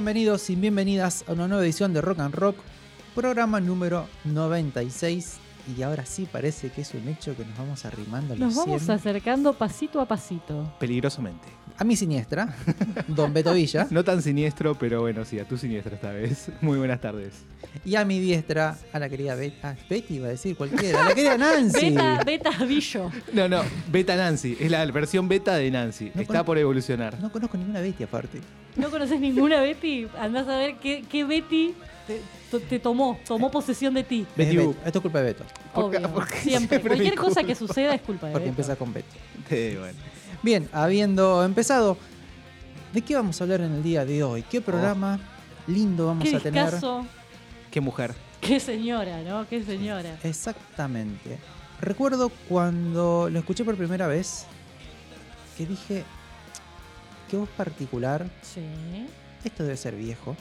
Bienvenidos 0.00 0.48
y 0.48 0.56
bienvenidas 0.56 1.26
a 1.28 1.32
una 1.34 1.46
nueva 1.46 1.62
edición 1.62 1.92
de 1.92 2.00
Rock 2.00 2.20
and 2.20 2.34
Rock, 2.34 2.56
programa 3.14 3.60
número 3.60 4.06
96. 4.24 5.36
Y 5.76 5.82
ahora 5.82 6.06
sí 6.06 6.26
parece 6.32 6.70
que 6.70 6.80
es 6.80 6.94
un 6.94 7.06
hecho 7.06 7.36
que 7.36 7.44
nos 7.44 7.58
vamos 7.58 7.84
arrimando 7.84 8.32
a 8.32 8.36
los 8.38 8.46
Nos 8.46 8.56
vamos 8.56 8.80
100. 8.80 8.96
acercando 8.96 9.52
pasito 9.52 10.00
a 10.00 10.08
pasito. 10.08 10.72
Peligrosamente. 10.80 11.48
A 11.80 11.84
mi 11.84 11.96
siniestra, 11.96 12.54
Don 13.08 13.32
Beto 13.32 13.54
Villa, 13.54 13.86
No 13.88 14.04
tan 14.04 14.20
siniestro, 14.20 14.74
pero 14.74 15.00
bueno, 15.00 15.24
sí, 15.24 15.38
a 15.38 15.44
tu 15.46 15.56
siniestra 15.56 15.94
esta 15.94 16.10
vez. 16.12 16.48
Muy 16.60 16.76
buenas 16.76 17.00
tardes. 17.00 17.32
y 17.86 17.94
a 17.94 18.04
mi 18.04 18.20
diestra, 18.20 18.76
a 18.92 18.98
la 18.98 19.08
querida 19.08 19.34
Bet 19.34 19.54
ah, 19.62 19.74
Betty, 19.88 20.16
iba 20.16 20.26
a 20.26 20.30
decir 20.30 20.56
cualquiera, 20.56 21.00
a 21.00 21.08
la 21.08 21.14
querida 21.14 21.38
Nancy. 21.38 21.88
Beta, 21.90 22.22
beta 22.26 22.50
Billo. 22.66 23.10
No, 23.32 23.48
no, 23.48 23.62
Beta 23.90 24.14
Nancy. 24.14 24.58
Es 24.60 24.70
la 24.70 24.84
versión 24.92 25.26
beta 25.26 25.56
de 25.56 25.70
Nancy. 25.70 26.12
No 26.14 26.20
Está 26.20 26.44
por 26.44 26.58
evolucionar. 26.58 27.18
No 27.18 27.32
conozco 27.32 27.56
ninguna 27.56 27.80
Betty 27.80 28.04
aparte. 28.04 28.40
¿No 28.76 28.90
conoces 28.90 29.18
ninguna 29.18 29.62
Betty? 29.62 30.06
Andás 30.18 30.48
a 30.48 30.58
ver 30.58 30.74
qué, 30.82 31.02
qué 31.10 31.24
Betty 31.24 31.72
te, 32.06 32.20
to- 32.50 32.60
te 32.60 32.78
tomó, 32.78 33.18
tomó 33.26 33.50
posesión 33.50 33.94
de 33.94 34.04
ti. 34.04 34.26
Betty 34.36 34.58
Boop. 34.58 34.74
Beto. 34.76 34.86
Esto 34.86 34.98
es 34.98 35.02
culpa 35.02 35.18
de 35.20 35.24
Beto, 35.24 35.44
¿Por 35.74 35.90
qué- 35.90 35.96
Obvio. 35.96 36.10
por 36.12 36.28
qué 36.28 36.36
Siempre. 36.40 36.68
siempre 36.78 36.90
Cualquier 36.96 37.14
cosa 37.14 37.42
que 37.42 37.54
suceda 37.54 37.94
es 37.94 38.02
culpa 38.02 38.26
de 38.26 38.32
porque 38.34 38.44
Beto. 38.50 38.60
empieza 38.60 38.76
con 38.76 38.92
Betty. 38.92 39.16
Eh, 39.48 39.76
bueno. 39.78 39.98
Bien, 40.42 40.68
habiendo 40.72 41.44
empezado, 41.44 41.96
¿de 42.92 43.02
qué 43.02 43.14
vamos 43.14 43.40
a 43.40 43.44
hablar 43.44 43.60
en 43.60 43.72
el 43.72 43.82
día 43.82 44.04
de 44.04 44.22
hoy? 44.22 44.42
¿Qué 44.42 44.60
programa 44.60 45.18
lindo 45.66 46.06
vamos 46.06 46.24
Qué 46.28 46.36
a 46.36 46.40
tener? 46.40 46.64
discazo. 46.64 47.06
Qué 47.70 47.80
mujer. 47.80 48.14
Qué 48.40 48.58
señora, 48.58 49.22
¿no? 49.22 49.46
Qué 49.48 49.62
señora. 49.62 50.18
Exactamente. 50.24 51.38
Recuerdo 51.80 52.30
cuando 52.48 53.28
lo 53.30 53.38
escuché 53.38 53.64
por 53.64 53.76
primera 53.76 54.06
vez 54.06 54.46
que 55.56 55.66
dije, 55.66 56.04
qué 57.30 57.36
voz 57.36 57.48
particular, 57.50 58.26
Sí. 58.42 58.62
esto 59.44 59.62
debe 59.62 59.76
ser 59.76 59.94
viejo. 59.94 60.36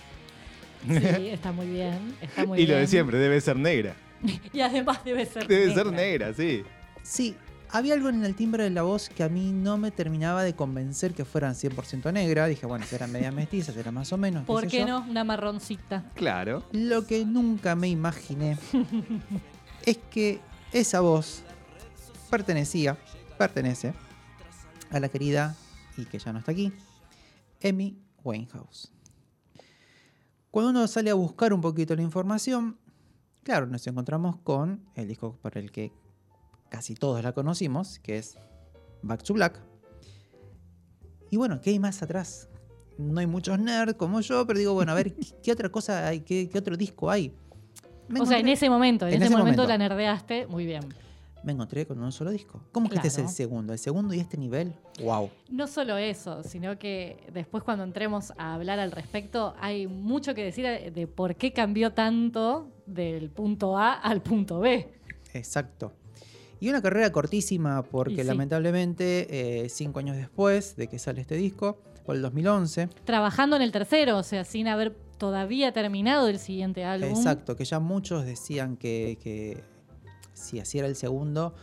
Sí, 0.88 0.94
está 1.30 1.52
muy 1.52 1.68
bien. 1.68 2.16
Está 2.22 2.46
muy 2.46 2.62
y 2.62 2.66
lo 2.68 2.76
de 2.76 2.88
siempre, 2.88 3.18
debe 3.18 3.40
ser 3.42 3.58
negra. 3.58 3.96
Y 4.54 4.62
además 4.62 5.04
debe 5.04 5.26
ser 5.26 5.46
Debe 5.48 5.74
ser 5.74 5.88
negra, 5.88 6.34
sí. 6.34 6.64
Sí, 7.04 7.36
había 7.72 7.94
algo 7.94 8.10
en 8.10 8.24
el 8.24 8.36
timbre 8.36 8.64
de 8.64 8.70
la 8.72 8.82
voz 8.82 9.10
que 9.10 9.24
a 9.24 9.30
mí 9.30 9.52
no 9.52 9.78
me 9.78 9.92
terminaba 9.92 10.44
de 10.44 10.56
convencer 10.56 11.14
que 11.14 11.26
fueran 11.26 11.54
100% 11.54 12.12
negra. 12.12 12.48
Dije, 12.48 12.66
bueno, 12.66 12.86
si 12.86 12.96
eran 12.96 13.12
medias 13.12 13.34
mestizas, 13.34 13.76
era 13.78 13.92
más 13.92 14.12
o 14.12 14.18
menos. 14.18 14.46
¿Por 14.46 14.68
qué 14.68 14.86
no? 14.86 15.06
Una 15.08 15.24
marroncita. 15.24 16.04
Claro. 16.16 16.64
Lo 16.72 17.06
que 17.06 17.26
nunca 17.26 17.76
me 17.76 17.88
imaginé 17.88 18.58
es 19.86 19.98
que 20.10 20.40
esa 20.72 21.02
voz 21.02 21.44
pertenecía, 22.30 22.98
pertenece 23.38 23.94
a 24.92 25.00
la 25.00 25.10
querida, 25.10 25.56
y 25.98 26.06
que 26.06 26.18
ya 26.18 26.34
no 26.34 26.40
está 26.40 26.52
aquí, 26.52 26.74
Amy 27.64 27.98
Winehouse. 28.24 28.92
Cuando 30.52 30.72
uno 30.72 30.88
sale 30.88 31.12
a 31.12 31.14
buscar 31.14 31.54
un 31.54 31.62
poquito 31.62 31.96
la 31.96 32.02
información, 32.02 32.78
claro, 33.44 33.68
nos 33.68 33.86
encontramos 33.86 34.38
con 34.38 34.82
el 34.96 35.08
disco 35.08 35.38
por 35.42 35.58
el 35.58 35.72
que 35.72 35.92
casi 36.70 36.96
todos 36.96 37.24
la 37.24 37.32
conocimos, 37.34 38.00
que 38.00 38.18
es 38.18 38.38
Back 39.02 39.24
to 39.24 39.34
Black. 39.34 39.60
Y 41.32 41.38
bueno, 41.38 41.62
¿qué 41.62 41.72
hay 41.72 41.80
más 41.80 42.02
atrás? 42.02 42.50
No 42.98 43.20
hay 43.20 43.28
muchos 43.28 43.58
nerds 43.60 43.94
como 43.96 44.20
yo, 44.22 44.46
pero 44.46 44.60
digo, 44.60 44.74
bueno, 44.74 44.92
a 44.92 44.96
ver, 44.96 45.14
¿qué, 45.14 45.28
qué 45.44 45.52
otra 45.52 45.70
cosa 45.70 46.08
hay? 46.08 46.22
¿Qué, 46.22 46.50
qué 46.50 46.58
otro 46.58 46.76
disco 46.76 47.10
hay? 47.10 47.34
Me 48.08 48.20
O 48.22 48.26
sea, 48.26 48.40
en 48.40 48.48
ese 48.48 48.70
momento, 48.70 49.06
en, 49.08 49.14
en 49.14 49.22
ese, 49.22 49.26
ese 49.26 49.38
momento, 49.38 49.62
momento. 49.62 49.68
la 49.68 49.78
nerdeaste. 49.78 50.48
Muy 50.48 50.66
bien. 50.66 50.84
me 51.44 51.54
encontré 51.54 51.86
con 51.86 52.02
un 52.02 52.12
solo 52.12 52.32
disco. 52.32 52.62
¿Cómo 52.72 52.90
que 52.90 52.96
este 52.96 53.08
es 53.08 53.18
el 53.20 53.30
segundo? 53.30 53.72
¿El 53.72 53.80
segundo 53.80 54.14
y 54.14 54.20
este 54.20 54.36
nivel? 54.38 54.74
¡Wow! 55.02 55.30
No 55.50 55.68
solo 55.68 55.96
eso, 55.98 56.44
sino 56.44 56.78
que 56.78 57.26
después 57.32 57.64
cuando 57.64 57.84
entremos 57.84 58.34
a 58.38 58.56
hablar 58.56 58.80
al 58.80 58.92
respecto, 58.92 59.54
hay 59.62 59.88
mucho 59.88 60.34
que 60.34 60.44
decir 60.44 60.66
de 60.92 61.08
por 61.08 61.36
qué 61.36 61.54
cambió 61.54 61.94
tanto 61.94 62.68
del 62.86 63.30
punto 63.30 63.78
A 63.78 63.94
al 63.94 64.22
punto 64.22 64.60
B. 64.60 64.92
Exacto. 65.34 65.94
Y 66.60 66.70
una 66.70 66.82
carrera 66.82 67.12
cortísima 67.12 67.84
porque 67.84 68.18
sí. 68.18 68.24
lamentablemente 68.24 69.64
eh, 69.64 69.70
cinco 69.70 70.00
años 70.00 70.18
después 70.18 70.76
de 70.76 70.88
que 70.88 71.00
sale 71.00 71.22
este 71.22 71.36
disco, 71.36 71.82
por 72.06 72.16
el 72.16 72.22
2011, 72.22 72.88
Trabajando 73.06 73.56
en 73.56 73.62
el 73.62 73.72
tercero, 73.72 74.18
o 74.18 74.24
sea, 74.24 74.44
sin 74.44 74.68
haber 74.68 74.96
todavía 75.18 75.72
terminado 75.74 76.28
el 76.28 76.40
siguiente 76.40 76.84
álbum. 76.84 77.10
exacto, 77.10 77.56
que 77.56 77.66
ya 77.66 77.80
muchos 77.80 78.26
decían 78.26 78.78
que, 78.78 79.18
que 79.22 79.64
si 80.34 80.60
así 80.60 80.80
era 80.80 80.88
el 80.88 80.96
segundo, 80.96 81.54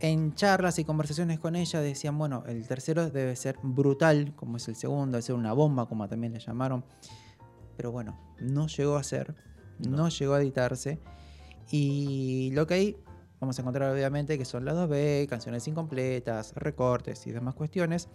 en 0.00 0.34
charlas 0.34 0.78
y 0.80 0.84
conversaciones 0.84 1.38
con 1.38 1.54
ella 1.54 1.80
decían, 1.80 2.18
bueno, 2.18 2.42
el 2.48 2.66
tercero 2.66 3.08
debe 3.08 3.36
ser 3.36 3.56
brutal, 3.62 4.34
como 4.34 4.56
es 4.56 4.66
el 4.66 4.74
segundo, 4.74 5.12
debe 5.12 5.22
ser 5.22 5.36
una 5.36 5.52
bomba, 5.52 5.86
como 5.86 6.08
también 6.08 6.32
le 6.32 6.40
llamaron. 6.40 6.84
Pero 7.76 7.92
bueno, 7.92 8.18
no 8.40 8.66
llegó 8.66 8.96
a 8.96 9.02
ser, 9.04 9.34
no, 9.78 9.96
No. 9.96 10.08
llegó 10.08 10.34
a 10.34 10.40
editarse. 10.42 10.98
Y 11.70 12.50
lo 12.52 12.66
que 12.66 12.74
hay, 12.74 12.96
vamos 13.42 13.58
a 13.58 13.62
encontrar 13.62 13.92
obviamente 13.92 14.38
que 14.38 14.44
son 14.44 14.64
las 14.64 14.76
2B, 14.76 15.26
canciones 15.26 15.66
incompletas, 15.66 16.52
recortes 16.54 17.26
y 17.26 17.32
demás 17.32 17.56
cuestiones. 17.56 18.08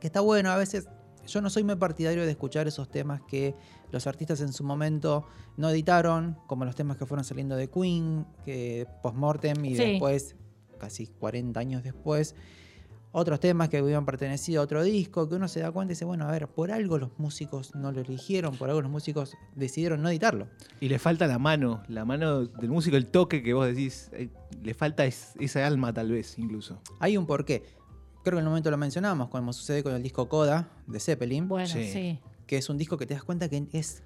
Que 0.00 0.08
está 0.08 0.20
bueno, 0.20 0.50
a 0.50 0.56
veces 0.56 0.88
yo 1.28 1.40
no 1.40 1.48
soy 1.48 1.62
muy 1.62 1.76
partidario 1.76 2.24
de 2.24 2.30
escuchar 2.32 2.66
esos 2.66 2.90
temas 2.90 3.22
que 3.22 3.54
los 3.92 4.08
artistas 4.08 4.40
en 4.40 4.52
su 4.52 4.64
momento 4.64 5.26
no 5.56 5.70
editaron, 5.70 6.36
como 6.48 6.64
los 6.64 6.74
temas 6.74 6.96
que 6.96 7.06
fueron 7.06 7.24
saliendo 7.24 7.54
de 7.54 7.70
Queen, 7.70 8.26
que 8.44 8.88
post-mortem 9.00 9.64
y 9.64 9.76
Sí. 9.76 9.84
después, 9.84 10.34
casi 10.76 11.06
40 11.06 11.60
años 11.60 11.84
después, 11.84 12.34
otros 13.16 13.38
temas 13.40 13.68
que 13.68 13.80
hubieran 13.80 14.04
pertenecido 14.04 14.60
a 14.60 14.64
otro 14.64 14.82
disco, 14.82 15.28
que 15.28 15.36
uno 15.36 15.46
se 15.48 15.60
da 15.60 15.70
cuenta 15.70 15.92
y 15.92 15.94
dice, 15.94 16.04
bueno, 16.04 16.26
a 16.26 16.32
ver, 16.32 16.48
por 16.48 16.72
algo 16.72 16.98
los 16.98 17.10
músicos 17.18 17.74
no 17.76 17.92
lo 17.92 18.00
eligieron, 18.00 18.56
por 18.56 18.68
algo 18.68 18.82
los 18.82 18.90
músicos 18.90 19.34
decidieron 19.54 20.02
no 20.02 20.08
editarlo. 20.08 20.48
Y 20.80 20.88
le 20.88 20.98
falta 20.98 21.26
la 21.28 21.38
mano, 21.38 21.82
la 21.88 22.04
mano 22.04 22.44
del 22.46 22.70
músico, 22.70 22.96
el 22.96 23.06
toque 23.06 23.42
que 23.42 23.54
vos 23.54 23.66
decís. 23.68 24.10
eh, 24.12 24.28
le 24.62 24.74
falta 24.74 25.04
es- 25.04 25.34
esa 25.38 25.64
alma, 25.66 25.92
tal 25.92 26.10
vez, 26.10 26.38
incluso. 26.38 26.80
Hay 26.98 27.16
un 27.16 27.26
porqué. 27.26 27.62
Creo 28.24 28.36
que 28.36 28.40
en 28.40 28.44
el 28.44 28.48
momento 28.48 28.70
lo 28.70 28.76
mencionamos, 28.78 29.28
como 29.28 29.52
sucede 29.52 29.82
con 29.82 29.94
el 29.94 30.02
disco 30.02 30.28
Coda 30.28 30.68
de 30.86 30.98
Zeppelin, 30.98 31.46
Bueno, 31.48 31.68
Sí. 31.68 31.84
sí. 31.92 32.18
que 32.46 32.56
es 32.58 32.68
un 32.68 32.78
disco 32.78 32.96
que 32.98 33.06
te 33.06 33.14
das 33.14 33.22
cuenta 33.24 33.48
que 33.48 33.66
es 33.72 34.02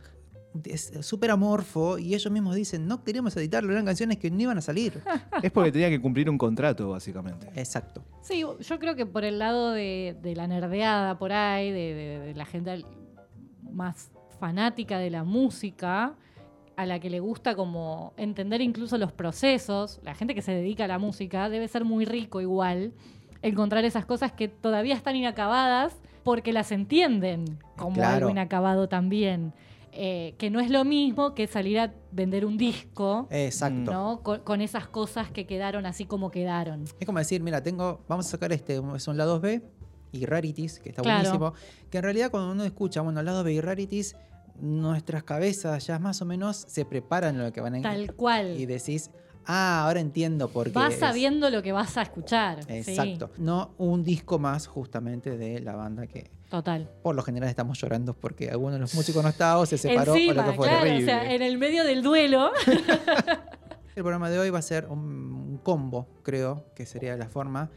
es 0.64 0.92
súper 1.02 1.30
amorfo 1.30 1.98
y 1.98 2.14
ellos 2.14 2.30
mismos 2.32 2.54
dicen, 2.54 2.86
no 2.86 3.04
queríamos 3.04 3.36
editarlo, 3.36 3.72
eran 3.72 3.84
canciones 3.84 4.18
que 4.18 4.30
no 4.30 4.40
iban 4.40 4.58
a 4.58 4.60
salir. 4.60 5.02
Es 5.42 5.50
porque 5.52 5.70
tenía 5.72 5.88
que 5.90 6.00
cumplir 6.00 6.28
un 6.28 6.38
contrato, 6.38 6.90
básicamente. 6.90 7.48
Exacto. 7.54 8.02
Sí, 8.22 8.40
yo 8.60 8.78
creo 8.78 8.96
que 8.96 9.06
por 9.06 9.24
el 9.24 9.38
lado 9.38 9.70
de, 9.72 10.16
de 10.22 10.34
la 10.34 10.46
nerdeada 10.46 11.18
por 11.18 11.32
ahí, 11.32 11.70
de, 11.70 11.94
de- 11.94 12.18
de 12.20 12.34
la 12.34 12.44
gente 12.44 12.84
más 13.70 14.10
fanática 14.40 14.98
de 14.98 15.10
la 15.10 15.24
música, 15.24 16.14
a 16.76 16.86
la 16.86 17.00
que 17.00 17.10
le 17.10 17.18
gusta 17.20 17.54
como 17.56 18.12
entender 18.16 18.60
incluso 18.60 18.98
los 18.98 19.12
procesos, 19.12 20.00
la 20.04 20.14
gente 20.14 20.34
que 20.34 20.42
se 20.42 20.52
dedica 20.52 20.84
a 20.84 20.88
la 20.88 20.98
música, 20.98 21.48
debe 21.48 21.66
ser 21.68 21.84
muy 21.84 22.04
rico 22.04 22.40
igual 22.40 22.92
encontrar 23.42 23.84
esas 23.84 24.04
cosas 24.06 24.32
que 24.32 24.48
todavía 24.48 24.94
están 24.94 25.16
inacabadas 25.16 25.96
porque 26.24 26.52
las 26.52 26.70
entienden 26.72 27.58
como 27.76 27.94
Claro. 27.94 28.16
algo 28.16 28.30
inacabado 28.30 28.88
también. 28.88 29.52
Eh, 29.92 30.34
que 30.38 30.50
no 30.50 30.60
es 30.60 30.70
lo 30.70 30.84
mismo 30.84 31.34
que 31.34 31.46
salir 31.46 31.78
a 31.80 31.94
vender 32.12 32.44
un 32.46 32.56
disco, 32.58 33.26
Exacto. 33.30 33.90
¿no? 33.92 34.22
Con, 34.22 34.40
con 34.40 34.60
esas 34.60 34.86
cosas 34.88 35.30
que 35.30 35.46
quedaron 35.46 35.86
así 35.86 36.04
como 36.04 36.30
quedaron. 36.30 36.84
Es 37.00 37.06
como 37.06 37.18
decir, 37.18 37.42
mira, 37.42 37.62
tengo, 37.62 38.04
vamos 38.08 38.26
a 38.26 38.30
sacar 38.30 38.52
este, 38.52 38.80
es 38.94 39.08
un 39.08 39.16
lado 39.16 39.40
B 39.40 39.62
y 40.12 40.24
Rarities, 40.26 40.78
que 40.80 40.90
está 40.90 41.02
Claro. 41.02 41.18
buenísimo. 41.20 41.54
Que 41.90 41.98
en 41.98 42.04
realidad 42.04 42.30
cuando 42.30 42.52
uno 42.52 42.64
escucha, 42.64 43.00
bueno, 43.00 43.22
lado 43.22 43.42
B 43.44 43.52
y 43.52 43.60
Rarities, 43.60 44.14
nuestras 44.60 45.22
cabezas 45.24 45.86
ya 45.86 45.98
más 45.98 46.20
o 46.22 46.24
menos 46.24 46.56
se 46.68 46.84
preparan 46.84 47.38
lo 47.38 47.52
que 47.52 47.60
van 47.60 47.76
a 47.76 47.82
Tal 47.82 48.14
cual. 48.14 48.58
Y 48.58 48.66
decís, 48.66 49.10
Ah, 49.50 49.84
ahora 49.86 50.00
entiendo 50.00 50.48
por 50.50 50.66
qué. 50.66 50.72
Vas 50.72 50.92
es- 50.94 51.00
sabiendo 51.00 51.48
lo 51.48 51.62
que 51.62 51.72
vas 51.72 51.96
a 51.96 52.02
escuchar. 52.02 52.62
sí, 52.64 52.72
Exacto. 52.74 53.30
No 53.38 53.70
un 53.78 54.04
disco 54.04 54.38
más 54.38 54.66
justamente 54.66 55.38
de 55.38 55.60
la 55.60 55.74
banda 55.74 56.06
que 56.06 56.30
total. 56.48 56.90
por 57.02 57.14
lo 57.14 57.22
general 57.22 57.48
estamos 57.48 57.78
llorando 57.80 58.14
porque 58.14 58.50
alguno 58.50 58.72
de 58.74 58.78
los 58.80 58.94
músicos 58.94 59.22
no 59.22 59.28
estaba 59.28 59.58
o 59.60 59.66
se 59.66 59.78
separó 59.78 60.14
Encima, 60.14 60.32
o 60.32 60.36
lo 60.36 60.50
que 60.50 60.56
fuera. 60.56 60.80
claro, 60.80 60.96
o 60.98 61.00
sea, 61.00 61.32
en 61.32 61.42
el 61.42 61.58
medio 61.58 61.84
del 61.84 62.02
duelo. 62.02 62.50
El 63.96 64.04
programa 64.04 64.30
de 64.30 64.38
hoy 64.38 64.50
va 64.50 64.60
a 64.60 64.62
ser 64.62 64.86
un, 64.86 65.00
un 65.00 65.58
combo, 65.58 66.06
creo 66.22 66.66
que 66.76 66.86
sería 66.86 67.16
la 67.16 67.28
forma. 67.28 67.68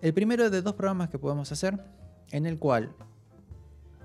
El 0.00 0.14
primero 0.14 0.48
de 0.48 0.62
dos 0.62 0.72
programas 0.72 1.10
que 1.10 1.18
podemos 1.18 1.52
hacer, 1.52 1.78
en 2.30 2.46
el 2.46 2.58
cual 2.58 2.94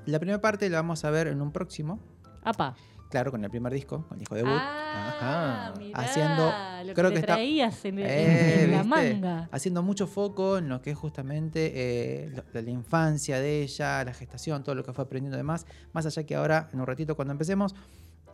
la 0.06 0.19
primera 0.19 0.42
parte 0.42 0.69
la 0.69 0.80
vamos 0.80 1.06
a 1.06 1.09
ver 1.09 1.27
en 1.27 1.42
un 1.42 1.54
próximo, 1.54 2.00
Apa. 2.44 2.75
Claro, 3.13 3.30
con 3.30 3.44
el 3.44 3.50
primer 3.51 3.71
disco, 3.71 4.04
con 4.07 4.15
el 4.15 4.19
disco 4.19 4.33
debut. 4.33 4.51
Ah, 4.51 5.69
Ajá. 5.71 5.80
mirá, 5.80 6.00
Haciendo- 6.00 6.51
lo 6.88 6.94
creo 6.95 7.12
que, 7.12 7.19
está- 7.19 7.33
traías 7.36 7.86
en, 7.86 8.00
en- 8.00 8.06
Eh, 8.10 8.63
en 8.63 8.71
la 8.71 8.83
manga. 8.83 9.50
Haciendo 9.51 9.83
mucho 9.83 10.07
foco 10.07 10.57
en 10.57 10.68
lo 10.68 10.81
que 10.81 10.89
es 10.92 10.98
justamente 10.98 11.71
eh, 11.75 12.31
la, 12.54 12.62
la 12.62 12.69
infancia 12.71 13.39
de 13.39 13.62
ella, 13.62 14.04
la 14.04 14.13
gestación, 14.15 14.63
todo 14.63 14.74
lo 14.74 14.83
que 14.83 14.94
fue 14.94 15.04
aprendiendo 15.04 15.38
demás. 15.38 15.68
Más 15.94 16.07
allá 16.07 16.24
que 16.25 16.36
ahora, 16.36 16.69
en 16.74 16.80
un 16.81 16.88
ratito 16.88 17.15
cuando 17.15 17.31
empecemos, 17.33 17.75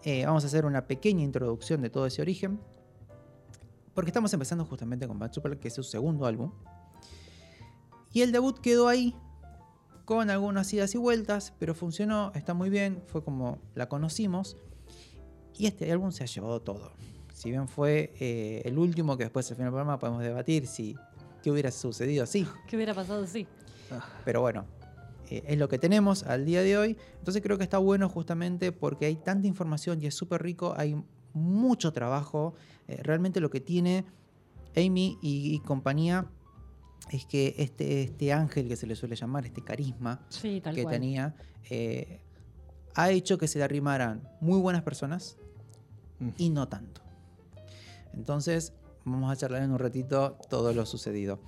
eh, 0.06 0.26
vamos 0.26 0.46
a 0.46 0.48
hacer 0.48 0.66
una 0.66 0.88
pequeña 0.88 1.24
introducción 1.24 1.82
de 1.82 1.90
todo 1.90 2.06
ese 2.06 2.22
origen. 2.22 2.60
Porque 3.94 4.10
estamos 4.12 4.32
empezando 4.32 4.64
justamente 4.64 5.08
con 5.10 5.20
Bad 5.20 5.34
Super, 5.34 5.60
que 5.60 5.68
es 5.68 5.74
su 5.74 5.84
segundo 5.84 6.26
álbum. 6.26 6.54
Y 8.14 8.22
el 8.22 8.32
debut 8.32 8.58
quedó 8.60 8.88
ahí, 8.88 9.14
con 10.06 10.32
algunas 10.32 10.74
idas 10.74 10.96
y 10.96 10.98
vueltas, 10.98 11.54
pero 11.60 11.76
funcionó, 11.76 12.32
está 12.34 12.56
muy 12.56 12.72
bien, 12.72 13.04
fue 13.06 13.24
como 13.24 13.60
la 13.76 13.88
conocimos. 13.90 14.58
Y 15.60 15.68
este 15.68 15.92
álbum 15.92 16.12
se 16.12 16.24
ha 16.24 16.26
llevado 16.26 16.62
todo. 16.62 16.94
Si 17.34 17.52
bien 17.52 17.68
fue 17.68 18.14
eh, 18.20 18.62
el 18.64 18.78
último, 18.80 19.18
que 19.18 19.26
después 19.26 19.50
al 19.52 19.58
final 19.58 19.68
del 19.68 19.74
programa 19.74 20.00
podemos 20.00 20.24
debatir 20.24 20.66
si 20.66 20.96
qué 21.44 21.52
hubiera 21.52 21.70
sucedido 21.70 22.24
así. 22.24 22.48
¿Qué 22.68 22.78
hubiera 22.78 22.94
pasado 22.94 23.28
sí? 23.28 23.46
Pero 24.24 24.40
bueno, 24.42 24.66
eh, 25.30 25.44
es 25.46 25.58
lo 25.58 25.68
que 25.68 25.78
tenemos 25.78 26.24
al 26.24 26.46
día 26.46 26.62
de 26.64 26.78
hoy. 26.78 26.98
Entonces 27.18 27.44
creo 27.44 27.58
que 27.58 27.64
está 27.66 27.78
bueno 27.78 28.08
justamente 28.08 28.72
porque 28.72 29.06
hay 29.06 29.18
tanta 29.18 29.48
información 29.48 30.02
y 30.02 30.06
es 30.08 30.16
súper 30.16 30.42
rico, 30.42 30.74
hay 30.78 30.96
mucho 31.34 31.92
trabajo. 31.92 32.54
Eh, 32.88 32.98
realmente 33.04 33.42
lo 33.42 33.50
que 33.50 33.60
tiene 33.60 34.06
Amy 34.78 35.18
y, 35.22 35.54
y 35.56 35.60
compañía 35.60 36.26
es 37.12 37.26
que 37.26 37.56
este, 37.58 38.04
este 38.04 38.32
ángel 38.32 38.70
que 38.70 38.78
se 38.78 38.88
le 38.88 38.96
suele 38.96 39.18
llamar, 39.18 39.46
este 39.46 39.62
carisma 39.62 40.22
Sí, 40.30 40.62
que 40.62 40.84
cual. 40.84 40.94
tenía, 40.96 41.36
eh, 41.70 42.22
ha 42.96 43.12
hecho 43.12 43.38
que 43.38 43.48
se 43.48 43.58
le 43.60 43.66
arrimaran 43.66 44.28
muy 44.40 44.60
buenas 44.60 44.84
personas 44.84 45.38
Y 46.38 46.50
no 46.50 46.68
tanto. 46.68 47.02
Entonces, 48.14 48.74
vamos 49.06 49.32
a 49.32 49.36
charlar 49.36 49.64
en 49.64 49.72
un 49.72 49.80
ratito 49.80 50.38
todo 50.50 50.74
lo 50.74 50.86
sucedido. 50.86 51.40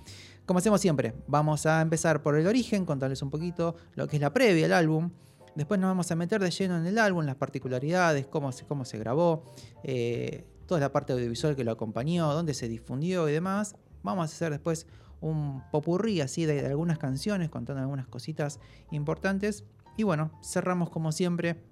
Como 0.46 0.58
hacemos 0.58 0.80
siempre, 0.80 1.14
vamos 1.26 1.66
a 1.66 1.80
empezar 1.80 2.22
por 2.22 2.36
el 2.36 2.46
origen, 2.46 2.84
contarles 2.84 3.22
un 3.22 3.30
poquito 3.30 3.76
lo 3.94 4.08
que 4.08 4.16
es 4.16 4.22
la 4.22 4.32
previa 4.32 4.66
al 4.66 4.72
álbum. 4.72 5.10
Después 5.54 5.78
nos 5.78 5.88
vamos 5.88 6.10
a 6.10 6.16
meter 6.16 6.40
de 6.40 6.50
lleno 6.50 6.78
en 6.78 6.86
el 6.86 6.98
álbum, 6.98 7.24
las 7.24 7.36
particularidades, 7.36 8.26
cómo 8.26 8.52
se, 8.52 8.98
grabó, 8.98 9.44
eh, 9.84 10.46
toda 10.66 10.80
la 10.80 10.90
parte 10.90 11.12
audiovisual 11.12 11.54
que 11.54 11.62
lo 11.62 11.72
acompañó, 11.72 12.32
dónde 12.32 12.54
se 12.54 12.68
difundió 12.68 13.28
y 13.28 13.32
demás. 13.32 13.76
Vamos 14.02 14.22
a 14.22 14.34
hacer 14.34 14.50
después 14.50 14.86
un 15.20 15.62
popurrí 15.70 16.20
así 16.20 16.46
de 16.46 16.66
algunas 16.66 16.98
canciones, 16.98 17.50
contando 17.50 17.82
algunas 17.82 18.08
cositas 18.08 18.58
importantes. 18.90 19.64
Y 19.96 20.02
bueno, 20.04 20.32
cerramos 20.42 20.90
como 20.90 21.12
siempre 21.12 21.62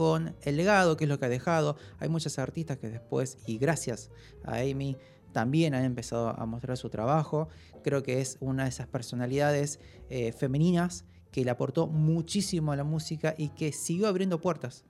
con 0.00 0.34
el 0.40 0.56
legado, 0.56 0.96
que 0.96 1.04
es 1.04 1.10
lo 1.10 1.18
que 1.18 1.26
ha 1.26 1.28
dejado. 1.28 1.76
Hay 1.98 2.08
muchas 2.08 2.38
artistas 2.38 2.78
que 2.78 2.88
después, 2.88 3.36
y 3.46 3.58
gracias 3.58 4.10
a 4.44 4.60
Amy, 4.60 4.96
también 5.32 5.74
han 5.74 5.84
empezado 5.84 6.30
a 6.30 6.46
mostrar 6.46 6.78
su 6.78 6.88
trabajo. 6.88 7.48
Creo 7.84 8.02
que 8.02 8.22
es 8.22 8.38
una 8.40 8.62
de 8.62 8.70
esas 8.70 8.86
personalidades 8.86 9.78
eh, 10.08 10.32
femeninas 10.32 11.04
que 11.30 11.44
le 11.44 11.50
aportó 11.50 11.86
muchísimo 11.86 12.72
a 12.72 12.76
la 12.76 12.82
música 12.82 13.34
y 13.36 13.50
que 13.50 13.72
siguió 13.72 14.08
abriendo 14.08 14.40
puertas 14.40 14.86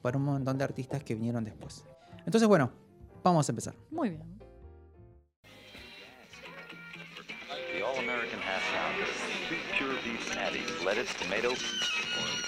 para 0.00 0.16
un 0.16 0.24
montón 0.24 0.56
de 0.56 0.64
artistas 0.64 1.04
que 1.04 1.14
vinieron 1.14 1.44
después. 1.44 1.84
Entonces, 2.24 2.48
bueno, 2.48 2.72
vamos 3.22 3.46
a 3.46 3.52
empezar. 3.52 3.74
Muy 3.90 4.08
bien. 4.08 4.22
The 7.70 7.82
All-American 7.82 8.40
Half 8.40 8.62
Pounder. 8.72 9.08
Two 9.46 9.56
pure 9.76 9.94
beef 10.02 10.34
patties, 10.34 10.82
lettuce, 10.82 11.12
tomato. 11.18 11.54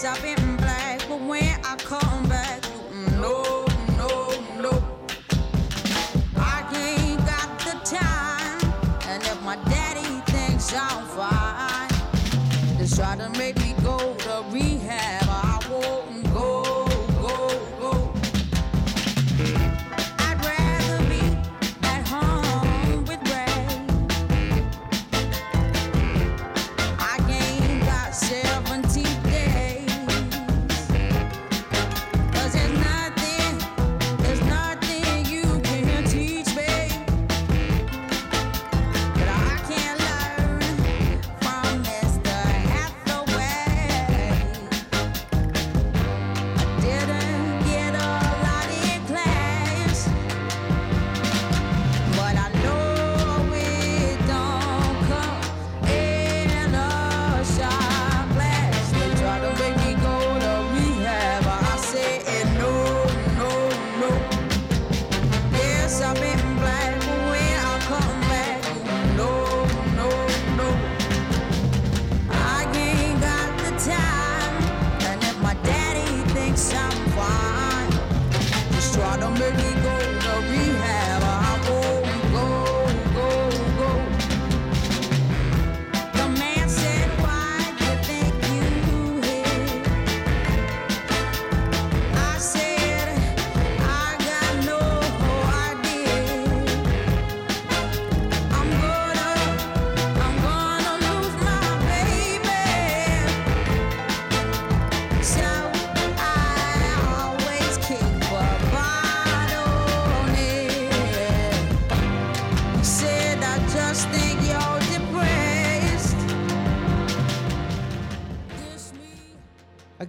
shopping. 0.00 0.47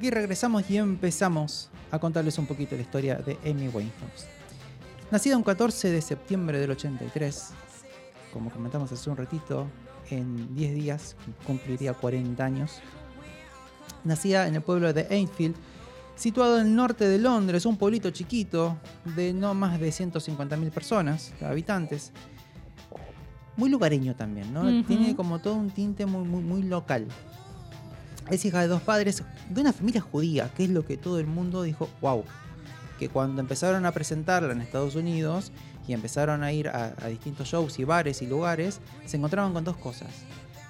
Aquí 0.09 0.15
regresamos 0.15 0.67
y 0.71 0.77
empezamos 0.77 1.69
a 1.91 1.99
contarles 1.99 2.39
un 2.39 2.47
poquito 2.47 2.75
la 2.75 2.81
historia 2.81 3.17
de 3.17 3.37
Amy 3.45 3.67
Winehouse. 3.67 4.25
Nacida 5.11 5.37
un 5.37 5.43
14 5.43 5.91
de 5.91 6.01
septiembre 6.01 6.57
del 6.57 6.71
83, 6.71 7.49
como 8.33 8.49
comentamos 8.49 8.91
hace 8.91 9.07
un 9.07 9.17
ratito, 9.17 9.67
en 10.09 10.55
10 10.55 10.73
días 10.73 11.15
cumpliría 11.45 11.93
40 11.93 12.43
años. 12.43 12.79
Nacida 14.03 14.47
en 14.47 14.55
el 14.55 14.63
pueblo 14.63 14.93
de 14.93 15.05
Enfield, 15.11 15.55
situado 16.15 16.59
en 16.59 16.65
el 16.65 16.75
norte 16.75 17.07
de 17.07 17.19
Londres, 17.19 17.67
un 17.67 17.77
pueblito 17.77 18.09
chiquito 18.09 18.79
de 19.15 19.31
no 19.31 19.53
más 19.53 19.79
de 19.79 19.89
150.000 19.89 20.71
personas, 20.71 21.33
habitantes. 21.39 22.13
Muy 23.57 23.69
lugareño 23.69 24.15
también, 24.15 24.51
¿no? 24.51 24.61
Ujú. 24.61 24.83
Tiene 24.85 25.15
como 25.15 25.37
todo 25.37 25.53
un 25.53 25.69
tinte 25.69 26.07
muy, 26.07 26.27
muy, 26.27 26.41
muy 26.41 26.63
local. 26.63 27.05
Es 28.29 28.45
hija 28.45 28.61
de 28.61 28.67
dos 28.67 28.81
padres 28.81 29.23
de 29.49 29.61
una 29.61 29.73
familia 29.73 30.01
judía, 30.01 30.49
que 30.55 30.63
es 30.63 30.69
lo 30.69 30.85
que 30.85 30.97
todo 30.97 31.19
el 31.19 31.27
mundo 31.27 31.63
dijo, 31.63 31.89
wow. 32.01 32.23
Que 32.97 33.09
cuando 33.09 33.41
empezaron 33.41 33.85
a 33.85 33.91
presentarla 33.91 34.51
en 34.51 34.61
Estados 34.61 34.95
Unidos 34.95 35.51
y 35.87 35.93
empezaron 35.93 36.43
a 36.43 36.51
ir 36.51 36.67
a, 36.67 36.93
a 37.01 37.07
distintos 37.07 37.47
shows 37.47 37.79
y 37.79 37.85
bares 37.85 38.21
y 38.21 38.27
lugares, 38.27 38.81
se 39.05 39.17
encontraban 39.17 39.53
con 39.53 39.63
dos 39.63 39.77
cosas. 39.77 40.09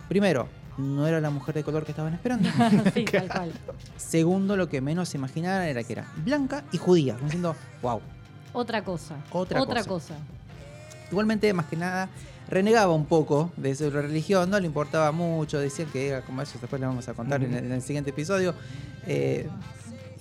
Primero, 0.07 0.47
no 0.79 1.05
era 1.07 1.19
la 1.19 1.29
mujer 1.29 1.55
de 1.55 1.63
color 1.63 1.83
que 1.83 1.91
estaban 1.91 2.13
esperando. 2.13 2.49
sí, 2.93 3.03
tal 3.11 3.27
cual. 3.27 3.51
Segundo, 3.97 4.55
lo 4.55 4.69
que 4.69 4.81
menos 4.81 5.09
se 5.09 5.17
imaginaban 5.17 5.63
era 5.63 5.83
que 5.83 5.93
era 5.93 6.07
blanca 6.17 6.63
y 6.71 6.77
judía. 6.77 7.17
Diciendo, 7.21 7.55
wow. 7.81 8.01
Otra 8.53 8.83
cosa. 8.83 9.15
Otra 9.31 9.61
Otra 9.61 9.83
cosa. 9.83 10.15
cosa. 10.15 10.15
Igualmente, 11.11 11.51
más 11.53 11.65
que 11.65 11.75
nada, 11.75 12.09
renegaba 12.49 12.93
un 12.93 13.05
poco 13.05 13.51
de 13.57 13.75
su 13.75 13.89
religión, 13.89 14.49
no 14.49 14.59
le 14.59 14.65
importaba 14.65 15.11
mucho, 15.11 15.59
decían 15.59 15.87
que 15.91 16.09
era 16.09 16.21
como 16.21 16.41
eso, 16.41 16.57
después 16.59 16.79
le 16.79 16.87
vamos 16.87 17.07
a 17.07 17.13
contar 17.13 17.43
en, 17.43 17.53
el, 17.53 17.65
en 17.65 17.71
el 17.71 17.81
siguiente 17.81 18.09
episodio. 18.09 18.53
eh, 19.05 19.47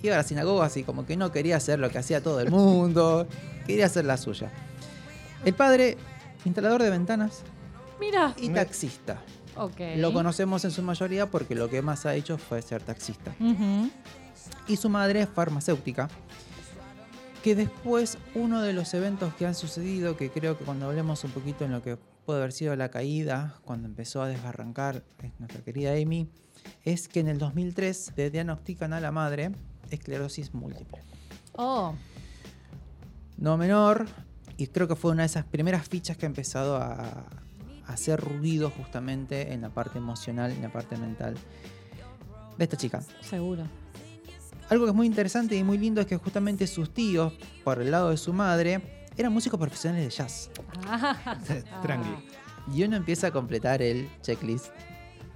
iba 0.01 0.15
a 0.15 0.19
la 0.19 0.23
sinagoga 0.23 0.65
así, 0.65 0.83
como 0.83 1.05
que 1.05 1.17
no 1.17 1.31
quería 1.31 1.57
hacer 1.57 1.77
lo 1.79 1.89
que 1.89 1.97
hacía 1.97 2.21
todo 2.23 2.39
el 2.39 2.49
mundo, 2.49 3.27
quería 3.67 3.87
hacer 3.87 4.05
la 4.05 4.15
suya. 4.17 4.49
El 5.43 5.53
padre, 5.53 5.97
instalador 6.45 6.81
de 6.83 6.89
ventanas 6.89 7.41
Mira. 7.99 8.33
y 8.37 8.49
taxista. 8.49 9.21
Ok. 9.57 9.79
Lo 9.97 10.13
conocemos 10.13 10.63
en 10.63 10.71
su 10.71 10.81
mayoría 10.83 11.25
porque 11.29 11.53
lo 11.53 11.69
que 11.69 11.81
más 11.81 12.05
ha 12.05 12.15
hecho 12.15 12.37
fue 12.37 12.61
ser 12.61 12.81
taxista. 12.81 13.35
Y 14.67 14.77
su 14.77 14.87
madre 14.89 15.21
es 15.23 15.27
farmacéutica. 15.29 16.07
Que 17.43 17.55
después 17.55 18.17
uno 18.35 18.61
de 18.61 18.71
los 18.73 18.93
eventos 18.93 19.33
que 19.33 19.45
han 19.45 19.55
sucedido, 19.55 20.15
que 20.15 20.29
creo 20.29 20.57
que 20.57 20.63
cuando 20.63 20.85
hablemos 20.87 21.23
un 21.25 21.31
poquito 21.31 21.65
en 21.65 21.71
lo 21.71 21.81
que 21.81 21.97
puede 22.29 22.41
haber 22.41 22.51
sido 22.51 22.75
la 22.75 22.91
caída, 22.91 23.55
cuando 23.65 23.87
empezó 23.87 24.21
a 24.21 24.27
desbarrancar 24.27 25.03
nuestra 25.39 25.63
querida 25.63 25.93
Amy, 25.93 26.29
es 26.85 27.07
que 27.07 27.21
en 27.21 27.27
el 27.27 27.39
2003 27.39 28.13
le 28.15 28.29
diagnostican 28.29 28.93
a 28.93 28.99
la 28.99 29.11
madre 29.11 29.49
esclerosis 29.89 30.53
múltiple. 30.53 30.99
Oh, 31.53 31.95
No 33.37 33.57
menor, 33.57 34.05
y 34.57 34.67
creo 34.67 34.87
que 34.87 34.95
fue 34.95 35.09
una 35.09 35.23
de 35.23 35.25
esas 35.25 35.43
primeras 35.43 35.89
fichas 35.89 36.17
que 36.17 36.27
ha 36.27 36.29
empezado 36.29 36.75
a, 36.75 36.91
a 36.93 37.25
hacer 37.87 38.21
ruido 38.21 38.69
justamente 38.69 39.51
en 39.51 39.61
la 39.61 39.69
parte 39.69 39.97
emocional, 39.97 40.51
en 40.51 40.61
la 40.61 40.71
parte 40.71 40.97
mental 40.97 41.33
de 42.59 42.63
esta 42.63 42.77
chica. 42.77 43.01
seguro. 43.21 43.63
Algo 44.69 44.85
que 44.85 44.91
es 44.91 44.95
muy 44.95 45.07
interesante 45.07 45.55
y 45.55 45.63
muy 45.63 45.79
lindo 45.79 45.99
es 45.99 46.05
que 46.05 46.17
justamente 46.17 46.67
sus 46.67 46.93
tíos, 46.93 47.33
por 47.63 47.81
el 47.81 47.89
lado 47.89 48.11
de 48.11 48.17
su 48.17 48.33
madre, 48.33 48.98
eran 49.19 49.33
músicos 49.33 49.59
profesionales 49.59 50.05
de 50.05 50.09
jazz. 50.11 50.49
Ah, 50.87 51.37
Tranqui. 51.81 52.09
Y 52.73 52.83
uno 52.83 52.95
empieza 52.95 53.27
a 53.27 53.31
completar 53.31 53.81
el 53.81 54.09
checklist 54.21 54.67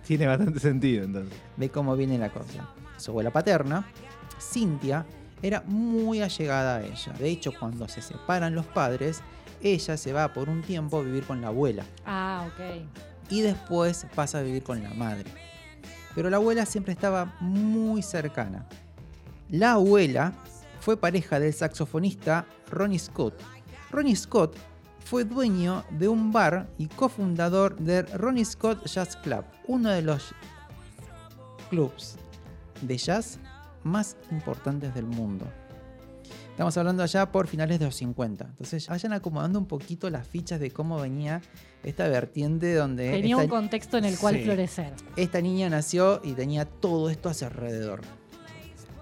Tiene 0.06 0.28
bastante 0.28 0.60
sentido 0.60 1.04
entonces. 1.04 1.34
de 1.58 1.70
cómo 1.70 1.96
viene 1.96 2.18
la 2.18 2.30
cosa. 2.32 2.70
Su 2.98 3.12
abuela 3.12 3.32
paterna, 3.32 3.86
Cintia, 4.40 5.06
era 5.42 5.62
muy 5.66 6.22
allegada 6.22 6.78
a 6.78 6.84
ella. 6.84 7.14
De 7.20 7.28
hecho, 7.30 7.52
cuando 7.60 7.88
se 7.88 8.02
separan 8.02 8.56
los 8.56 8.66
padres, 8.66 9.22
ella 9.62 9.98
se 9.98 10.14
va 10.14 10.32
por 10.34 10.48
un 10.50 10.62
tiempo 10.62 11.00
a 11.00 11.04
vivir 11.04 11.26
con 11.26 11.42
la 11.42 11.48
abuela. 11.48 11.84
Ah, 12.06 12.48
ok. 12.48 12.86
y 13.30 13.42
después 13.42 14.06
pasa 14.16 14.40
a 14.40 14.42
vivir 14.42 14.64
con 14.64 14.82
la 14.84 14.90
madre. 14.94 15.26
Pero 16.16 16.30
la 16.30 16.38
abuela 16.38 16.66
siempre 16.66 16.94
estaba 16.94 17.36
muy 17.40 18.02
cercana. 18.04 18.66
La 19.50 19.74
abuela 19.74 20.34
fue 20.80 20.98
pareja 20.98 21.40
del 21.40 21.54
saxofonista 21.54 22.46
Ronnie 22.70 23.00
Scott. 23.00 23.34
Ronnie 23.94 24.16
Scott 24.16 24.58
fue 25.06 25.24
dueño 25.24 25.84
de 25.92 26.08
un 26.08 26.32
bar 26.32 26.68
y 26.80 26.88
cofundador 26.88 27.78
del 27.78 28.08
Ronnie 28.08 28.44
Scott 28.44 28.88
Jazz 28.88 29.16
Club, 29.18 29.46
uno 29.68 29.92
de 29.92 30.02
los 30.02 30.34
clubs 31.70 32.16
de 32.82 32.98
jazz 32.98 33.38
más 33.84 34.18
importantes 34.32 34.96
del 34.96 35.06
mundo. 35.06 35.46
Estamos 36.50 36.76
hablando 36.76 37.04
allá 37.04 37.32
por 37.32 37.46
finales 37.46 37.78
de 37.78 37.86
los 37.86 37.96
50. 37.96 38.46
Entonces 38.46 38.88
vayan 38.88 39.14
acomodando 39.14 39.60
un 39.60 39.68
poquito 39.68 40.10
las 40.10 40.28
fichas 40.28 40.60
de 40.60 40.72
cómo 40.72 41.00
venía 41.00 41.44
esta 41.84 42.08
vertiente 42.08 42.74
donde 42.74 43.12
Tenía 43.12 43.36
esta, 43.36 43.44
un 43.44 43.50
contexto 43.50 43.98
en 44.00 44.06
el 44.06 44.18
cual 44.18 44.38
Sí. 44.38 44.44
florecer. 44.44 44.94
esta 45.16 45.40
niña 45.40 45.70
nació 45.70 46.20
y 46.24 46.34
tenía 46.34 46.66
todo 46.66 47.12
esto 47.12 47.30
a 47.30 47.36
su 47.36 47.46
alrededor. 47.46 48.02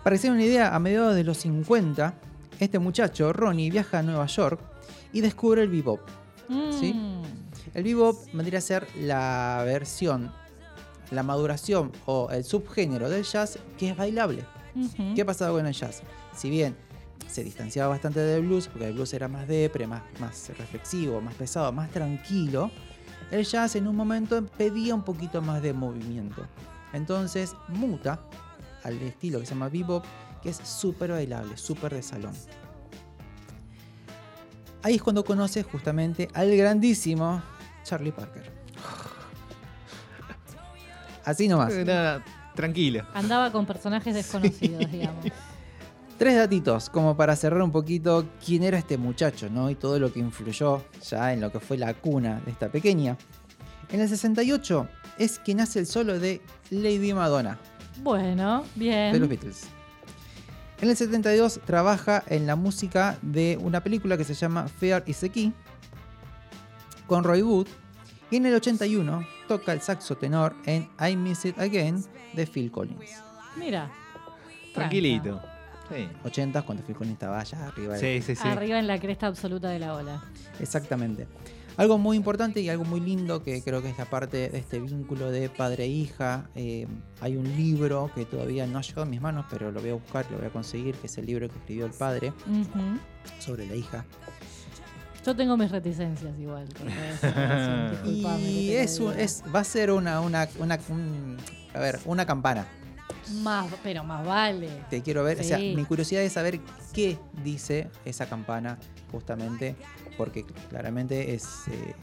Para 0.03 0.15
que 0.15 0.17
se 0.21 0.27
den 0.27 0.35
una 0.35 0.43
idea, 0.43 0.75
a 0.75 0.79
mediados 0.79 1.15
de 1.15 1.23
los 1.23 1.37
50, 1.37 2.13
este 2.59 2.79
muchacho, 2.79 3.31
Ronnie, 3.31 3.69
viaja 3.71 3.99
a 3.99 4.03
Nueva 4.03 4.25
York 4.25 4.59
y 5.13 5.21
descubre 5.21 5.61
el 5.61 5.69
bebop. 5.69 5.99
¿Sí? 6.79 6.93
Mm. 6.93 7.21
El 7.73 7.83
bebop 7.83 8.17
vendría 8.33 8.59
a 8.59 8.61
ser 8.61 8.87
la 8.97 9.63
versión, 9.65 10.31
la 11.11 11.23
maduración 11.23 11.91
o 12.05 12.29
el 12.31 12.43
subgénero 12.43 13.09
del 13.09 13.23
jazz 13.23 13.59
que 13.77 13.89
es 13.89 13.97
bailable. 13.97 14.45
Ujú. 14.75 15.15
¿Qué 15.15 15.23
pasaba 15.23 15.57
con 15.57 15.65
el 15.65 15.73
jazz? 15.73 16.01
Si 16.35 16.49
bien 16.49 16.75
se 17.27 17.43
distanciaba 17.43 17.89
bastante 17.89 18.19
del 18.19 18.45
blues, 18.45 18.67
porque 18.67 18.87
el 18.87 18.93
blues 18.93 19.13
era 19.13 19.27
más 19.27 19.47
depre, 19.47 19.87
más, 19.87 20.03
más 20.19 20.49
reflexivo, 20.57 21.21
más 21.21 21.33
pesado, 21.35 21.71
más 21.71 21.89
tranquilo, 21.91 22.69
el 23.31 23.45
jazz 23.45 23.75
en 23.77 23.87
un 23.87 23.95
momento 23.95 24.45
pedía 24.57 24.93
un 24.93 25.03
poquito 25.03 25.41
más 25.41 25.61
de 25.61 25.71
movimiento. 25.71 26.45
Entonces 26.91 27.55
muta 27.69 28.19
al 28.83 29.01
estilo 29.01 29.39
que 29.39 29.45
se 29.45 29.53
llama 29.53 29.69
bebop, 29.69 30.03
que 30.43 30.49
es 30.49 30.57
súper 30.57 31.11
bailable, 31.11 31.55
súper 31.55 31.93
de 31.93 32.03
salón. 32.03 32.33
Ahí 34.83 34.95
es 34.95 35.01
cuando 35.01 35.23
conoce 35.23 35.63
justamente 35.63 36.27
al 36.33 36.55
grandísimo 36.55 37.41
Charlie 37.83 38.11
Parker. 38.11 38.49
Así 41.23 41.47
nomás. 41.47 41.73
Nada, 41.73 42.23
tranquilo. 42.55 43.05
Andaba 43.13 43.51
con 43.51 43.65
personajes 43.65 44.13
desconocidos, 44.15 44.91
digamos. 44.91 45.25
Tres 46.17 46.35
datitos, 46.35 46.89
como 46.89 47.15
para 47.17 47.35
cerrar 47.35 47.61
un 47.61 47.71
poquito 47.71 48.25
quién 48.45 48.63
era 48.63 48.77
este 48.77 48.97
muchacho, 48.97 49.49
¿no? 49.49 49.69
Y 49.69 49.75
todo 49.75 49.97
lo 49.99 50.11
que 50.13 50.19
influyó 50.19 50.83
ya 51.09 51.33
en 51.33 51.41
lo 51.41 51.51
que 51.51 51.59
fue 51.59 51.77
la 51.77 51.93
cuna 51.95 52.39
de 52.45 52.51
esta 52.51 52.69
pequeña. 52.69 53.17
En 53.91 53.99
el 54.01 54.07
68 54.07 54.87
es 55.17 55.39
que 55.39 55.55
nace 55.55 55.79
el 55.79 55.87
solo 55.87 56.19
de 56.19 56.41
Lady 56.69 57.13
Madonna, 57.13 57.57
Bueno, 58.01 58.63
de 58.75 59.19
los 59.19 59.19
bien. 59.19 59.29
Beatles. 59.29 59.67
En 60.81 60.89
el 60.89 60.97
72 60.97 61.59
trabaja 61.65 62.23
en 62.27 62.47
la 62.47 62.55
música 62.55 63.17
de 63.21 63.57
una 63.61 63.81
película 63.83 64.17
que 64.17 64.23
se 64.23 64.33
llama 64.33 64.67
Fear 64.67 65.03
is 65.05 65.19
the 65.19 65.29
Key, 65.29 65.53
con 67.07 67.23
Roy 67.23 67.41
Wood. 67.43 67.67
Y 68.31 68.37
en 68.37 68.45
el 68.45 68.55
81 68.55 69.27
toca 69.47 69.73
el 69.73 69.81
saxo 69.81 70.15
tenor 70.15 70.55
en 70.65 70.89
I 70.99 71.15
Miss 71.17 71.45
It 71.45 71.59
Again 71.59 72.03
de 72.33 72.47
Phil 72.47 72.71
Collins. 72.71 73.11
Mira. 73.57 73.91
Tranquilito. 74.73 75.41
Sí. 75.89 76.07
80 76.23 76.61
cuando 76.61 76.83
Phil 76.85 76.95
Collins 76.95 77.13
estaba 77.15 77.39
allá 77.41 77.67
arriba. 77.67 77.95
de- 77.95 78.21
Sí, 78.21 78.25
sí, 78.25 78.41
sí. 78.41 78.47
Arriba 78.47 78.79
en 78.79 78.87
la 78.87 78.97
cresta 78.99 79.27
absoluta 79.27 79.67
de 79.69 79.79
la 79.79 79.93
ola. 79.93 80.23
Exactamente. 80.59 81.27
Algo 81.77 81.97
muy 81.97 82.17
importante 82.17 82.59
y 82.61 82.69
algo 82.69 82.83
muy 82.85 82.99
lindo 82.99 83.41
que 83.43 83.61
creo 83.63 83.81
que 83.81 83.89
es 83.89 83.97
la 83.97 84.05
parte 84.05 84.49
de 84.49 84.57
este 84.59 84.79
vínculo 84.79 85.31
de 85.31 85.49
padre 85.49 85.85
e 85.85 85.87
hija. 85.87 86.49
eh, 86.55 86.85
hay 87.21 87.35
un 87.37 87.45
libro 87.55 88.11
que 88.13 88.25
todavía 88.25 88.67
no 88.67 88.77
ha 88.77 88.81
llegado 88.81 89.03
a 89.03 89.05
mis 89.05 89.21
manos, 89.21 89.45
pero 89.49 89.71
lo 89.71 89.79
voy 89.81 89.89
a 89.91 89.93
buscar, 89.93 90.25
lo 90.31 90.37
voy 90.37 90.47
a 90.47 90.49
conseguir, 90.51 90.95
que 90.95 91.07
es 91.07 91.17
el 91.17 91.25
libro 91.25 91.47
que 91.49 91.55
escribió 91.57 91.85
el 91.85 91.93
padre 91.93 92.33
sobre 93.39 93.65
la 93.67 93.75
hija. 93.75 94.05
Yo 95.25 95.35
tengo 95.35 95.55
mis 95.55 95.69
reticencias 95.71 96.37
igual. 96.39 96.67
Y 98.39 98.71
es, 98.71 98.99
un- 98.99 99.13
es, 99.19 99.43
va 99.53 99.59
a 99.59 99.63
ser 99.63 99.91
una, 99.91 100.19
una, 100.21 100.47
una, 100.59 100.79
un- 100.89 101.37
a 101.73 101.79
ver, 101.79 101.99
una 102.05 102.25
campana. 102.25 102.67
Más, 103.41 103.67
pero 103.83 104.03
más 104.03 104.25
vale. 104.25 104.69
Te 104.89 105.01
quiero 105.01 105.23
ver, 105.23 105.39
o 105.39 105.43
sea, 105.43 105.57
mi 105.57 105.83
curiosidad 105.85 106.21
es 106.23 106.33
saber 106.33 106.59
qué 106.93 107.17
dice 107.43 107.89
esa 108.05 108.27
campana, 108.27 108.77
justamente, 109.11 109.75
porque 110.17 110.45
claramente 110.69 111.33
es. 111.33 111.45
eh, 111.69 111.93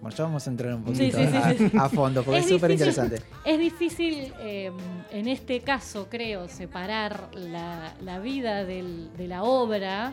bueno, 0.00 0.16
ya 0.16 0.24
vamos 0.24 0.46
a 0.46 0.50
entrar 0.50 0.74
un 0.74 0.82
poquito 0.84 1.16
sí, 1.16 1.24
sí, 1.58 1.70
a, 1.78 1.88
fondo, 1.88 2.22
porque 2.22 2.40
es 2.40 2.48
súper 2.48 2.70
interesante. 2.72 3.22
Es 3.44 3.58
difícil, 3.58 4.34
eh, 4.40 4.70
en 5.10 5.28
este 5.28 5.60
caso, 5.60 6.08
creo, 6.10 6.46
separar 6.48 7.30
la, 7.34 7.94
la 8.02 8.18
vida 8.18 8.64
del- 8.64 9.10
de 9.16 9.28
la 9.28 9.44
obra, 9.44 10.12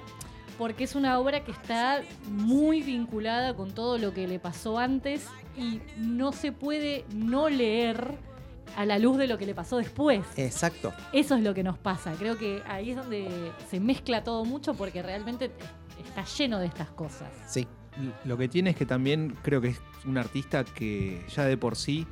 porque 0.57 0.86
es 0.86 0.95
una 0.95 1.19
obra 1.19 1.43
que 1.43 1.51
está 1.51 2.01
muy 2.29 2.81
vinculada 2.81 3.53
con 3.53 3.71
todo 3.74 3.98
lo 3.98 4.13
que 4.13 4.27
le 4.27 4.39
pasó 4.39 4.77
antes 4.79 5.25
y 5.57 5.81
no 5.98 6.31
se 6.31 6.53
puede 6.53 7.03
no 7.13 7.50
leer 7.50 8.15
a 8.75 8.86
la 8.86 9.00
luz 9.00 9.18
de 9.18 9.28
lo 9.28 9.38
que 9.38 9.46
le 9.46 9.54
pasó 9.54 9.78
después. 9.78 10.25
Exacto. 10.38 10.94
Eso 11.13 11.36
es 11.36 11.44
lo 11.44 11.54
que 11.54 11.63
nos 11.63 11.78
pasa. 11.78 12.13
Creo 12.18 12.38
que 12.38 12.62
ahí 12.68 12.92
es 12.92 12.98
donde 12.98 13.51
se 13.70 13.80
mezcla 13.80 14.24
todo 14.24 14.46
mucho 14.46 14.74
porque 14.74 15.01
realmente 15.01 15.51
está 16.04 16.24
lleno 16.24 16.60
de 16.60 16.68
estas 16.68 16.90
cosas. 16.90 17.30
Sí. 17.48 17.68
Lo 18.24 18.38
que 18.38 18.48
tiene 18.48 18.70
es 18.70 18.75
que 18.75 18.86
también 18.86 19.36
creo 19.42 19.60
que 19.60 19.70
es 19.70 19.82
un 20.06 20.18
artista 20.18 20.63
que 20.63 21.25
ya 21.36 21.44
de 21.44 21.58
por 21.58 21.75
sí 21.75 22.08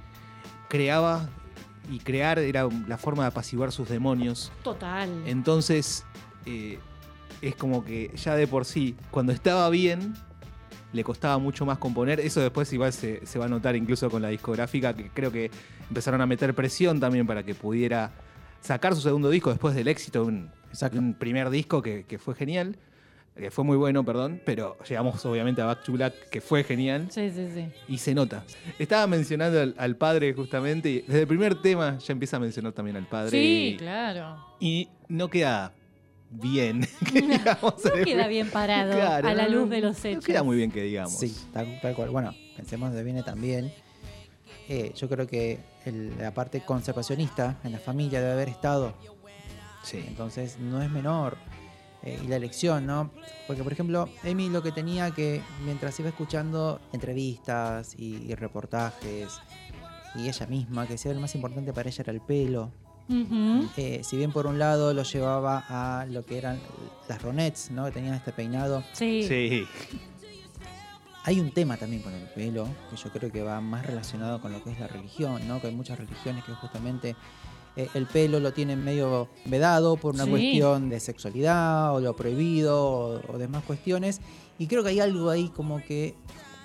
creaba 0.68 1.30
y 1.90 2.00
crear 2.00 2.38
era 2.38 2.68
la 2.88 2.98
forma 2.98 3.24
de 3.24 3.30
apaciguar 3.30 3.72
sus 3.72 3.88
demonios. 3.88 4.52
Total. 4.64 5.10
Entonces, 5.26 6.06
eh, 6.46 6.80
es 7.42 7.56
como 7.56 7.84
que 7.86 8.12
ya 8.16 8.36
de 8.36 8.48
por 8.48 8.66
sí, 8.66 8.96
cuando 9.10 9.32
estaba 9.32 9.70
bien, 9.70 10.14
le 10.94 11.04
costaba 11.04 11.38
mucho 11.38 11.66
más 11.66 11.78
componer. 11.78 12.20
Eso 12.20 12.42
después 12.42 12.72
igual 12.74 12.94
se, 12.94 13.26
se 13.26 13.40
va 13.40 13.46
a 13.46 13.50
notar 13.50 13.76
incluso 13.76 14.10
con 14.10 14.22
la 14.22 14.30
discográfica, 14.30 14.96
que 14.96 15.10
creo 15.10 15.32
que 15.32 15.52
empezaron 15.88 16.22
a 16.22 16.26
meter 16.26 16.54
presión 16.54 17.00
también 17.00 17.28
para 17.28 17.44
que 17.44 17.56
pudiera 17.56 18.12
sacar 18.62 18.96
su 18.96 19.02
segundo 19.02 19.30
disco 19.30 19.50
después 19.50 19.76
del 19.76 19.88
éxito 19.88 20.26
de 20.26 20.98
un, 20.98 21.14
primer 21.18 21.50
disco 21.50 21.82
que, 21.82 22.06
que 22.06 22.18
fue 22.18 22.36
genial. 22.36 22.78
Que 23.36 23.52
fue 23.52 23.64
muy 23.64 23.78
bueno, 23.78 24.04
perdón, 24.04 24.42
pero 24.46 24.78
llegamos 24.84 25.26
obviamente 25.26 25.62
a 25.62 25.66
Back 25.66 25.84
to 25.84 25.94
Black, 25.94 26.14
que 26.30 26.42
fue 26.42 26.66
genial. 26.66 27.08
Sí, 27.10 27.32
sí, 27.34 27.48
sí. 27.54 27.70
Y 27.88 27.98
se 27.98 28.14
nota. 28.14 28.44
Estaba 28.78 29.08
mencionando 29.08 29.62
al, 29.62 29.76
al 29.78 29.96
padre 29.96 30.34
justamente, 30.34 30.90
y 30.90 31.02
desde 31.02 31.22
el 31.22 31.28
primer 31.28 31.56
tema 31.62 31.98
ya 32.00 32.12
empieza 32.12 32.36
a 32.36 32.42
mencionar 32.42 32.74
también 32.74 32.98
al 32.98 33.08
padre. 33.08 33.32
Sí, 33.32 33.76
y, 33.76 33.78
claro. 33.78 34.46
y 34.60 34.90
no 35.08 35.30
queda 35.30 35.72
bien. 36.30 36.88
que 37.14 37.22
digamos, 37.22 37.86
en 37.86 38.00
No 38.00 38.06
queda 38.06 38.28
bien 38.28 38.50
parado 38.50 38.94
Claro, 38.94 39.28
a 39.28 39.34
la 39.34 39.48
luz 39.48 39.70
de 39.70 39.82
los 39.82 40.04
No 40.04 40.10
hechos. 40.10 40.26
queda 40.26 40.44
muy 40.44 40.58
bien 40.58 40.72
que 40.72 40.84
digamos. 40.84 41.14
Sí, 41.18 41.36
tal, 41.54 41.80
tal 41.82 41.96
cual. 41.96 42.10
Bueno, 42.10 42.34
pensemos 42.56 42.94
de 42.94 43.04
viene 43.04 43.24
también. 43.24 43.72
Eh, 44.68 44.94
yo 44.96 45.10
creo 45.10 45.26
que 45.28 45.60
el- 45.86 46.16
la 46.18 46.34
parte 46.34 46.62
conservacionista 46.62 47.58
en 47.64 47.72
la 47.72 47.80
familia 47.80 48.20
debe 48.22 48.34
haber 48.34 48.50
estado. 48.50 48.94
Sí. 49.84 50.04
Entonces 50.08 50.60
no 50.60 50.82
es 50.82 50.90
menor. 50.92 51.38
Eh, 52.04 52.18
y 52.24 52.28
la 52.28 52.38
elección, 52.38 52.86
¿no? 52.86 53.12
Porque, 53.46 53.62
por 53.62 53.74
ejemplo, 53.74 54.08
Amy 54.24 54.50
lo 54.50 54.64
que 54.64 54.72
tenía 54.72 55.12
que, 55.12 55.42
mientras 55.66 56.00
iba 56.00 56.08
escuchando 56.08 56.80
entrevistas 56.94 57.94
y, 57.98 58.24
y 58.32 58.36
reportajes, 58.36 59.28
y 60.16 60.30
ella 60.30 60.46
misma, 60.48 60.86
que 60.88 60.94
decía 60.94 61.12
que 61.12 61.16
lo 61.16 61.22
más 61.22 61.36
importante 61.36 61.74
para 61.74 61.90
ella 61.90 62.02
era 62.04 62.14
el 62.14 62.22
pelo. 62.22 62.72
Eh, 63.78 64.02
si 64.04 64.18
bien 64.18 64.32
por 64.32 64.46
un 64.46 64.60
lado 64.60 64.94
lo 64.94 65.04
llevaba 65.04 65.64
a 65.68 66.06
lo 66.06 66.24
que 66.26 66.38
eran 66.38 66.60
las 67.08 67.22
ronettes, 67.22 67.72
¿no? 67.72 67.86
Que 67.86 67.92
tenían 67.92 68.14
este 68.14 68.32
peinado 68.32 68.84
Sí. 68.94 69.26
Sí. 69.28 69.66
Hay 71.26 71.40
un 71.40 71.52
tema 71.52 71.78
también 71.78 72.02
con 72.02 72.14
el 72.14 72.28
pelo, 72.30 72.68
que 72.90 72.96
yo 72.96 73.12
creo 73.12 73.32
que 73.32 73.44
va 73.44 73.60
más 73.62 73.86
relacionado 73.86 74.40
con 74.42 74.52
lo 74.54 74.64
que 74.64 74.72
es 74.72 74.80
la 74.80 74.88
religión, 74.88 75.48
¿no? 75.48 75.60
Que 75.60 75.68
hay 75.68 75.76
muchas 75.76 75.98
religiones 76.00 76.44
que 76.44 76.54
justamente 76.54 77.16
eh, 77.76 77.88
el 77.94 78.06
pelo 78.08 78.40
lo 78.40 78.54
tienen 78.54 78.84
medio 78.84 79.28
vedado 79.46 79.98
por 79.98 80.16
una 80.16 80.24
Sí. 80.24 80.30
cuestión 80.30 80.90
de 80.90 81.00
sexualidad 81.00 81.94
o 81.94 82.00
lo 82.00 82.16
prohibido 82.16 82.82
o, 82.84 83.22
o 83.34 83.38
demás 83.38 83.64
cuestiones. 83.64 84.22
Y 84.58 84.68
creo 84.68 84.82
que 84.84 84.90
hay 84.90 85.00
algo 85.02 85.30
ahí 85.30 85.50
como 85.50 85.84
que 85.84 86.16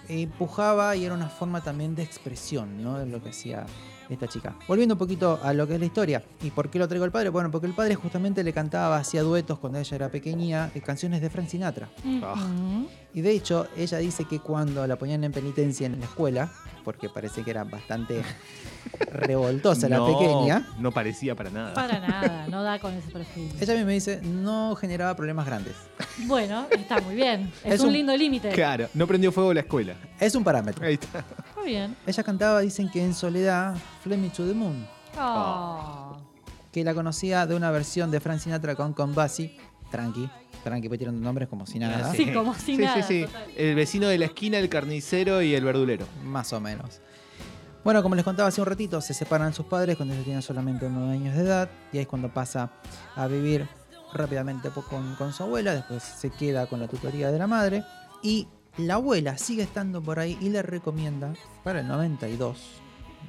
empujaba 0.08 0.94
y 0.96 1.04
era 1.04 1.14
una 1.14 1.28
forma 1.28 1.62
también 1.62 1.94
de 1.94 2.02
expresión, 2.02 2.82
¿no? 2.82 2.98
De 2.98 3.06
lo 3.06 3.22
que 3.22 3.30
hacía 3.30 3.66
esta 4.08 4.28
chica. 4.28 4.54
Volviendo 4.68 4.94
un 4.94 4.98
poquito 4.98 5.38
a 5.42 5.52
lo 5.52 5.66
que 5.66 5.74
es 5.74 5.80
la 5.80 5.86
historia. 5.86 6.22
¿Y 6.42 6.50
por 6.50 6.70
qué 6.70 6.78
lo 6.78 6.88
traigo 6.88 7.04
al 7.04 7.12
padre? 7.12 7.28
Bueno, 7.30 7.50
porque 7.50 7.66
el 7.66 7.74
padre 7.74 7.94
justamente 7.94 8.42
le 8.44 8.52
cantaba, 8.52 8.96
hacía 8.96 9.22
duetos 9.22 9.58
cuando 9.58 9.78
ella 9.78 9.94
era 9.96 10.08
pequeña, 10.08 10.70
eh, 10.74 10.80
canciones 10.80 11.20
de 11.20 11.30
Frank 11.30 11.48
Sinatra. 11.48 11.88
Ujú. 12.04 12.88
Y 13.14 13.20
de 13.20 13.30
hecho, 13.30 13.68
ella 13.76 13.98
dice 13.98 14.24
que 14.24 14.40
cuando 14.40 14.86
la 14.86 14.96
ponían 14.96 15.22
en 15.24 15.30
penitencia 15.32 15.86
en 15.86 16.00
la 16.00 16.04
escuela, 16.06 16.50
porque 16.84 17.08
parece 17.08 17.44
que 17.44 17.50
era 17.52 17.62
bastante 17.64 18.22
revoltosa 19.12 19.88
la 19.88 19.98
No, 19.98 20.06
pequeña, 20.18 20.66
No 20.78 20.90
parecía 20.92 21.34
para 21.34 21.50
nada. 21.50 21.74
Para 21.74 22.00
nada, 22.00 22.46
no 22.48 22.62
da 22.62 22.78
con 22.78 22.92
ese 22.94 23.10
perfil. 23.10 23.50
ella 23.60 23.72
a 23.72 23.76
mí 23.76 23.84
me 23.84 23.92
dice, 23.92 24.20
no 24.22 24.74
generaba 24.76 25.14
problemas 25.14 25.46
grandes. 25.46 25.74
Bueno, 26.26 26.66
está 26.70 27.00
muy 27.00 27.14
bien. 27.14 27.52
Es, 27.64 27.74
Es 27.74 27.80
un, 27.80 27.86
un- 27.88 27.92
lindo 27.92 28.16
límite. 28.16 28.50
Claro, 28.50 28.88
no 28.94 29.06
prendió 29.06 29.30
fuego 29.32 29.54
la 29.54 29.60
escuela. 29.60 29.94
Es 30.18 30.34
un 30.34 30.42
parámetro. 30.44 30.84
Ahí 30.86 30.94
está. 30.94 31.20
Está 31.20 31.62
bien. 31.64 31.96
Ella 32.06 32.22
cantaba, 32.22 32.60
dicen 32.60 32.90
que 32.90 33.02
en 33.04 33.14
soledad, 33.14 33.74
Me 34.04 34.28
to 34.30 34.44
the 34.46 34.54
Moon, 34.54 34.86
Oh. 35.16 36.16
que 36.72 36.82
la 36.82 36.92
conocía 36.94 37.46
de 37.46 37.54
una 37.54 37.70
versión 37.70 38.10
de 38.10 38.18
Frank 38.18 38.40
Sinatra 38.40 38.74
con 38.74 38.92
Con 38.92 39.14
Bassi, 39.14 39.56
tranqui, 40.64 40.88
pues 40.88 40.98
tirando 40.98 41.20
nombres 41.20 41.48
como 41.48 41.64
si 41.66 41.78
nada, 41.78 42.12
Sí, 42.12 42.32
como 42.32 42.54
si 42.54 42.76
sí, 42.76 42.78
nada, 42.78 43.02
Sí, 43.02 43.20
sí, 43.20 43.26
total. 43.26 43.44
El 43.56 43.74
vecino 43.76 44.08
de 44.08 44.18
la 44.18 44.24
esquina, 44.24 44.58
el 44.58 44.68
carnicero 44.68 45.42
y 45.42 45.54
el 45.54 45.62
verdulero. 45.64 46.06
más 46.24 46.52
o 46.52 46.60
menos. 46.60 47.00
Bueno, 47.84 48.02
como 48.02 48.14
les 48.14 48.24
contaba 48.24 48.48
hace 48.48 48.60
un 48.62 48.66
ratito, 48.66 49.00
se 49.02 49.12
separan 49.14 49.52
sus 49.52 49.66
padres 49.66 49.96
cuando 49.96 50.14
ella 50.14 50.24
tiene 50.24 50.40
solamente 50.42 50.88
9 50.88 51.12
años 51.12 51.36
de 51.36 51.42
edad 51.42 51.68
y 51.92 51.98
ahí 51.98 52.02
es 52.02 52.08
cuando 52.08 52.32
pasa 52.32 52.70
a 53.14 53.26
vivir 53.26 53.68
rápidamente 54.14 54.70
con, 54.70 55.14
con 55.16 55.32
su 55.34 55.42
abuela, 55.42 55.74
después 55.74 56.02
se 56.02 56.30
queda 56.30 56.66
con 56.66 56.80
la 56.80 56.88
tutoría 56.88 57.30
de 57.30 57.38
la 57.38 57.46
madre 57.46 57.84
y 58.22 58.48
la 58.78 58.94
abuela 58.94 59.36
sigue 59.36 59.62
estando 59.62 60.02
por 60.02 60.18
ahí 60.18 60.38
y 60.40 60.48
le 60.48 60.62
recomienda 60.62 61.34
para 61.62 61.80
el 61.80 61.88
92, 61.88 62.56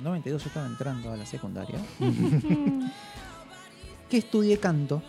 92 0.02 0.44
yo 0.44 0.48
estaba 0.48 0.68
entrando 0.68 1.12
a 1.12 1.18
la 1.18 1.26
secundaria, 1.26 1.80
que 4.10 4.18
estudie 4.18 4.58
canto. 4.60 5.02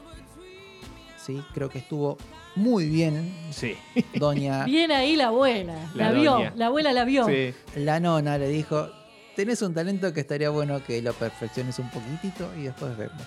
Sí, 1.27 1.43
creo 1.53 1.69
que 1.69 1.79
estuvo 1.79 2.17
muy 2.55 2.89
bien 2.89 3.35
Sí. 3.51 3.75
doña 4.17 4.65
Bien 4.67 4.93
ahí 4.93 5.17
la 5.17 5.27
abuela. 5.29 5.75
La, 5.97 6.05
La 6.07 6.13
vio. 6.13 6.33
doña. 6.33 6.53
La 6.55 6.67
abuela 6.67 6.93
la 6.93 7.05
vio. 7.05 7.27
Sí. 7.27 7.53
La 7.75 7.99
nona 7.99 8.39
le 8.39 8.49
dijo, 8.49 8.89
tenés 9.35 9.61
un 9.63 9.75
talento 9.75 10.13
que 10.13 10.21
estaría 10.21 10.51
bueno 10.51 10.83
que 10.85 11.03
lo 11.03 11.13
perfecciones 11.15 11.79
un 11.81 11.91
poquitito 11.91 12.49
y 12.57 12.63
después 12.63 12.97
vemos. 12.97 13.23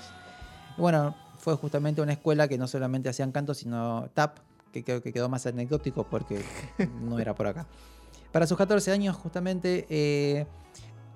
Bueno, 0.78 1.14
fue 1.40 1.56
justamente 1.56 2.02
una 2.02 2.14
escuela 2.14 2.48
que 2.48 2.58
no 2.58 2.68
solamente 2.68 3.10
hacían 3.10 3.34
canto, 3.34 3.54
sino 3.54 4.10
tap, 4.14 4.38
que 4.72 4.84
creo 4.84 5.02
que 5.02 5.12
quedó 5.12 5.28
más 5.28 5.46
anecdótico 5.46 6.06
porque 6.06 6.42
no 7.02 7.20
era 7.20 7.36
por 7.36 7.48
acá. 7.48 7.68
Para 8.32 8.48
sus 8.48 8.58
14 8.58 8.92
años 8.92 9.16
justamente 9.18 9.86
eh, 9.90 10.46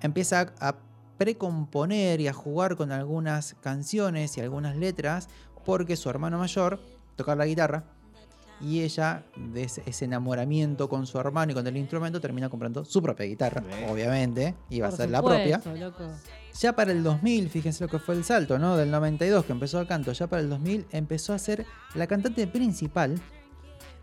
empieza 0.02 0.52
a 0.60 0.74
precomponer 1.16 2.20
y 2.20 2.28
a 2.28 2.32
jugar 2.32 2.76
con 2.76 2.92
algunas 2.92 3.54
canciones 3.62 4.36
y 4.36 4.40
algunas 4.40 4.76
letras 4.76 5.28
porque 5.64 5.96
su 5.96 6.10
hermano 6.10 6.38
mayor 6.38 6.80
tocaba 7.16 7.36
la 7.36 7.46
guitarra 7.46 7.84
y 8.60 8.82
ella, 8.82 9.24
de 9.36 9.64
ese, 9.64 9.82
ese 9.86 10.04
enamoramiento 10.04 10.88
con 10.88 11.06
su 11.06 11.18
hermano 11.18 11.52
y 11.52 11.54
con 11.54 11.66
el 11.66 11.76
instrumento, 11.76 12.20
termina 12.20 12.48
comprando 12.48 12.84
su 12.84 13.02
propia 13.02 13.26
guitarra, 13.26 13.60
Bien. 13.60 13.90
obviamente, 13.90 14.54
iba 14.70 14.88
a 14.88 14.92
ser 14.92 15.10
la 15.10 15.22
propia. 15.22 15.60
loco. 15.76 16.04
Ya 16.58 16.74
para 16.74 16.92
el 16.92 17.02
2000, 17.02 17.50
fíjense 17.50 17.84
lo 17.84 17.90
que 17.90 17.98
fue 17.98 18.14
el 18.14 18.24
salto, 18.24 18.58
¿no? 18.58 18.76
Del 18.76 18.90
92 18.90 19.44
que 19.44 19.52
empezó 19.52 19.80
el 19.80 19.86
canto, 19.88 20.12
ya 20.12 20.28
para 20.28 20.40
el 20.40 20.48
2000 20.48 20.86
empezó 20.92 21.32
a 21.32 21.38
ser 21.38 21.66
la 21.94 22.06
cantante 22.06 22.46
principal 22.46 23.20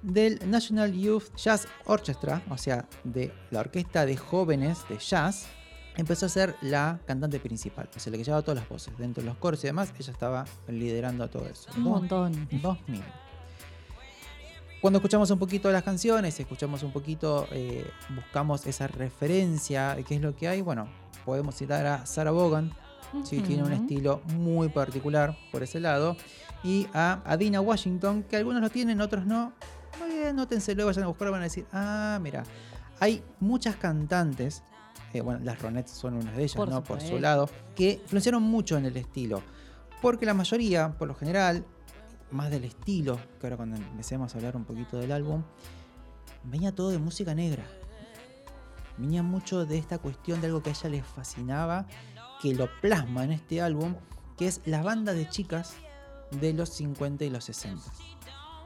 del 0.02 0.40
National 0.50 0.92
Youth 0.94 1.34
Jazz 1.38 1.68
Orchestra, 1.86 2.42
o 2.50 2.58
sea, 2.58 2.88
de 3.04 3.32
la 3.52 3.62
orquesta 3.62 4.06
de 4.06 4.18
jóvenes 4.18 4.80
de 4.90 4.98
jazz, 4.98 5.48
empezó 6.02 6.26
a 6.26 6.30
ser 6.30 6.56
la 6.62 7.00
cantante 7.06 7.40
principal, 7.40 7.90
o 7.96 8.00
sea, 8.00 8.12
la 8.12 8.18
que 8.18 8.24
llevaba 8.24 8.42
todas 8.44 8.60
las 8.60 8.70
voces, 8.70 8.98
dentro 8.98 9.24
de 9.24 9.30
los 9.30 9.38
coros 9.38 9.64
y 9.64 9.68
demás, 9.68 9.94
ella 9.98 10.12
estaba 10.12 10.46
liderando 10.68 11.30
todo 11.30 11.48
eso. 11.48 11.70
Un 11.78 11.84
Dos- 11.84 11.94
montón. 11.94 12.48
2000. 12.52 13.02
Cuando 14.82 14.98
escuchamos 14.98 15.30
un 15.30 15.38
poquito 15.38 15.68
de 15.68 15.76
las 15.76 15.84
canciones, 15.84 16.40
escuchamos 16.40 16.82
un 16.82 16.92
poquito, 16.92 17.48
eh, 17.52 17.86
buscamos 18.16 18.66
esa 18.66 18.88
referencia 18.88 19.94
de 19.96 20.04
qué 20.04 20.16
es 20.16 20.22
lo 20.22 20.36
que 20.36 20.48
hay, 20.48 20.62
bueno, 20.62 20.88
podemos 21.24 21.56
citar 21.56 21.86
a 21.86 22.06
Sarah 22.08 22.32
Vaughan, 22.32 22.74
sí, 23.24 23.42
tiene 23.42 23.62
un 23.64 23.74
estilo 23.74 24.22
muy 24.34 24.70
particular 24.70 25.38
por 25.52 25.62
ese 25.62 25.80
lado, 25.80 26.18
y 26.64 26.88
a 26.96 27.22
Adina 27.26 27.62
Washington, 27.62 28.24
que 28.24 28.38
algunos 28.38 28.60
lo 28.62 28.70
tienen, 28.72 29.02
otros 29.02 29.26
no. 29.26 29.54
Muy 30.00 30.16
bien, 30.18 30.36
nótenselo, 30.36 30.86
vayan 30.88 31.04
a 31.04 31.08
buscarlo, 31.08 31.32
van 31.34 31.42
a 31.42 31.46
decir, 31.46 31.66
ah, 31.74 32.18
mira, 32.20 32.44
hay 33.00 33.24
muchas 33.40 33.76
cantantes, 33.76 34.64
eh, 35.14 35.22
bueno, 35.22 35.42
las 35.44 35.62
Ronettes 35.62 35.92
son 35.92 36.16
una 36.16 36.32
de 36.32 36.44
ellas, 36.44 36.56
Por 36.56 36.70
¿no? 36.70 36.84
Por 36.84 37.02
su 37.02 37.20
lado, 37.20 37.50
que 37.76 38.00
influenciaron 38.02 38.44
mucho 38.44 38.78
en 38.78 38.86
el 38.86 38.98
estilo. 38.98 39.42
Porque 40.02 40.26
la 40.26 40.34
mayoría, 40.34 40.98
por 40.98 41.08
lo 41.08 41.16
general, 41.16 41.66
más 42.32 42.50
del 42.50 42.64
estilo, 42.64 43.20
que 43.40 43.48
ahora 43.48 43.58
cuando 43.58 43.76
empecemos 43.78 44.34
a 44.34 44.38
hablar 44.38 44.56
un 44.56 44.66
poquito 44.66 44.98
del 44.98 45.12
álbum, 45.12 45.44
venía 46.44 46.74
todo 46.74 46.90
de 46.90 46.98
música 46.98 47.36
negra. 47.36 47.66
Venía 48.98 49.24
mucho 49.24 49.66
de 49.66 49.78
esta 49.78 49.98
cuestión 49.98 50.42
de 50.42 50.48
algo 50.48 50.64
que 50.64 50.70
a 50.70 50.74
ella 50.74 50.90
le 50.90 51.04
fascinaba, 51.04 51.86
que 52.42 52.54
lo 52.56 52.68
plasma 52.82 53.24
en 53.24 53.32
este 53.32 53.62
álbum, 53.62 53.96
que 54.38 54.48
es 54.48 54.62
la 54.66 54.82
banda 54.82 55.14
de 55.14 55.28
chicas 55.30 55.74
de 56.32 56.54
los 56.54 56.70
50 56.70 57.26
y 57.26 57.30
los 57.30 57.44
60. 57.46 57.82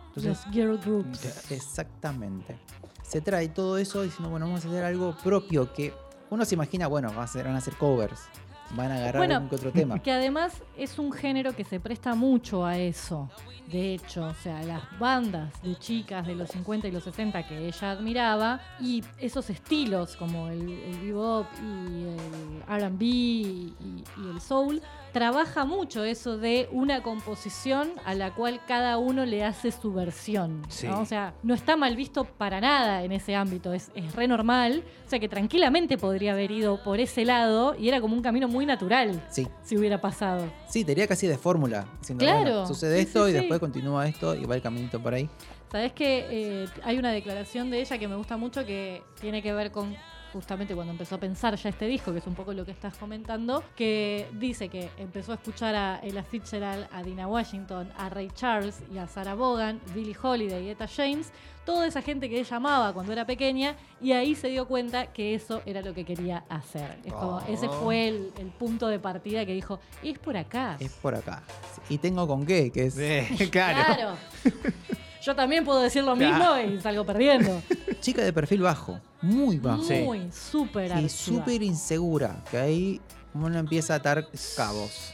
Entonces, 0.08 0.46
Los 0.46 0.54
girl 0.54 0.78
groups. 0.78 1.52
Exactamente. 1.52 2.58
Se 3.04 3.22
trae 3.22 3.50
todo 3.50 3.78
eso 3.78 4.02
diciendo, 4.02 4.30
bueno, 4.30 4.46
vamos 4.48 4.66
a 4.66 4.70
hacer 4.70 4.84
algo 4.84 5.16
propio 5.18 5.74
que 5.74 5.94
uno 6.30 6.46
se 6.46 6.56
imagina, 6.56 6.88
bueno, 6.88 7.10
a 7.10 7.14
van 7.14 7.48
a 7.48 7.58
hacer 7.58 7.76
covers. 7.76 8.28
van 8.72 8.92
a 8.92 8.96
agarrar 8.96 9.18
Bueno, 9.18 9.36
algún 9.36 9.50
que 9.50 9.56
otro 9.56 9.72
tema. 9.72 10.00
Que 10.04 10.12
además 10.12 10.64
es 10.78 10.98
un 11.00 11.12
género 11.12 11.56
que 11.56 11.64
se 11.64 11.80
presta 11.80 12.16
mucho 12.16 12.66
a 12.66 12.78
eso. 12.78 13.30
De 13.72 13.96
hecho, 13.96 14.26
o 14.26 14.34
sea, 14.36 14.62
las 14.64 14.84
bandas 15.00 15.52
de 15.64 15.76
chicas 15.76 16.28
de 16.28 16.36
los 16.36 16.50
50 16.50 16.88
y 16.88 16.92
los 16.92 17.04
60 17.04 17.48
que 17.48 17.68
ella 17.68 17.92
admiraba 17.92 18.60
y 18.80 19.04
esos 19.20 19.50
estilos 19.50 20.16
como 20.16 20.50
el, 20.50 20.70
el 20.70 21.00
bebop 21.00 21.48
y 21.62 22.04
el 22.04 22.64
R&B 22.84 23.06
y, 23.06 23.74
y 24.18 24.30
el 24.30 24.40
soul 24.40 24.82
trabaja 25.16 25.64
mucho 25.64 26.04
eso 26.04 26.38
de 26.38 26.68
una 26.74 27.02
composición 27.02 27.94
a 28.04 28.14
la 28.16 28.36
cual 28.36 28.60
cada 28.68 28.98
uno 28.98 29.26
le 29.26 29.46
hace 29.46 29.72
su 29.72 29.94
versión. 29.94 30.64
¿no? 30.64 30.68
Sí. 30.70 30.88
O 30.88 31.06
sea, 31.06 31.34
no 31.42 31.54
está 31.54 31.78
mal 31.78 31.96
visto 31.96 32.26
para 32.26 32.60
nada 32.60 33.02
en 33.02 33.14
ese 33.14 33.34
ámbito, 33.34 33.72
es, 33.72 33.92
es 33.96 34.14
re 34.14 34.28
normal. 34.28 34.84
O 35.06 35.10
sea, 35.10 35.18
que 35.18 35.30
tranquilamente 35.30 35.98
podría 35.98 36.34
haber 36.34 36.52
ido 36.52 36.84
por 36.84 37.00
ese 37.00 37.24
lado 37.24 37.78
y 37.80 37.88
era 37.88 38.02
como 38.02 38.14
un 38.14 38.22
camino 38.22 38.50
muy 38.50 38.66
natural 38.66 39.24
Sí, 39.30 39.48
si 39.64 39.78
hubiera 39.78 40.02
pasado. 40.02 40.52
sí, 40.68 40.84
tenía 40.84 41.08
casi 41.08 41.28
de 41.28 41.38
fórmula. 41.38 41.86
Claro, 42.18 42.42
bueno, 42.42 42.68
sucede 42.68 42.98
sí, 42.98 43.04
esto 43.04 43.24
sí, 43.24 43.32
y 43.32 43.34
después 43.36 43.62
continúa 43.62 44.10
esto 44.10 44.36
y 44.36 44.44
va 44.44 44.56
el 44.56 44.62
caminito 44.62 45.02
por 45.02 45.14
ahí. 45.14 45.30
Sabes 45.72 45.94
que 45.94 46.28
eh, 46.30 46.68
hay 46.84 46.98
una 46.98 47.12
declaración 47.12 47.72
de 47.72 47.80
ella 47.80 47.98
que 47.98 48.10
me 48.10 48.18
gusta 48.18 48.36
mucho 48.36 48.66
que 48.66 49.02
tiene 49.22 49.42
que 49.42 49.54
ver 49.54 49.72
con 49.72 49.96
justamente 50.36 50.76
cuando 50.76 50.92
empezó 50.92 51.16
a 51.16 51.18
pensar 51.18 51.56
ya 51.56 51.70
este 51.70 51.88
disco, 51.88 52.12
que 52.12 52.20
es 52.20 52.28
un 52.28 52.36
poco 52.36 52.52
lo 52.52 52.66
que 52.66 52.72
estás 52.72 52.98
comentando, 52.98 53.64
que 53.74 54.28
dice 54.34 54.68
que 54.68 54.90
empezó 54.98 55.32
a 55.32 55.36
escuchar 55.36 55.74
a 55.76 56.02
Ella 56.04 56.24
Fitzgerald, 56.24 56.88
a 56.92 57.04
Dina 57.04 57.26
Washington, 57.26 57.90
a 57.98 58.10
Ray 58.10 58.30
Charles 58.36 58.84
y 58.94 58.98
a 58.98 59.08
Sarah 59.08 59.34
Vaughan, 59.34 59.80
Billie 59.94 60.16
Holiday 60.22 60.66
y 60.66 60.70
Etta 60.72 60.90
James, 60.90 61.32
toda 61.66 61.88
esa 61.88 62.02
gente 62.02 62.30
que 62.30 62.38
ella 62.38 62.58
amaba 62.58 62.92
cuando 62.92 63.14
era 63.14 63.26
pequeña, 63.26 63.78
y 64.02 64.12
ahí 64.12 64.36
se 64.36 64.50
dio 64.50 64.68
cuenta 64.68 65.14
que 65.14 65.36
eso 65.36 65.62
era 65.66 65.82
lo 65.82 65.94
que 65.94 66.04
quería 66.04 66.44
hacer. 66.50 66.98
Es 67.06 67.14
como, 67.14 67.40
ese 67.48 67.70
fue 67.70 68.10
el, 68.10 68.34
el 68.38 68.48
punto 68.48 68.90
de 68.90 69.00
partida 69.00 69.46
que 69.46 69.54
dijo, 69.54 69.80
es 70.04 70.20
por 70.20 70.36
acá. 70.36 70.76
Es 70.82 70.92
por 70.92 71.16
acá. 71.16 71.44
Y 71.88 71.98
tengo 71.98 72.28
con 72.28 72.46
qué, 72.46 72.74
que 72.74 72.88
es 72.88 72.98
Eh, 72.98 73.26
claro. 73.52 74.18
Yo 75.26 75.36
también 75.36 75.66
puedo 75.66 75.80
decir 75.80 76.04
lo 76.04 76.16
mismo 76.16 76.56
y 76.58 76.80
salgo 76.82 77.04
perdiendo. 77.04 77.62
chica 78.00 78.24
de 78.24 78.32
perfil 78.34 78.62
bajo, 78.62 79.00
muy 79.22 79.58
bajo. 79.60 79.84
Muy, 79.84 80.30
súper 80.32 80.88
Y 80.90 80.92
arriba. 80.94 81.10
súper 81.10 81.64
insegura, 81.64 82.44
que 82.50 82.58
ahí 82.58 83.02
uno 83.34 83.58
empieza 83.58 83.94
a 83.94 83.98
atar 83.98 84.28
cabos. 84.56 85.14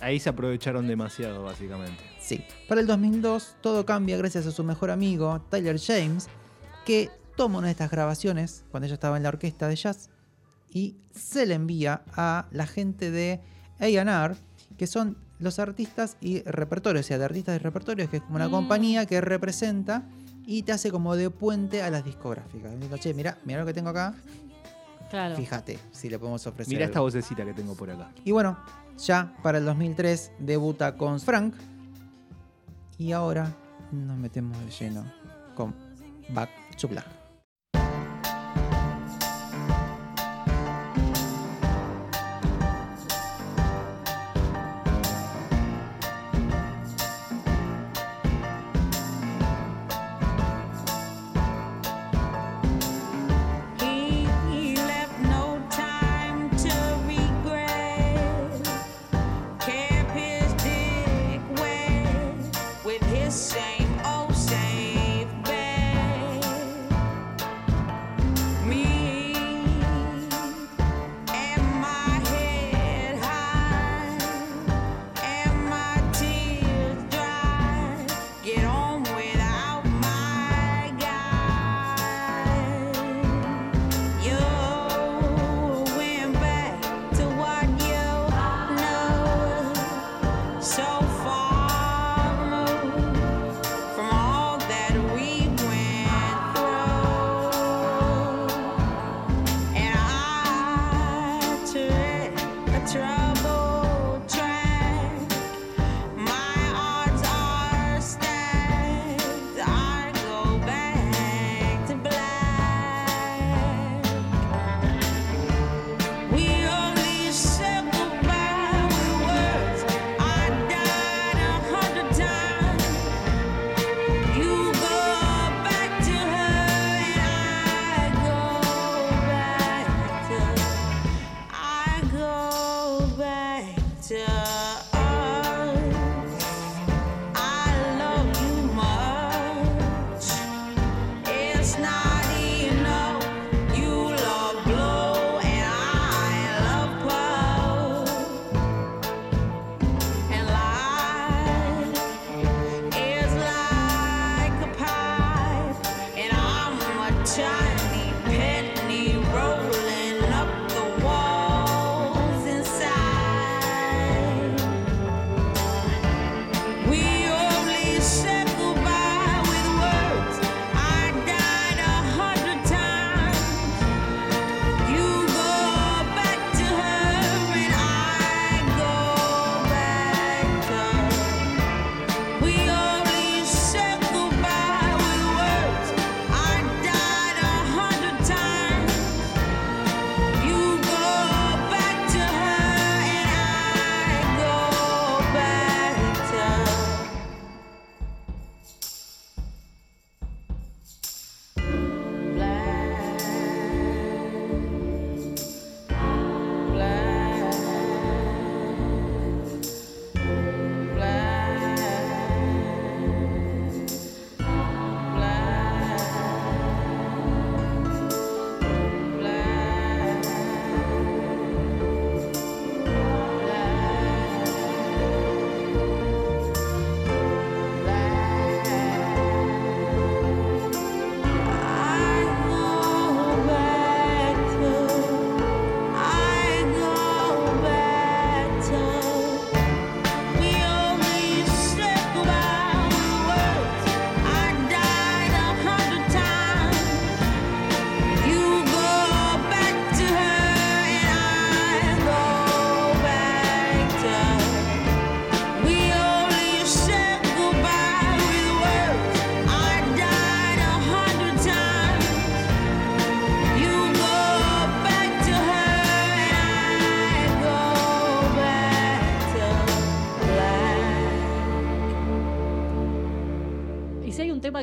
Ahí 0.00 0.18
se 0.18 0.30
aprovecharon 0.30 0.86
demasiado, 0.88 1.42
básicamente. 1.44 2.02
Sí. 2.20 2.42
Para 2.68 2.80
el 2.80 2.86
2002 2.86 3.56
todo 3.60 3.84
cambia 3.84 4.16
gracias 4.16 4.46
a 4.46 4.50
su 4.50 4.64
mejor 4.64 4.90
amigo, 4.90 5.40
Tyler 5.50 5.78
James, 5.78 6.28
que 6.86 7.10
toma 7.36 7.58
una 7.58 7.66
de 7.68 7.72
estas 7.72 7.90
grabaciones 7.90 8.64
cuando 8.70 8.86
ella 8.86 8.94
estaba 8.94 9.16
en 9.18 9.22
la 9.24 9.28
orquesta 9.28 9.68
de 9.68 9.76
jazz 9.76 10.08
y 10.72 10.96
se 11.14 11.44
le 11.46 11.54
envía 11.54 12.02
a 12.14 12.46
la 12.50 12.66
gente 12.66 13.10
de 13.10 13.40
A&R, 13.78 14.36
que 14.78 14.86
son 14.86 15.16
los 15.38 15.58
artistas 15.58 16.16
y 16.20 16.42
repertorios, 16.42 17.06
o 17.06 17.08
sea, 17.08 17.18
de 17.18 17.24
artistas 17.24 17.56
y 17.56 17.58
repertorios, 17.58 18.08
que 18.10 18.18
es 18.18 18.22
como 18.22 18.36
una 18.36 18.48
Mm. 18.48 18.52
compañía 18.52 19.06
que 19.06 19.20
representa 19.20 20.02
y 20.52 20.64
te 20.64 20.72
hace 20.72 20.90
como 20.90 21.14
de 21.14 21.30
puente 21.30 21.80
a 21.80 21.90
las 21.90 22.04
discográficas. 22.04 22.72
Diciendo, 22.72 22.96
che, 22.98 23.14
mira, 23.14 23.38
mira 23.44 23.60
lo 23.60 23.66
que 23.66 23.72
tengo 23.72 23.90
acá, 23.90 24.14
Claro. 25.08 25.36
fíjate 25.36 25.78
si 25.92 26.10
le 26.10 26.18
podemos 26.18 26.44
ofrecer. 26.44 26.68
Mira 26.74 26.86
algo". 26.86 26.90
esta 26.90 27.00
vocecita 27.00 27.44
que 27.44 27.54
tengo 27.54 27.76
por 27.76 27.88
acá. 27.88 28.10
Y 28.24 28.32
bueno, 28.32 28.58
ya 28.98 29.32
para 29.44 29.58
el 29.58 29.64
2003 29.64 30.32
debuta 30.40 30.96
con 30.96 31.20
Frank. 31.20 31.54
Y 32.98 33.12
ahora 33.12 33.54
nos 33.92 34.18
metemos 34.18 34.58
de 34.64 34.70
lleno 34.72 35.04
con 35.54 35.72
Back 36.30 36.50
to 36.80 36.88
Black. 36.88 37.06
So 90.60 91.09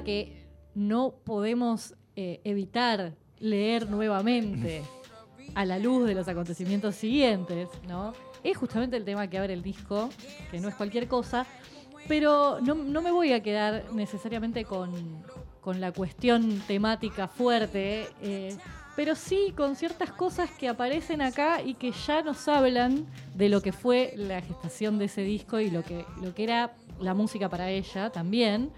que 0.07 0.47
no 0.73 1.15
podemos 1.25 1.93
eh, 2.15 2.39
evitar 2.45 3.13
leer 3.39 3.89
nuevamente 3.89 4.81
a 5.53 5.65
la 5.65 5.79
luz 5.79 6.07
de 6.07 6.15
los 6.15 6.29
acontecimientos 6.29 6.95
siguientes, 6.95 7.67
¿no? 7.89 8.13
Es 8.41 8.55
justamente 8.55 8.95
el 8.95 9.03
tema 9.03 9.29
que 9.29 9.37
abre 9.37 9.51
el 9.51 9.61
disco, 9.61 10.07
que 10.49 10.61
no 10.61 10.69
es 10.69 10.75
cualquier 10.75 11.09
cosa, 11.09 11.45
pero 12.07 12.61
no, 12.61 12.73
no 12.73 13.01
me 13.01 13.11
voy 13.11 13.33
a 13.33 13.43
quedar 13.43 13.91
necesariamente 13.91 14.63
con, 14.63 14.93
con 15.59 15.81
la 15.81 15.91
cuestión 15.91 16.61
temática 16.65 17.27
fuerte, 17.27 18.07
eh, 18.21 18.55
pero 18.95 19.13
sí 19.13 19.53
con 19.57 19.75
ciertas 19.75 20.13
cosas 20.13 20.49
que 20.51 20.69
aparecen 20.69 21.21
acá 21.21 21.61
y 21.61 21.73
que 21.73 21.91
ya 21.91 22.21
nos 22.21 22.47
hablan 22.47 23.07
de 23.35 23.49
lo 23.49 23.61
que 23.61 23.73
fue 23.73 24.13
la 24.15 24.39
gestación 24.39 24.99
de 24.99 25.05
ese 25.05 25.23
disco 25.23 25.59
y 25.59 25.69
lo 25.69 25.83
que, 25.83 26.05
lo 26.21 26.33
que 26.33 26.45
era 26.45 26.77
la 27.01 27.13
música 27.13 27.49
para 27.49 27.69
ella 27.69 28.09
también, 28.09 28.71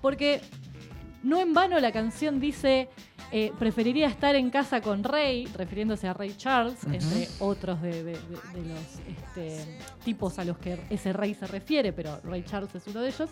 porque 0.00 0.40
no 1.22 1.40
en 1.40 1.52
vano 1.54 1.78
la 1.80 1.92
canción 1.92 2.38
dice 2.40 2.88
eh, 3.30 3.52
preferiría 3.58 4.06
estar 4.08 4.34
en 4.36 4.48
casa 4.50 4.80
con 4.80 5.04
Rey, 5.04 5.46
refiriéndose 5.54 6.08
a 6.08 6.14
Rey 6.14 6.34
Charles, 6.36 6.82
entre 6.84 7.28
otros 7.40 7.82
de, 7.82 8.02
de- 8.02 8.12
de- 8.12 8.18
de 8.62 8.68
los 8.68 9.00
este, 9.06 9.78
tipos 10.04 10.38
a 10.38 10.44
los 10.44 10.56
que 10.58 10.78
ese 10.88 11.12
rey 11.12 11.34
se 11.34 11.46
refiere, 11.46 11.92
pero 11.92 12.20
Rey 12.24 12.42
Charles 12.42 12.74
es 12.74 12.86
uno 12.86 13.00
de 13.02 13.08
ellos. 13.08 13.28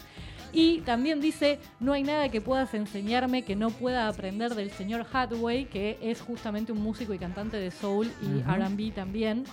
Y 0.52 0.80
también 0.80 1.20
dice, 1.20 1.58
no 1.80 1.92
hay 1.94 2.02
nada 2.02 2.28
que 2.28 2.40
puedas 2.42 2.74
enseñarme 2.74 3.42
que 3.42 3.56
no 3.56 3.70
pueda 3.70 4.06
aprender 4.08 4.54
del 4.54 4.70
señor 4.70 5.06
Hathaway, 5.10 5.64
que 5.64 5.98
es 6.02 6.20
justamente 6.20 6.72
un 6.72 6.82
músico 6.82 7.14
y 7.14 7.18
cantante 7.18 7.56
de 7.56 7.70
soul 7.70 8.10
y. 8.20 8.42
RB 8.42 8.94
también, 8.94 9.44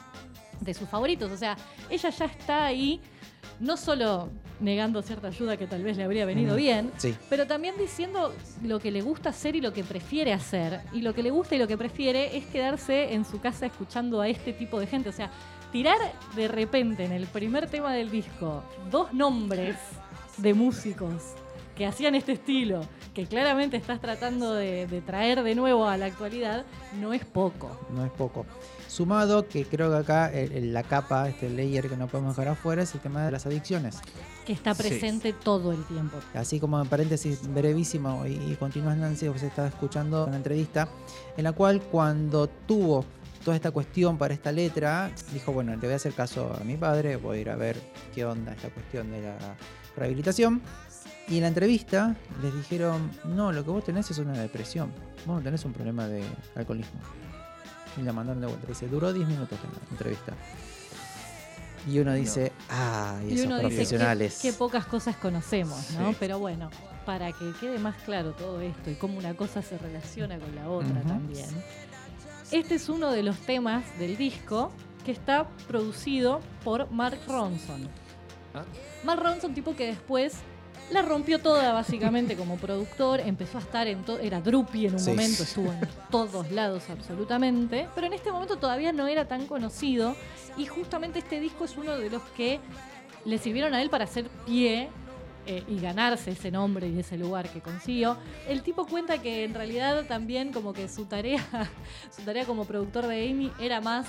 de 0.59 0.73
sus 0.73 0.89
favoritos. 0.89 1.31
O 1.31 1.37
sea, 1.37 1.55
ella 1.89 2.09
ya 2.09 2.25
está 2.25 2.65
ahí, 2.65 2.99
no 3.63 3.77
solo 3.77 4.29
negando 4.59 5.01
cierta 5.01 5.27
ayuda 5.27 5.57
que 5.57 5.67
tal 5.67 5.83
vez 5.83 5.97
le 5.97 6.03
habría 6.03 6.25
venido 6.25 6.55
bien, 6.55 6.91
Sí. 6.97 7.15
pero 7.29 7.47
también 7.47 7.75
diciendo 7.77 8.33
lo 8.63 8.79
que 8.79 8.91
le 8.91 9.01
gusta 9.01 9.29
hacer 9.29 9.55
y 9.55 9.61
lo 9.61 9.73
que 9.73 9.83
prefiere 9.83 10.31
hacer. 10.33 10.81
Y 10.93 11.01
lo 11.01 11.13
que 11.13 11.23
le 11.23 11.31
gusta 11.31 11.55
y 11.55 11.57
lo 11.59 11.67
que 11.67 11.77
prefiere 11.77 12.37
es 12.37 12.45
quedarse 12.45 13.13
en 13.13 13.25
su 13.25 13.39
casa 13.41 13.65
escuchando 13.65 14.21
a 14.21 14.27
este 14.27 14.53
tipo 14.53 14.79
de 14.79 14.87
gente. 14.87 15.09
O 15.09 15.13
sea, 15.13 15.31
tirar 15.71 15.97
de 16.35 16.47
repente 16.47 17.03
en 17.03 17.11
el 17.11 17.25
primer 17.27 17.67
tema 17.67 17.93
del 17.93 18.11
disco 18.11 18.63
dos 18.91 19.11
nombres 19.13 19.75
de 20.37 20.53
músicos 20.53 21.33
que 21.75 21.85
hacían 21.85 22.15
este 22.15 22.33
estilo, 22.33 22.81
que 23.13 23.25
claramente 23.25 23.77
estás 23.77 23.99
tratando 23.99 24.53
de, 24.53 24.85
de 24.87 25.01
traer 25.01 25.41
de 25.43 25.55
nuevo 25.55 25.87
a 25.87 25.97
la 25.97 26.05
actualidad, 26.05 26.65
no 26.99 27.13
es 27.13 27.25
poco. 27.25 27.79
no 27.93 28.05
es 28.05 28.11
poco. 28.11 28.45
Sumado 28.87 29.47
que 29.47 29.65
creo 29.65 29.89
que 29.89 29.97
acá 29.97 30.31
el- 30.31 30.51
el- 30.51 30.73
la 30.73 30.83
capa, 30.83 31.27
este 31.27 31.49
layer 31.49 31.89
que 31.89 31.97
no 31.97 32.07
podemos 32.07 32.35
dejar 32.35 32.53
afuera 32.53 32.83
es 32.83 32.93
el 32.93 33.01
tema 33.01 33.25
de 33.25 33.31
las 33.31 33.45
adicciones. 33.47 33.97
Que 34.45 34.53
está 34.53 34.75
Sí. 34.75 34.83
presente 34.83 35.33
todo 35.33 35.71
el 35.71 35.83
tiempo. 35.85 36.17
Así 36.35 36.59
como 36.59 36.79
en 36.79 36.87
paréntesis 36.87 37.47
brevísimo 37.47 38.25
y, 38.27 38.33
y 38.51 38.55
continúas 38.59 38.95
Nancy, 38.97 39.27
vos 39.29 39.41
estás 39.41 39.73
escuchando 39.73 40.25
una 40.25 40.35
entrevista 40.37 40.87
en 41.37 41.43
la 41.45 41.53
cual 41.53 41.81
cuando 41.81 42.47
tuvo 42.47 43.03
toda 43.43 43.55
esta 43.55 43.71
cuestión 43.71 44.17
para 44.17 44.33
esta 44.33 44.51
letra, 44.51 45.11
dijo, 45.33 45.51
bueno, 45.53 45.71
le 45.71 45.77
voy 45.77 45.93
a 45.93 45.95
hacer 45.95 46.13
caso 46.13 46.55
a 46.59 46.63
mi 46.63 46.77
padre, 46.77 47.15
voy 47.15 47.39
a 47.39 47.41
ir 47.41 47.49
a 47.49 47.55
ver 47.55 47.77
qué 48.13 48.25
onda 48.25 48.53
esta 48.53 48.69
cuestión 48.69 49.09
de 49.11 49.21
la 49.23 49.37
rehabilitación. 49.97 50.61
Y 51.27 51.37
en 51.37 51.43
la 51.43 51.47
entrevista 51.47 52.15
les 52.41 52.53
dijeron, 52.53 53.11
no, 53.23 53.51
lo 53.51 53.63
que 53.63 53.71
vos 53.71 53.83
tenés 53.83 54.11
es 54.11 54.17
una 54.17 54.33
depresión, 54.33 54.91
vos 55.25 55.37
no 55.37 55.41
tenés 55.41 55.63
un 55.65 55.73
problema 55.73 56.07
de 56.07 56.23
alcoholismo. 56.55 56.99
Y 57.97 58.01
la 58.01 58.11
mandaron 58.11 58.41
de 58.41 58.47
vuelta. 58.47 58.67
Dice, 58.67 58.87
duró 58.87 59.13
10 59.13 59.27
minutos 59.27 59.57
la 59.61 59.91
entrevista. 59.91 60.33
Y 61.87 61.99
uno 61.99 62.13
dice, 62.13 62.51
ah, 62.69 63.19
y 63.23 63.31
Y 63.31 63.33
esos 63.33 63.45
uno 63.45 63.57
dice 63.57 63.67
profesionales. 63.69 64.39
que, 64.41 64.53
pocas 64.53 64.85
cosas 64.85 65.15
conocemos, 65.17 65.91
¿no? 65.91 66.09
Sí. 66.09 66.17
Pero 66.19 66.39
bueno, 66.39 66.69
para 67.05 67.31
que 67.31 67.51
quede 67.59 67.77
más 67.79 67.95
claro 68.03 68.31
todo 68.31 68.61
esto 68.61 68.89
y 68.89 68.95
cómo 68.95 69.17
una 69.17 69.35
cosa 69.35 69.61
se 69.61 69.77
relaciona 69.77 70.39
con 70.39 70.55
la 70.55 70.69
otra 70.69 71.01
también. 71.01 71.47
Este 72.51 72.75
es 72.75 72.87
uno 72.87 73.11
de 73.11 73.23
los 73.23 73.37
temas 73.37 73.83
del 73.99 74.15
disco 74.15 74.71
que 75.05 75.11
está 75.11 75.47
producido 75.67 76.39
por 76.63 76.89
Mark 76.91 77.19
Ronson. 77.27 77.89
Ah. 78.53 78.63
Mark 79.03 79.21
Ronson, 79.21 79.53
tipo 79.53 79.75
que 79.75 79.87
después 79.87 80.35
la 80.91 81.01
rompió 81.01 81.39
toda 81.39 81.73
básicamente 81.73 82.35
como 82.35 82.57
productor, 82.57 83.19
empezó 83.21 83.57
a 83.57 83.61
estar 83.61 83.87
en 83.87 84.03
todo, 84.03 84.19
era 84.19 84.41
Drupi 84.41 84.87
en 84.87 84.93
un 84.93 84.99
Sí. 84.99 85.09
momento, 85.11 85.43
estuvo 85.43 85.71
en 85.71 85.79
todos 86.11 86.51
lados 86.51 86.83
absolutamente, 86.89 87.87
pero 87.95 88.07
en 88.07 88.13
este 88.13 88.31
momento 88.31 88.57
todavía 88.57 88.91
no 88.91 89.07
era 89.07 89.25
tan 89.27 89.47
conocido 89.47 90.15
y 90.57 90.65
justamente 90.65 91.19
este 91.19 91.39
disco 91.39 91.65
es 91.65 91.77
uno 91.77 91.97
de 91.97 92.09
los 92.09 92.21
que 92.37 92.59
le 93.25 93.37
sirvieron 93.37 93.73
a 93.73 93.81
él 93.81 93.89
para 93.89 94.03
hacer 94.03 94.27
pie 94.45 94.89
eh, 95.45 95.63
y 95.67 95.79
ganarse 95.79 96.31
ese 96.31 96.51
nombre 96.51 96.87
y 96.87 96.99
ese 96.99 97.17
lugar 97.17 97.49
que 97.49 97.59
consiguió. 97.59 98.15
El 98.47 98.61
tipo 98.61 98.85
cuenta 98.85 99.17
que 99.21 99.43
en 99.43 99.53
realidad 99.53 100.05
también 100.07 100.53
como 100.53 100.73
que 100.73 100.87
su 100.87 101.05
tarea, 101.05 101.43
su 102.15 102.21
tarea 102.23 102.45
como 102.45 102.65
productor 102.65 103.07
de 103.07 103.29
Amy 103.29 103.51
era 103.59 103.81
más 103.81 104.05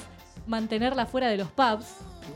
mantenerla 0.47 1.07
fuera 1.07 1.29
de 1.29 1.37
los 1.39 1.49
pubs, 1.49 1.87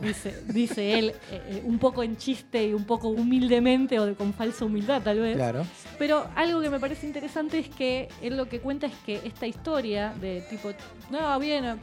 dice, 0.00 0.42
dice 0.48 0.98
él, 0.98 1.08
eh, 1.30 1.42
eh, 1.48 1.62
un 1.64 1.78
poco 1.78 2.02
en 2.02 2.16
chiste 2.16 2.66
y 2.68 2.72
un 2.74 2.84
poco 2.84 3.08
humildemente 3.08 3.98
o 3.98 4.06
de- 4.06 4.14
con 4.14 4.32
falsa 4.34 4.64
humildad 4.64 5.02
tal 5.02 5.20
vez. 5.20 5.36
Claro. 5.36 5.64
Pero 5.98 6.26
algo 6.36 6.60
que 6.60 6.70
me 6.70 6.78
parece 6.80 7.06
interesante 7.06 7.58
es 7.58 7.68
que 7.68 8.08
él 8.22 8.36
lo 8.36 8.48
que 8.48 8.60
cuenta 8.60 8.86
es 8.86 8.94
que 9.04 9.20
esta 9.24 9.46
historia 9.46 10.14
de 10.20 10.40
tipo, 10.48 10.70
no, 11.10 11.38
bien, 11.38 11.78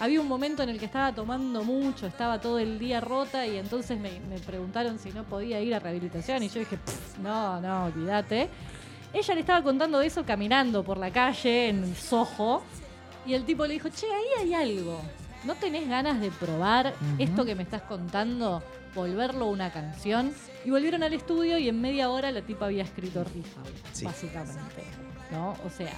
había 0.00 0.20
un 0.20 0.28
momento 0.28 0.62
en 0.62 0.70
el 0.70 0.78
que 0.78 0.86
estaba 0.86 1.14
tomando 1.14 1.62
mucho, 1.62 2.06
estaba 2.06 2.40
todo 2.40 2.58
el 2.58 2.78
día 2.78 3.00
rota 3.00 3.46
y 3.46 3.56
entonces 3.58 3.98
me, 3.98 4.18
me 4.28 4.38
preguntaron 4.38 4.98
si 4.98 5.10
no 5.10 5.24
podía 5.24 5.60
ir 5.60 5.74
a 5.74 5.78
rehabilitación 5.78 6.42
y 6.42 6.48
yo 6.48 6.60
dije, 6.60 6.76
"Pff, 6.78 7.18
no, 7.18 7.60
no, 7.60 7.84
olvídate. 7.86 8.48
Ella 9.12 9.34
le 9.34 9.40
estaba 9.40 9.62
contando 9.62 9.98
de 9.98 10.06
eso 10.06 10.24
caminando 10.24 10.82
por 10.84 10.96
la 10.96 11.10
calle 11.10 11.68
en 11.68 11.94
Soho 11.96 12.62
y 13.26 13.34
el 13.34 13.44
tipo 13.44 13.66
le 13.66 13.74
dijo, 13.74 13.88
che, 13.90 14.06
ahí 14.06 14.46
hay 14.46 14.54
algo. 14.54 15.00
¿No 15.44 15.54
tenés 15.54 15.88
ganas 15.88 16.20
de 16.20 16.30
probar 16.30 16.94
esto 17.18 17.44
que 17.44 17.54
me 17.54 17.62
estás 17.62 17.82
contando? 17.82 18.62
Volverlo 18.94 19.46
una 19.46 19.70
canción. 19.72 20.32
Y 20.64 20.70
volvieron 20.70 21.02
al 21.02 21.12
estudio 21.14 21.56
y 21.58 21.68
en 21.68 21.80
media 21.80 22.10
hora 22.10 22.30
la 22.30 22.42
tipa 22.42 22.66
había 22.66 22.82
escrito 22.82 23.24
rifa, 23.24 23.60
Sí. 23.92 24.04
básicamente. 24.04 24.84
¿No? 25.30 25.56
O 25.64 25.70
sea, 25.70 25.92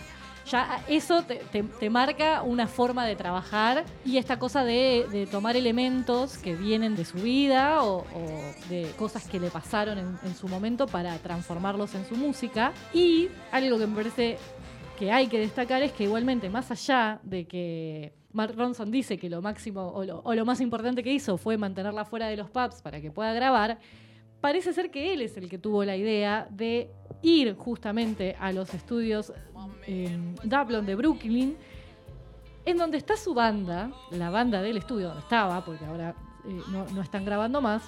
ya 0.48 0.85
eso 0.88 1.22
te, 1.22 1.37
te- 1.37 1.62
te 1.62 1.88
marca 1.90 2.42
una 2.42 2.66
forma 2.68 3.07
de 3.07 3.16
trabajar 3.16 3.85
y 4.05 4.18
esta 4.18 4.38
cosa 4.38 4.62
de, 4.64 5.07
de 5.11 5.26
tomar 5.26 5.57
elementos 5.57 6.37
que 6.38 6.55
vienen 6.55 6.94
de 6.96 7.05
su 7.05 7.18
vida 7.18 7.83
o, 7.83 7.98
o 8.00 8.42
de 8.68 8.92
cosas 8.98 9.26
que 9.26 9.40
le 9.40 9.48
pasaron 9.50 9.98
en, 9.98 10.18
en 10.22 10.35
su 10.37 10.46
momento 10.48 10.87
para 10.87 11.16
transformarlos 11.18 11.94
en 11.94 12.07
su 12.07 12.14
música. 12.16 12.72
Y 12.92 13.28
algo 13.50 13.78
que 13.78 13.87
me 13.87 13.96
parece 13.96 14.38
que 14.98 15.11
hay 15.11 15.26
que 15.28 15.38
destacar 15.38 15.83
es 15.83 15.92
que 15.92 16.05
igualmente, 16.05 16.50
más 16.50 16.70
allá 16.70 17.18
de 17.22 17.46
que 17.46 18.12
Mark 18.32 18.54
Ronson 18.56 18.90
dice 18.90 19.18
que 19.18 19.28
lo 19.28 19.42
máximo 19.42 19.88
o 19.88 20.04
lo, 20.04 20.20
o 20.24 20.34
lo 20.34 20.44
más 20.44 20.60
importante 20.60 21.02
que 21.02 21.12
hizo 21.12 21.36
fue 21.36 21.56
mantenerla 21.56 22.04
fuera 22.04 22.28
de 22.28 22.36
los 22.36 22.50
pubs 22.50 22.82
para 22.82 23.00
que 23.00 23.10
pueda 23.10 23.32
grabar, 23.32 23.78
parece 24.40 24.72
ser 24.72 24.90
que 24.90 25.12
él 25.12 25.20
es 25.20 25.36
el 25.36 25.48
que 25.48 25.58
tuvo 25.58 25.84
la 25.84 25.96
idea 25.96 26.46
de 26.50 26.90
ir 27.22 27.54
justamente 27.56 28.36
a 28.38 28.52
los 28.52 28.72
estudios 28.74 29.32
eh, 29.86 30.18
Dublin 30.44 30.84
de 30.84 30.94
Brooklyn, 30.94 31.56
en 32.64 32.76
donde 32.76 32.98
está 32.98 33.16
su 33.16 33.34
banda, 33.34 33.90
la 34.10 34.30
banda 34.30 34.62
del 34.62 34.76
estudio 34.76 35.08
donde 35.08 35.22
estaba, 35.22 35.64
porque 35.64 35.84
ahora 35.84 36.14
eh, 36.44 36.60
no, 36.70 36.86
no 36.90 37.02
están 37.02 37.24
grabando 37.24 37.60
más, 37.60 37.82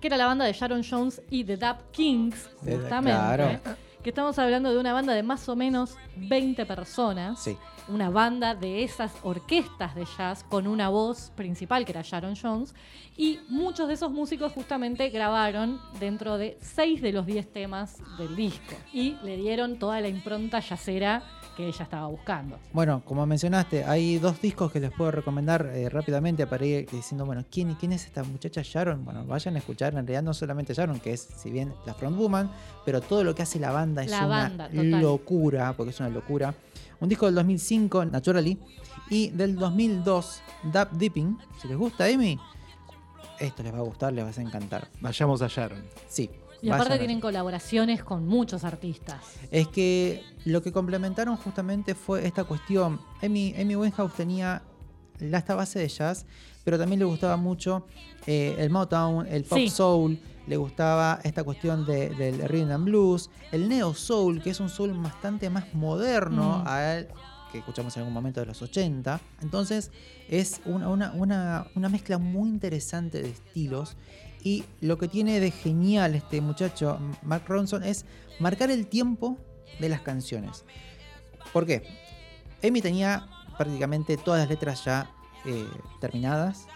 que 0.00 0.06
era 0.06 0.16
la 0.16 0.26
banda 0.26 0.44
de 0.44 0.52
Sharon 0.52 0.82
Jones 0.88 1.20
y 1.30 1.44
The 1.44 1.56
Dap 1.56 1.90
Kings, 1.90 2.50
justamente. 2.60 3.10
claro. 3.10 3.60
Que 4.02 4.10
estamos 4.10 4.38
hablando 4.38 4.70
de 4.72 4.78
una 4.78 4.92
banda 4.92 5.12
de 5.12 5.22
más 5.22 5.48
o 5.48 5.56
menos 5.56 5.96
20 6.16 6.64
personas. 6.66 7.40
Sí. 7.40 7.56
una 7.88 8.10
banda 8.10 8.54
de 8.54 8.84
esas 8.84 9.12
orquestas 9.22 9.94
de 9.94 10.04
jazz 10.04 10.44
con 10.44 10.66
una 10.66 10.90
voz 10.90 11.32
principal 11.34 11.86
que 11.86 11.92
era 11.92 12.02
Sharon 12.02 12.36
Jones. 12.36 12.74
Y 13.16 13.40
muchos 13.48 13.88
de 13.88 13.94
esos 13.94 14.10
músicos 14.12 14.52
justamente 14.52 15.08
grabaron 15.08 15.80
dentro 15.98 16.36
de 16.36 16.58
seis 16.60 17.00
de 17.00 17.12
los 17.12 17.24
10 17.24 17.50
temas 17.50 17.96
del 18.18 18.36
disco. 18.36 18.74
Y 18.92 19.16
le 19.22 19.36
dieron 19.38 19.78
toda 19.78 20.00
la 20.02 20.08
impronta 20.08 20.60
yacera 20.60 21.22
que 21.58 21.66
ella 21.66 21.82
estaba 21.82 22.06
buscando. 22.06 22.56
Bueno, 22.72 23.02
como 23.04 23.26
mencionaste, 23.26 23.82
hay 23.84 24.18
dos 24.18 24.40
discos 24.40 24.70
que 24.70 24.78
les 24.78 24.92
puedo 24.92 25.10
recomendar 25.10 25.66
eh, 25.74 25.88
rápidamente 25.88 26.46
para 26.46 26.64
ir 26.64 26.88
diciendo, 26.88 27.26
bueno, 27.26 27.44
¿quién, 27.50 27.74
¿quién 27.74 27.90
es 27.90 28.04
esta 28.06 28.22
muchacha 28.22 28.62
Sharon? 28.62 29.04
Bueno, 29.04 29.24
vayan 29.26 29.56
a 29.56 29.58
escuchar, 29.58 29.88
en 29.88 30.06
realidad 30.06 30.22
no 30.22 30.32
solamente 30.34 30.72
Sharon, 30.72 31.00
que 31.00 31.14
es, 31.14 31.20
si 31.20 31.50
bien 31.50 31.74
la 31.84 31.94
frontwoman, 31.94 32.48
pero 32.84 33.00
todo 33.00 33.24
lo 33.24 33.34
que 33.34 33.42
hace 33.42 33.58
la 33.58 33.72
banda 33.72 34.04
es 34.04 34.10
La 34.12 34.24
una 34.26 34.28
banda, 34.28 34.68
locura, 34.70 35.72
porque 35.76 35.90
es 35.90 35.98
una 35.98 36.10
locura. 36.10 36.54
Un 37.00 37.08
disco 37.08 37.26
del 37.26 37.34
2005, 37.34 38.04
Naturally, 38.04 38.56
y 39.10 39.30
del 39.30 39.56
2002, 39.56 40.40
Dub 40.62 40.90
Dipping. 40.92 41.38
Si 41.60 41.66
les 41.66 41.76
gusta, 41.76 42.04
Amy, 42.04 42.38
esto 43.40 43.64
les 43.64 43.74
va 43.74 43.78
a 43.78 43.82
gustar, 43.82 44.12
les 44.12 44.24
va 44.24 44.30
a 44.30 44.40
encantar. 44.40 44.86
Vayamos 45.00 45.42
a 45.42 45.48
Sharon. 45.48 45.82
Sí. 46.08 46.30
Y 46.62 46.68
aparte 46.70 46.90
vayan 46.90 46.92
a- 46.92 46.98
tienen 46.98 47.20
colaboraciones 47.20 48.02
con 48.02 48.26
muchos 48.26 48.64
artistas. 48.64 49.22
Es 49.50 49.68
que 49.68 50.22
lo 50.44 50.62
que 50.62 50.72
complementaron 50.72 51.36
justamente 51.36 51.94
fue 51.94 52.26
esta 52.26 52.44
cuestión. 52.44 53.00
Amy, 53.22 53.54
Amy 53.58 53.76
Winehouse 53.76 54.14
tenía 54.14 54.62
la, 55.20 55.38
esta 55.38 55.54
base 55.54 55.78
de 55.78 55.88
jazz, 55.88 56.26
pero 56.64 56.78
también 56.78 56.98
le 57.00 57.04
gustaba 57.04 57.36
mucho 57.36 57.86
eh, 58.26 58.56
el 58.58 58.70
Motown, 58.70 59.26
el 59.26 59.44
pop 59.44 59.58
Sí. 59.58 59.70
soul, 59.70 60.18
le 60.46 60.56
gustaba 60.56 61.18
esta 61.24 61.44
cuestión 61.44 61.86
de- 61.86 62.10
del 62.10 62.46
rhythm 62.48 62.70
and 62.72 62.84
blues, 62.84 63.30
el 63.52 63.68
neo 63.68 63.94
soul, 63.94 64.42
que 64.42 64.50
es 64.50 64.60
un 64.60 64.68
soul 64.68 64.92
bastante 64.94 65.48
más 65.50 65.72
moderno 65.74 66.58
Mm. 66.64 66.68
a 66.68 66.94
él, 66.94 67.08
que 67.52 67.58
escuchamos 67.58 67.96
en 67.96 68.00
algún 68.02 68.12
momento 68.14 68.40
de 68.40 68.46
los 68.46 68.60
80. 68.60 69.18
Entonces 69.40 69.90
es 70.28 70.60
una, 70.66 70.88
una- 70.90 71.12
una- 71.12 71.66
una 71.74 71.88
mezcla 71.88 72.18
muy 72.18 72.48
interesante 72.50 73.22
de 73.22 73.30
estilos. 73.30 73.96
Y 74.42 74.64
lo 74.80 74.98
que 74.98 75.08
tiene 75.08 75.40
de 75.40 75.50
genial 75.50 76.14
este 76.14 76.40
muchacho, 76.40 76.98
Mark 77.22 77.44
Ronson, 77.48 77.82
es 77.82 78.04
marcar 78.38 78.70
el 78.70 78.86
tiempo 78.86 79.36
de 79.80 79.88
las 79.88 80.00
canciones. 80.00 80.64
¿Por 81.52 81.66
qué? 81.66 81.82
Amy 82.62 82.80
tenía 82.80 83.28
prácticamente 83.56 84.16
todas 84.16 84.40
las 84.40 84.48
letras 84.48 84.84
ya 84.84 85.10
eh, 85.44 85.66
terminadas. 86.00 86.66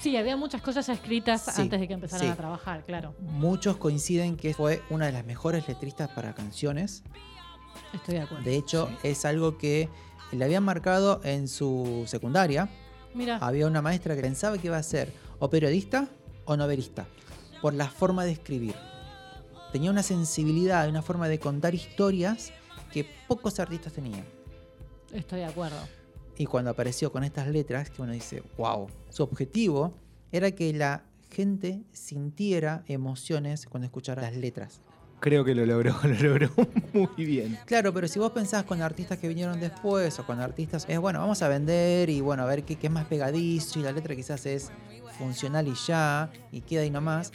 Sí, 0.00 0.16
había 0.16 0.36
muchas 0.36 0.62
cosas 0.62 0.86
ya 0.86 0.92
escritas 0.92 1.44
Sí, 1.44 1.62
antes 1.62 1.80
de 1.80 1.88
que 1.88 1.94
empezaran 1.94 2.26
sí. 2.26 2.32
a 2.32 2.36
trabajar, 2.36 2.84
claro. 2.84 3.14
Muchos 3.20 3.78
coinciden 3.78 4.36
que 4.36 4.54
fue 4.54 4.82
una 4.90 5.06
de 5.06 5.12
las 5.12 5.24
mejores 5.24 5.66
letristas 5.66 6.08
para 6.10 6.34
canciones. 6.34 7.02
Estoy 7.92 8.14
de 8.16 8.20
acuerdo. 8.22 8.44
De 8.44 8.56
hecho, 8.56 8.88
es 9.02 9.24
algo 9.24 9.58
que 9.58 9.88
le 10.30 10.44
habían 10.44 10.62
marcado 10.62 11.20
en 11.24 11.48
su 11.48 12.04
secundaria. 12.06 12.68
Mira, 13.14 13.38
Había 13.38 13.66
una 13.66 13.82
maestra 13.82 14.14
que 14.14 14.20
pensaba 14.22 14.58
que 14.58 14.68
iba 14.68 14.76
a 14.76 14.82
ser 14.82 15.12
o 15.40 15.50
periodista 15.50 16.08
o 16.48 16.56
novelista, 16.56 17.06
por 17.60 17.74
la 17.74 17.88
forma 17.88 18.24
de 18.24 18.32
escribir. 18.32 18.74
Tenía 19.70 19.90
una 19.90 20.02
sensibilidad, 20.02 20.88
una 20.88 21.02
forma 21.02 21.28
de 21.28 21.38
contar 21.38 21.74
historias 21.74 22.52
que 22.90 23.06
pocos 23.28 23.60
artistas 23.60 23.92
tenían. 23.92 24.24
estoy 25.12 25.40
de 25.40 25.44
acuerdo. 25.44 25.76
Y 26.38 26.46
cuando 26.46 26.70
apareció 26.70 27.12
con 27.12 27.22
estas 27.22 27.48
letras, 27.48 27.90
que 27.90 28.00
uno 28.00 28.12
dice, 28.12 28.42
wow, 28.56 28.88
su 29.10 29.22
objetivo 29.22 29.92
era 30.32 30.50
que 30.52 30.72
la 30.72 31.04
gente 31.30 31.82
sintiera 31.92 32.82
emociones 32.86 33.66
cuando 33.66 33.84
escuchara 33.86 34.22
las 34.22 34.34
letras. 34.34 34.80
Creo 35.20 35.44
que 35.44 35.54
lo 35.54 35.66
logró, 35.66 35.96
lo 36.04 36.14
logró 36.14 36.50
muy 36.94 37.26
bien. 37.26 37.58
Claro, 37.66 37.92
pero 37.92 38.08
si 38.08 38.18
vos 38.18 38.32
pensás 38.32 38.64
con 38.64 38.80
artistas 38.80 39.18
que 39.18 39.28
vinieron 39.28 39.60
después 39.60 40.18
o 40.18 40.24
con 40.24 40.40
artistas, 40.40 40.86
es 40.88 40.98
bueno, 40.98 41.18
vamos 41.18 41.42
a 41.42 41.48
vender 41.48 42.08
y 42.08 42.22
bueno, 42.22 42.44
a 42.44 42.46
ver 42.46 42.62
qué, 42.62 42.76
qué 42.76 42.86
es 42.86 42.92
más 42.92 43.04
pegadizo 43.06 43.80
y 43.80 43.82
la 43.82 43.92
letra 43.92 44.16
quizás 44.16 44.46
es 44.46 44.70
funcional 45.18 45.68
y 45.68 45.74
ya, 45.74 46.30
y 46.52 46.60
queda 46.60 46.82
ahí 46.82 46.90
nomás. 46.90 47.32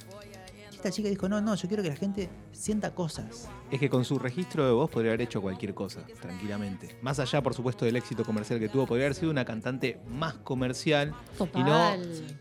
Y 0.72 0.76
esta 0.76 0.92
chica 0.92 1.10
dijo, 1.10 1.30
no, 1.30 1.42
no, 1.42 1.56
yo 1.56 1.68
quiero 1.68 1.84
que 1.84 1.90
la 1.90 1.96
gente 1.96 2.30
sienta 2.52 2.94
cosas. 2.94 3.48
Es 3.72 3.80
que 3.80 3.90
con 3.90 4.06
su 4.06 4.20
registro 4.20 4.66
de 4.66 4.72
voz 4.72 4.90
podría 4.90 5.12
haber 5.12 5.22
hecho 5.22 5.42
cualquier 5.42 5.74
cosa, 5.74 6.02
tranquilamente. 6.22 6.98
Más 7.02 7.20
allá, 7.20 7.42
por 7.42 7.54
supuesto, 7.54 7.86
del 7.86 7.96
éxito 7.96 8.24
comercial 8.24 8.60
que 8.60 8.70
tuvo, 8.70 8.86
podría 8.86 9.08
haber 9.08 9.16
sido 9.16 9.32
una 9.32 9.46
cantante 9.46 10.00
más 10.08 10.36
comercial 10.36 11.14
y 11.56 11.64
no, 11.64 11.92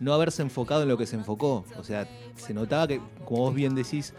no 0.01 0.15
haberse 0.15 0.43
enfocado 0.43 0.83
en 0.83 0.89
lo 0.89 0.99
que 0.99 1.07
se 1.07 1.17
enfocó. 1.17 1.65
O 1.79 1.85
sea, 1.85 2.09
se 2.37 2.55
notaba 2.55 2.87
que, 2.87 3.01
como 3.25 3.43
vos 3.43 3.55
bien 3.55 3.75
decís, 3.75 4.15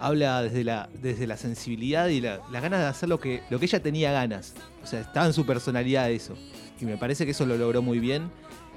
habla 0.00 0.42
desde 0.42 0.64
la, 0.64 0.88
desde 1.00 1.26
la 1.26 1.36
sensibilidad 1.36 2.08
y 2.08 2.20
la, 2.20 2.40
las 2.50 2.62
ganas 2.62 2.80
de 2.80 2.86
hacer 2.86 3.08
lo 3.08 3.20
que, 3.20 3.42
lo 3.50 3.58
que 3.58 3.66
ella 3.66 3.82
tenía 3.82 4.12
ganas. 4.12 4.54
O 4.82 4.86
sea, 4.86 5.00
estaba 5.00 5.26
en 5.26 5.32
su 5.32 5.44
personalidad 5.46 6.10
eso. 6.10 6.34
Y 6.80 6.84
me 6.84 6.96
parece 6.96 7.24
que 7.24 7.32
eso 7.32 7.44
lo 7.46 7.56
logró 7.56 7.82
muy 7.82 7.98
bien. 7.98 8.30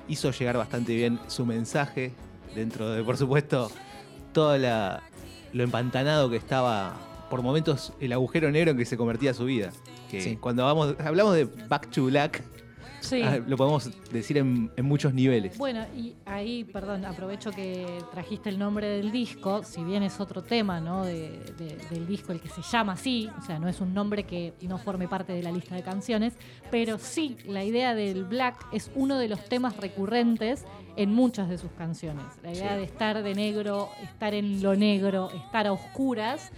Hizo 0.07 0.31
llegar 0.31 0.57
bastante 0.57 0.95
bien 0.95 1.19
su 1.27 1.45
mensaje 1.45 2.11
dentro 2.55 2.89
de, 2.89 3.03
por 3.03 3.17
supuesto, 3.17 3.71
todo 4.33 4.57
la, 4.57 5.01
lo 5.53 5.63
empantanado 5.63 6.29
que 6.29 6.35
estaba 6.37 6.95
por 7.29 7.41
momentos 7.41 7.93
el 8.01 8.11
agujero 8.11 8.51
negro 8.51 8.71
en 8.71 8.77
que 8.77 8.85
se 8.85 8.97
convertía 8.97 9.33
su 9.33 9.45
vida. 9.45 9.71
Que 10.09 10.21
Sí. 10.21 10.35
cuando 10.35 10.65
vamos, 10.65 10.95
hablamos 10.99 11.33
de 11.35 11.45
Back 11.45 11.89
to 11.91 12.05
Black, 12.05 12.43
Sí. 13.01 13.21
ah, 13.23 13.39
lo 13.45 13.57
podemos 13.57 13.89
decir 14.11 14.37
en, 14.37 14.71
en 14.77 14.85
muchos 14.85 15.13
niveles. 15.13 15.57
Bueno, 15.57 15.85
y 15.97 16.13
ahí, 16.25 16.63
perdón, 16.63 17.03
aprovecho 17.05 17.51
que 17.51 17.85
trajiste 18.11 18.49
el 18.49 18.57
nombre 18.57 18.87
del 18.87 19.11
disco, 19.11 19.63
si 19.63 19.83
bien 19.83 20.03
es 20.03 20.19
otro 20.19 20.41
tema, 20.43 20.79
¿no? 20.79 21.03
De- 21.03 21.39
de- 21.57 21.77
del 21.89 22.07
disco, 22.07 22.31
el 22.31 22.39
que 22.39 22.47
se 22.49 22.61
llama 22.61 22.93
así, 22.93 23.29
o 23.37 23.41
sea, 23.43 23.59
no 23.59 23.67
es 23.67 23.81
un 23.81 23.93
nombre 23.93 24.23
que 24.23 24.53
no 24.61 24.77
forme 24.77 25.07
parte 25.07 25.33
de 25.33 25.43
la 25.43 25.51
lista 25.51 25.75
de 25.75 25.83
canciones, 25.83 26.33
pero 26.69 26.97
sí, 26.97 27.37
la 27.45 27.63
idea 27.63 27.93
del 27.95 28.23
black 28.23 28.67
es 28.71 28.89
uno 28.95 29.17
de 29.17 29.27
los 29.27 29.43
temas 29.45 29.75
recurrentes 29.77 30.65
en 30.95 31.13
muchas 31.13 31.49
de 31.49 31.57
sus 31.57 31.71
canciones. 31.71 32.25
La 32.43 32.51
idea 32.51 32.71
Sí. 32.73 32.77
de 32.77 32.83
estar 32.83 33.23
de 33.23 33.33
negro, 33.35 33.89
estar 34.03 34.33
en 34.33 34.61
lo 34.61 34.75
negro, 34.75 35.31
estar 35.31 35.65
a 35.67 35.71
oscuras, 35.73 36.51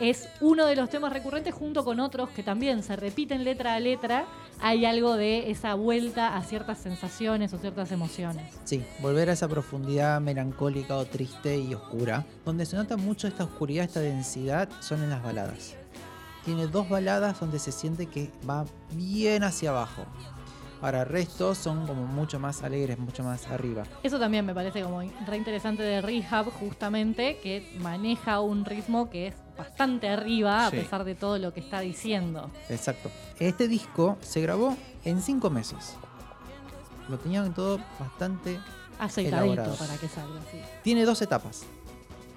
es 0.00 0.28
uno 0.40 0.66
de 0.66 0.76
los 0.76 0.88
temas 0.90 1.12
recurrentes 1.12 1.54
junto 1.54 1.84
con 1.84 2.00
otros 2.00 2.30
que 2.30 2.42
también 2.42 2.82
se 2.82 2.96
repiten 2.96 3.44
letra 3.44 3.74
a 3.74 3.80
letra. 3.80 4.26
Hay 4.60 4.84
algo 4.84 5.16
de 5.16 5.50
esa 5.50 5.74
vuelta 5.74 6.36
a 6.36 6.42
ciertas 6.42 6.78
sensaciones 6.78 7.52
o 7.52 7.58
ciertas 7.58 7.92
emociones. 7.92 8.54
Sí, 8.64 8.84
volver 9.00 9.30
a 9.30 9.32
esa 9.32 9.48
profundidad 9.48 10.20
melancólica 10.20 10.96
o 10.96 11.04
triste 11.04 11.58
y 11.58 11.74
oscura. 11.74 12.24
Donde 12.44 12.66
se 12.66 12.76
nota 12.76 12.96
mucho 12.96 13.28
esta 13.28 13.44
oscuridad, 13.44 13.84
esta 13.84 14.00
densidad, 14.00 14.68
son 14.80 15.02
en 15.02 15.10
las 15.10 15.22
baladas. 15.22 15.76
Tiene 16.44 16.66
dos 16.66 16.88
baladas 16.88 17.40
donde 17.40 17.58
se 17.58 17.72
siente 17.72 18.06
que 18.06 18.30
va 18.48 18.64
bien 18.92 19.42
hacia 19.42 19.70
abajo. 19.70 20.06
Ahora, 20.80 21.02
el 21.02 21.08
resto 21.08 21.54
son 21.56 21.86
como 21.86 22.06
mucho 22.06 22.38
más 22.38 22.62
alegres, 22.62 22.98
mucho 22.98 23.24
más 23.24 23.46
arriba. 23.48 23.82
Eso 24.02 24.18
también 24.20 24.46
me 24.46 24.54
parece 24.54 24.82
como 24.82 25.00
re 25.00 25.36
interesante 25.36 25.82
de 25.82 26.00
Rehab, 26.00 26.46
justamente, 26.52 27.38
que 27.42 27.76
maneja 27.80 28.40
un 28.40 28.64
ritmo 28.64 29.10
que 29.10 29.28
es 29.28 29.34
bastante 29.56 30.08
arriba, 30.08 30.70
Sí. 30.70 30.76
a 30.76 30.80
pesar 30.82 31.04
de 31.04 31.16
todo 31.16 31.36
lo 31.38 31.52
que 31.52 31.58
está 31.60 31.80
diciendo. 31.80 32.50
Exacto. 32.68 33.10
Este 33.40 33.66
disco 33.66 34.16
se 34.20 34.40
grabó 34.40 34.76
en 35.04 35.20
cinco 35.20 35.50
meses. 35.50 35.94
Lo 37.08 37.18
tenían 37.18 37.52
todo 37.54 37.80
bastante 37.98 38.60
Aceitadito 39.00 39.52
Elaborado. 39.54 39.76
para 39.76 39.96
que 39.96 40.08
salga 40.08 40.38
así. 40.40 40.58
Tiene 40.84 41.04
dos 41.04 41.20
etapas. 41.22 41.62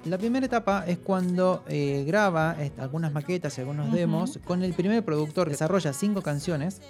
La 0.06 0.18
primera 0.18 0.44
etapa 0.48 0.84
es 0.88 0.98
cuando 0.98 1.64
eh, 1.68 2.04
graba 2.08 2.56
algunas 2.80 3.12
maquetas 3.14 3.56
y 3.58 3.62
algunos 3.62 3.92
demos 3.92 4.40
con 4.46 4.64
el 4.64 4.74
primer 4.74 5.06
productor 5.06 5.46
que 5.46 5.52
desarrolla 5.52 5.94
cinco 5.94 6.24
canciones, 6.24 6.82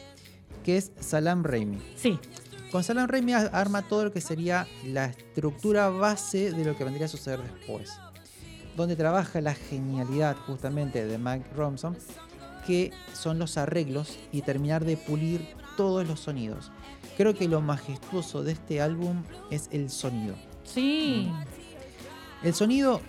que 0.64 0.78
es 0.78 0.92
Salam 1.00 1.44
Raimi. 1.44 1.80
Sí, 1.96 2.20
Con 2.72 2.84
Salam 2.84 3.08
Raimi 3.08 3.34
arma 3.34 3.82
todo 3.82 4.06
lo 4.06 4.12
que 4.14 4.22
sería 4.22 4.68
la 4.86 5.06
estructura 5.06 5.90
base 5.90 6.52
de 6.52 6.64
lo 6.66 6.78
que 6.78 6.84
vendría 6.84 7.06
a 7.06 7.10
suceder 7.10 7.42
después. 7.42 7.92
Donde 8.78 8.96
trabaja 8.96 9.42
la 9.42 9.54
genialidad 9.54 10.38
justamente 10.48 11.06
de 11.06 11.18
Mike 11.18 11.50
Ronson, 11.56 11.98
que 12.66 12.92
son 13.14 13.40
los 13.40 13.58
arreglos 13.58 14.18
y 14.32 14.42
terminar 14.44 14.86
de 14.86 14.96
pulir 14.96 15.46
todos 15.76 16.08
los 16.08 16.22
sonidos. 16.22 16.72
Creo 17.18 17.34
que 17.34 17.48
lo 17.50 17.60
majestuoso 17.62 18.44
de 18.44 18.54
este 18.54 18.82
álbum 18.82 19.24
es 19.50 19.68
el 19.72 19.90
sonido. 19.90 20.36
sí. 20.64 21.32
El 22.44 22.56
sonido, 22.56 23.02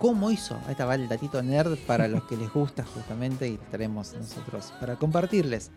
¿cómo 0.00 0.32
hizo? 0.32 0.56
Ahí 0.66 0.72
estaba 0.72 0.96
el 0.96 1.08
datito 1.08 1.40
nerd 1.40 1.78
para 1.86 2.08
los 2.08 2.24
que 2.24 2.36
les 2.36 2.52
gusta 2.52 2.82
justamente 2.84 3.46
y 3.48 3.54
estaremos 3.54 4.12
nosotros 4.14 4.72
para 4.80 4.96
compartirles. 4.96 5.70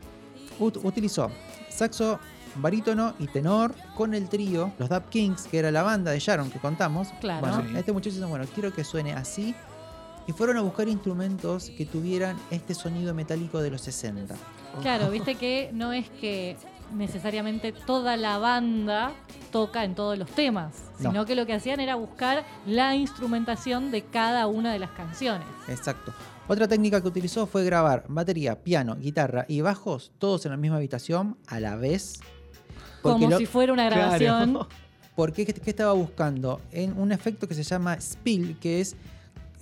Ut- 0.59 0.79
utilizó 0.83 1.29
saxo, 1.69 2.19
barítono 2.55 3.13
y 3.19 3.27
tenor 3.27 3.73
con 3.95 4.13
el 4.13 4.29
trío, 4.29 4.71
los 4.79 4.87
Dap 4.89 5.09
Kings, 5.09 5.43
que 5.47 5.59
era 5.59 5.71
la 5.71 5.83
banda 5.83 6.11
de 6.11 6.19
Sharon 6.19 6.49
que 6.49 6.59
contamos. 6.59 7.09
Claro. 7.19 7.41
Bueno, 7.45 7.63
Sí. 7.69 7.77
este 7.77 7.91
muchacho 7.91 8.15
dice, 8.15 8.25
bueno, 8.25 8.45
quiero 8.53 8.73
que 8.73 8.83
suene 8.83 9.13
así. 9.13 9.53
Y 10.27 10.31
fueron 10.31 10.57
a 10.57 10.61
buscar 10.61 10.87
instrumentos 10.87 11.69
que 11.77 11.85
tuvieran 11.85 12.35
este 12.49 12.73
sonido 12.73 13.13
metálico 13.13 13.61
de 13.61 13.69
los 13.69 13.81
60. 13.81 14.35
Claro, 14.81 15.09
viste 15.11 15.35
que 15.35 15.69
no 15.73 15.91
es 15.93 16.09
que 16.09 16.57
necesariamente 16.95 17.71
toda 17.73 18.15
la 18.17 18.37
banda 18.37 19.11
toca 19.51 19.83
en 19.83 19.93
todos 19.95 20.17
los 20.17 20.29
temas, 20.31 20.73
No. 20.99 21.11
sino 21.11 21.25
que 21.25 21.35
lo 21.35 21.45
que 21.45 21.53
hacían 21.53 21.79
era 21.79 21.95
buscar 21.95 22.43
la 22.65 22.95
instrumentación 22.95 23.91
de 23.91 24.03
cada 24.03 24.47
una 24.47 24.71
de 24.73 24.79
las 24.79 24.91
canciones. 24.91 25.47
Exacto. 25.67 26.13
Otra 26.47 26.67
técnica 26.67 27.01
que 27.01 27.07
utilizó 27.07 27.47
fue 27.47 27.63
grabar 27.63 28.05
batería, 28.07 28.61
piano, 28.63 28.95
guitarra 28.95 29.45
y 29.47 29.61
bajos 29.61 30.11
todos 30.19 30.45
en 30.45 30.51
la 30.51 30.57
misma 30.57 30.77
habitación 30.77 31.37
a 31.47 31.59
la 31.59 31.75
vez. 31.75 32.19
Como 33.01 33.29
lo- 33.29 33.37
si 33.37 33.45
fuera 33.45 33.73
una 33.73 33.85
grabación. 33.89 34.51
Claro. 34.53 34.67
Porque 35.15 35.45
¿qué, 35.45 35.53
qué 35.53 35.69
estaba 35.69 35.93
buscando? 35.93 36.59
En 36.71 36.99
un 36.99 37.11
efecto 37.13 37.47
que 37.47 37.53
se 37.55 37.63
llama 37.63 37.99
spill, 38.01 38.57
que 38.59 38.81
es 38.81 38.95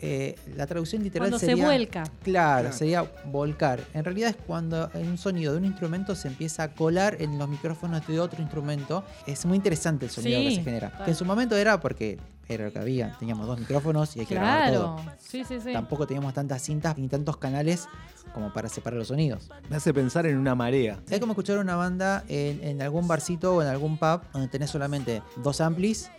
eh, 0.06 0.36
la 0.58 0.68
traducción 0.68 1.02
literal 1.02 1.30
Cuando 1.30 1.40
se 1.40 1.46
sería. 1.46 1.64
vuelca. 1.66 2.04
Claro, 2.24 2.62
Claro. 2.64 2.72
sería 2.78 3.12
volcar. 3.32 3.80
En 3.94 4.04
realidad 4.04 4.32
es 4.32 4.36
cuando 4.36 4.90
un 4.96 5.18
sonido 5.18 5.54
de 5.54 5.60
un 5.60 5.66
instrumento 5.66 6.14
se 6.14 6.28
empieza 6.28 6.64
a 6.64 6.68
colar 6.74 7.16
en 7.22 7.38
los 7.40 7.48
micrófonos 7.48 8.06
de 8.06 8.20
otro 8.20 8.42
instrumento. 8.42 9.06
Es 9.26 9.46
muy 9.46 9.56
interesante 9.56 10.06
el 10.06 10.12
sonido 10.12 10.40
Sí, 10.40 10.50
que 10.50 10.56
se 10.56 10.64
genera. 10.64 10.92
Que 11.06 11.12
en 11.12 11.16
su 11.16 11.24
momento 11.24 11.56
era 11.56 11.80
porque 11.80 12.18
era 12.50 12.66
lo 12.66 12.74
que 12.74 12.80
había. 12.80 13.16
Teníamos 13.18 13.48
dos 13.48 13.58
micrófonos 13.58 14.18
y 14.18 14.20
hay 14.20 14.26
que 14.26 14.36
grabar 14.36 14.70
Claro. 14.72 14.80
todo. 14.82 15.02
Sí, 15.20 15.46
sí, 15.46 15.60
sí. 15.64 15.72
Tampoco 15.72 16.06
teníamos 16.06 16.34
tantas 16.34 16.62
cintas 16.62 16.98
ni 16.98 17.08
tantos 17.08 17.38
canales 17.38 17.88
como 18.34 18.52
para 18.52 18.68
separar 18.68 19.00
los 19.00 19.08
sonidos. 19.08 19.50
Me 19.70 19.78
hace 19.78 19.94
pensar 19.94 20.26
en 20.26 20.38
una 20.38 20.54
marea. 20.54 21.00
Es 21.10 21.20
como 21.22 21.32
escuchar 21.32 21.60
una 21.60 21.78
banda 21.78 22.26
en, 22.28 22.62
en 22.62 22.82
algún 22.82 23.08
barcito 23.08 23.56
o 23.56 23.62
en 23.62 23.70
algún 23.70 23.98
pub 23.98 24.20
donde 24.34 24.50
tenés 24.50 24.70
solamente 24.72 25.22
dos 25.38 25.62
amplis 25.62 26.10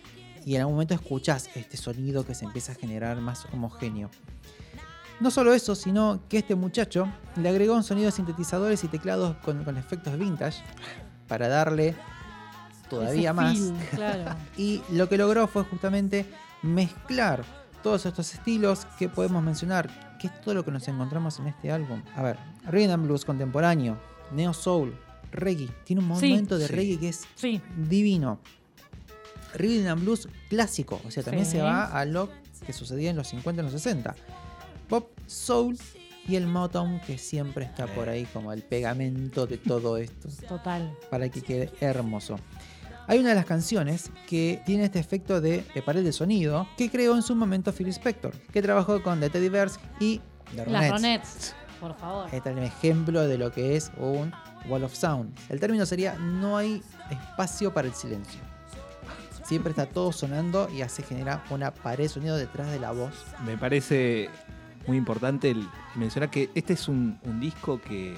y 0.45 0.55
en 0.55 0.61
algún 0.61 0.74
momento 0.74 0.95
escuchás 0.95 1.49
este 1.55 1.76
sonido 1.76 2.24
que 2.26 2.34
se 2.34 2.45
empieza 2.45 2.72
a 2.72 2.74
generar 2.74 3.16
más 3.20 3.47
homogéneo. 3.53 4.11
No 5.20 5.30
solo 5.30 5.55
eso, 5.55 5.74
sino 5.74 6.20
que 6.28 6.38
este 6.38 6.55
muchacho 6.55 7.09
le 7.36 7.49
agregó 7.49 7.74
un 7.74 7.84
sonido 7.84 8.07
de 8.07 8.12
sintetizadores 8.12 8.82
y 8.84 8.88
teclados 8.88 9.36
con, 9.38 9.62
con 9.64 9.76
efectos 9.76 10.18
vintage 10.18 10.62
para 11.28 11.49
darle 11.49 11.95
todavía 12.90 13.30
Ese 13.30 13.32
más. 13.32 13.57
feel, 13.59 13.74
claro. 13.95 14.36
Y 14.57 14.82
lo 14.90 15.09
que 15.09 15.16
logró 15.16 15.47
fue 15.47 15.64
justamente 15.64 16.26
mezclar 16.62 17.45
todos 17.82 18.07
estos 18.07 18.32
estilos, 18.34 18.86
¿qué 18.99 19.09
podemos 19.09 19.42
mencionar? 19.42 20.16
¿Qué 20.18 20.26
es 20.28 20.40
todo 20.40 20.55
lo 20.55 20.64
que 20.64 20.70
nos 20.70 20.86
encontramos 20.88 21.38
en 21.38 21.47
este 21.49 21.70
álbum? 21.70 22.03
A 22.16 22.22
ver, 22.22 22.38
Rhythm 22.70 22.92
and 22.95 23.05
Blues 23.07 23.24
contemporáneo, 23.24 23.99
Neo 24.32 24.53
Soul, 24.55 24.97
Reggae. 25.32 25.68
Tiene 25.84 26.03
un 26.03 26.16
Sí. 26.18 26.30
momento 26.30 26.57
de 26.59 26.66
Sí. 26.66 26.72
reggae 26.72 26.99
que 26.99 27.09
es 27.11 27.24
Sí, 27.34 27.61
divino. 27.76 28.38
Rhythm 29.55 29.86
and 29.88 30.00
Blues 30.02 30.28
clásico, 30.48 31.00
o 31.07 31.11
sea, 31.11 31.22
también 31.22 31.46
Sí. 31.46 31.52
se 31.52 31.62
va 31.62 31.84
a 31.86 32.05
lo 32.05 32.28
que 32.66 32.72
sucedía 32.72 33.11
en 33.11 33.16
los 33.16 33.28
50 33.28 33.62
y 33.62 33.64
los 33.64 33.72
60. 33.72 34.14
Pop, 34.88 35.09
Soul 35.26 35.78
y 36.28 36.36
el 36.36 36.46
Motown 36.46 37.00
que 37.00 37.18
siempre 37.18 37.64
está 37.64 37.86
por 37.86 38.09
ahí 38.09 38.24
como 38.26 38.52
el 38.52 38.62
pegamento 38.62 39.46
de 39.46 39.59
todo 39.59 39.96
esto 39.98 40.28
total. 40.48 40.96
para 41.11 41.28
que 41.28 41.42
quede 41.42 41.70
hermoso. 41.80 42.38
Hay 43.07 43.18
una 43.18 43.30
de 43.30 43.34
las 43.34 43.44
canciones 43.44 44.11
que 44.26 44.62
tiene 44.64 44.84
este 44.84 44.98
efecto 44.98 45.40
de, 45.42 45.62
de 45.74 45.82
pared 45.82 46.02
de 46.02 46.12
sonido 46.12 46.66
que 46.78 46.90
creó 46.90 47.14
en 47.14 47.22
su 47.22 47.34
momento 47.34 47.70
Phil 47.72 47.88
Spector, 47.88 48.34
que 48.52 48.62
trabajó 48.62 49.02
con 49.02 49.20
The 49.20 49.28
Teddy 49.28 49.50
Bears 49.50 49.78
y 50.00 50.22
The 50.57 50.64
Las 50.66 50.66
Ronettes. 50.66 50.90
Ronettes, 50.92 51.55
por 51.80 51.94
favor. 51.98 52.28
Este 52.32 52.48
es 52.50 52.57
un 52.57 52.62
ejemplo 52.62 53.28
de 53.28 53.36
lo 53.36 53.52
que 53.52 53.76
es 53.76 53.92
un 53.98 54.32
wall 54.70 54.84
of 54.84 54.94
sound. 54.94 55.34
El 55.50 55.61
término 55.61 55.84
sería 55.84 56.14
no 56.14 56.57
hay 56.57 56.82
espacio 57.11 57.74
para 57.74 57.88
el 57.88 57.92
silencio. 57.94 58.40
Siempre 59.45 59.70
está 59.70 59.86
todo 59.86 60.11
sonando 60.12 60.68
y 60.70 60.82
así 60.82 61.03
genera 61.03 61.45
una 61.51 61.70
pared 61.72 62.05
de 62.05 62.09
sonido 62.09 62.36
detrás 62.36 62.70
de 62.70 62.80
la 62.80 62.92
voz. 62.92 63.24
Me 63.45 63.57
parece 63.59 64.30
muy 64.86 64.97
importante 64.97 65.51
el 65.51 65.68
mencionar 65.95 66.30
que 66.30 66.51
este 66.55 66.72
es 66.72 66.88
un, 66.88 67.18
un 67.24 67.40
disco 67.40 67.80
que, 67.80 68.14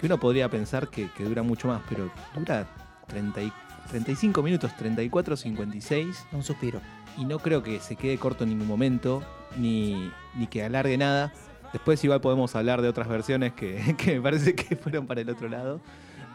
que 0.00 0.06
uno 0.06 0.18
podría 0.18 0.48
pensar 0.48 0.88
que, 0.88 1.10
que 1.10 1.24
dura 1.24 1.42
mucho 1.42 1.68
más, 1.68 1.82
pero 1.88 2.10
dura 2.34 2.66
30 3.06 3.42
y- 3.42 3.52
35 3.90 4.42
minutos, 4.42 4.70
34, 4.76 5.36
56, 5.36 6.26
Un 6.32 6.42
suspiro. 6.44 6.80
y 7.18 7.24
no 7.24 7.38
creo 7.40 7.62
que 7.62 7.80
se 7.80 7.96
quede 7.96 8.18
corto 8.18 8.44
en 8.44 8.50
ningún 8.50 8.68
momento, 8.68 9.22
ni, 9.56 10.10
ni 10.36 10.46
que 10.46 10.62
alargue 10.64 10.96
nada. 10.96 11.32
Después 11.72 12.02
igual 12.04 12.20
podemos 12.20 12.54
hablar 12.56 12.82
de 12.82 12.88
otras 12.88 13.08
versiones 13.08 13.52
que, 13.52 13.96
que 13.98 14.14
me 14.16 14.20
parece 14.22 14.54
que 14.54 14.76
fueron 14.76 15.06
para 15.06 15.20
el 15.22 15.28
otro 15.30 15.48
lado, 15.48 15.80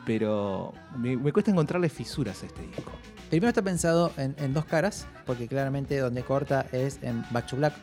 pero 0.06 0.74
me, 0.97 1.18
me 1.18 1.32
cuesta 1.34 1.51
encontrarle 1.51 1.89
fisuras 1.89 2.43
a 2.43 2.45
este 2.45 2.62
disco. 2.62 2.91
Primero 3.30 3.49
está 3.49 3.62
pensado 3.62 4.12
en, 4.18 4.36
en 4.38 4.53
dos 4.53 4.66
caras, 4.66 5.08
porque 5.26 5.47
claramente 5.47 5.97
donde 5.99 6.24
corta 6.24 6.66
es 6.72 6.99
en 7.01 7.24
Back 7.32 7.47
to 7.47 7.58
Black. 7.58 7.74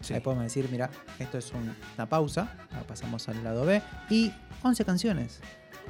Sí. 0.00 0.14
Ahí 0.14 0.20
podemos 0.20 0.44
decir, 0.44 0.68
mira, 0.70 0.90
esto 1.18 1.38
es 1.38 1.52
un- 1.52 1.74
una 1.96 2.08
pausa, 2.08 2.52
ahora 2.72 2.86
pasamos 2.86 3.28
al 3.28 3.42
lado 3.42 3.64
B. 3.64 3.82
Y 4.10 4.32
11 4.62 4.84
canciones. 4.84 5.40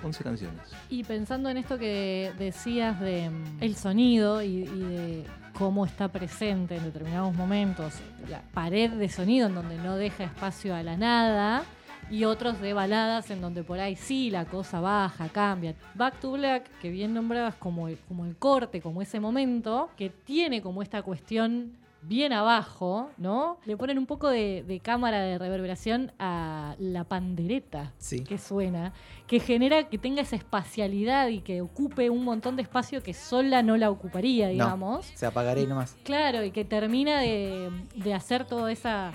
11 0.03 0.23
canciones. 0.25 0.61
Y 0.89 1.03
pensando 1.05 1.49
en 1.51 1.57
esto 1.57 1.77
que 1.79 2.33
decías 2.39 3.01
de 3.01 3.31
mm, 3.31 3.63
el 3.63 3.75
sonido 3.77 4.43
y, 4.43 4.47
y 4.63 4.81
de 4.85 5.25
cómo 5.55 5.85
está 5.85 6.09
presente 6.09 6.77
en 6.77 6.85
determinados 6.85 7.35
momentos, 7.35 7.95
la 8.31 8.41
pared 8.55 8.91
de 8.93 9.09
sonido 9.09 9.49
en 9.49 9.55
donde 9.57 9.77
no 9.79 9.97
deja 9.97 10.25
espacio 10.25 10.75
a 10.75 10.83
la 10.85 10.97
nada, 10.97 11.65
y 12.11 12.25
otros 12.25 12.61
de 12.61 12.73
baladas 12.73 13.31
en 13.31 13.41
donde 13.41 13.63
por 13.63 13.81
ahí 13.81 13.97
sí 13.97 14.31
la 14.31 14.45
cosa 14.47 14.81
baja, 14.81 15.29
cambia. 15.29 15.75
Back 15.95 16.21
to 16.21 16.33
Black, 16.33 16.71
que 16.81 16.91
bien 16.91 17.13
nombrabas 17.15 17.55
como 17.57 17.89
el, 17.89 17.99
como 18.09 18.25
el 18.25 18.37
corte, 18.37 18.81
como 18.81 19.03
ese 19.03 19.21
momento, 19.21 19.91
que 19.97 20.09
tiene 20.11 20.63
como 20.63 20.83
esta 20.83 21.03
cuestión 21.03 21.73
bien 22.01 22.33
abajo, 22.33 23.11
¿no? 23.19 23.59
Le 23.67 23.77
ponen 23.77 23.99
un 23.99 24.07
poco 24.07 24.29
de, 24.29 24.65
de 24.67 24.79
cámara 24.79 25.21
de 25.21 25.37
reverberación 25.37 26.13
a 26.21 26.77
la 26.79 27.03
pandereta 27.03 27.93
Sí. 27.99 28.23
que 28.23 28.39
suena, 28.39 28.93
que 29.27 29.41
genera 29.41 29.89
que 29.89 29.99
tenga 29.99 30.23
esa 30.23 30.37
espacialidad 30.37 31.27
y 31.29 31.41
que 31.41 31.61
ocupe 31.61 32.09
un 32.09 32.23
montón 32.25 32.55
de 32.55 32.63
espacio 32.63 33.03
que 33.03 33.13
sola 33.15 33.63
no 33.65 33.77
la 33.77 33.91
ocuparía, 33.91 34.47
digamos. 34.49 35.07
Se 35.07 35.27
apagaré 35.27 35.67
nomás. 35.67 35.97
Claro, 36.05 36.45
y 36.45 36.53
que 36.53 36.65
termina 36.65 37.19
de, 37.21 37.69
de 37.97 38.15
hacer 38.15 38.45
toda 38.47 38.71
esa 38.71 39.13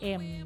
em, 0.00 0.44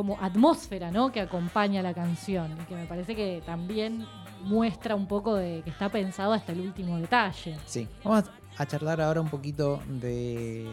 como 0.00 0.16
atmósfera, 0.18 0.90
¿no? 0.90 1.12
Que 1.12 1.20
acompaña 1.20 1.82
la 1.82 1.92
canción 1.92 2.52
y 2.52 2.64
que 2.64 2.74
me 2.74 2.86
parece 2.86 3.14
que 3.14 3.42
también 3.44 4.06
muestra 4.44 4.94
un 4.94 5.06
poco 5.06 5.34
de 5.34 5.60
que 5.62 5.68
está 5.68 5.90
pensado 5.90 6.32
hasta 6.32 6.52
el 6.52 6.60
último 6.60 6.96
detalle. 6.96 7.58
Sí. 7.66 7.86
Vamos 8.02 8.24
a 8.56 8.64
charlar 8.64 8.98
ahora 9.02 9.20
un 9.20 9.28
poquito 9.28 9.82
de 9.86 10.66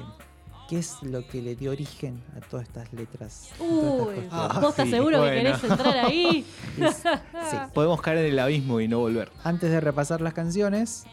qué 0.70 0.78
es 0.80 1.04
lo 1.04 1.28
que 1.28 1.42
le 1.42 1.58
dio 1.58 1.72
origen 1.72 2.24
a 2.38 2.40
todas 2.40 2.68
estas 2.70 2.94
letras. 2.94 3.50
estas 3.52 3.60
Uy. 3.70 4.30
Ah, 4.32 4.60
¿vos 4.62 4.70
estás 4.70 4.86
sí, 4.86 4.92
seguro 4.92 5.18
bueno. 5.18 5.34
que 5.34 5.44
querés 5.44 5.64
entrar 5.66 6.06
ahí? 6.06 6.46
Sí. 6.78 7.58
Podemos 7.74 8.02
caer 8.02 8.20
en 8.20 8.32
el 8.32 8.40
abismo 8.40 8.80
y 8.80 8.88
no 8.88 9.00
volver. 9.00 9.30
Antes 9.44 9.72
de 9.72 9.82
repasar 9.82 10.22
las 10.22 10.34
canciones, 10.34 11.04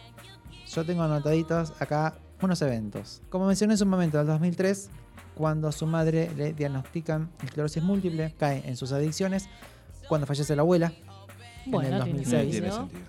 yo 0.72 0.86
tengo 0.86 1.02
anotaditos 1.02 1.72
acá 1.80 2.14
unos 2.40 2.62
eventos. 2.62 3.22
Como 3.28 3.48
mencioné 3.48 3.74
en 3.74 3.78
su 3.78 3.86
momento, 3.86 4.18
en 4.18 4.22
el 4.22 4.26
2003, 4.28 4.88
cuando 5.34 5.68
a 5.68 5.72
su 5.72 5.86
madre 5.86 6.30
le 6.36 6.52
diagnostican 6.52 7.30
esclerosis 7.42 7.82
múltiple, 7.82 8.34
cae 8.38 8.62
en 8.66 8.76
sus 8.76 8.92
adicciones, 8.92 9.48
cuando 10.08 10.26
fallece 10.26 10.54
la 10.56 10.62
abuela, 10.62 10.92
Bueno, 11.66 11.96
el 11.96 12.04
tiene 12.04 12.18
2006. 12.20 12.44
No 12.44 12.50
tiene 12.50 12.70
sentido. 12.72 13.00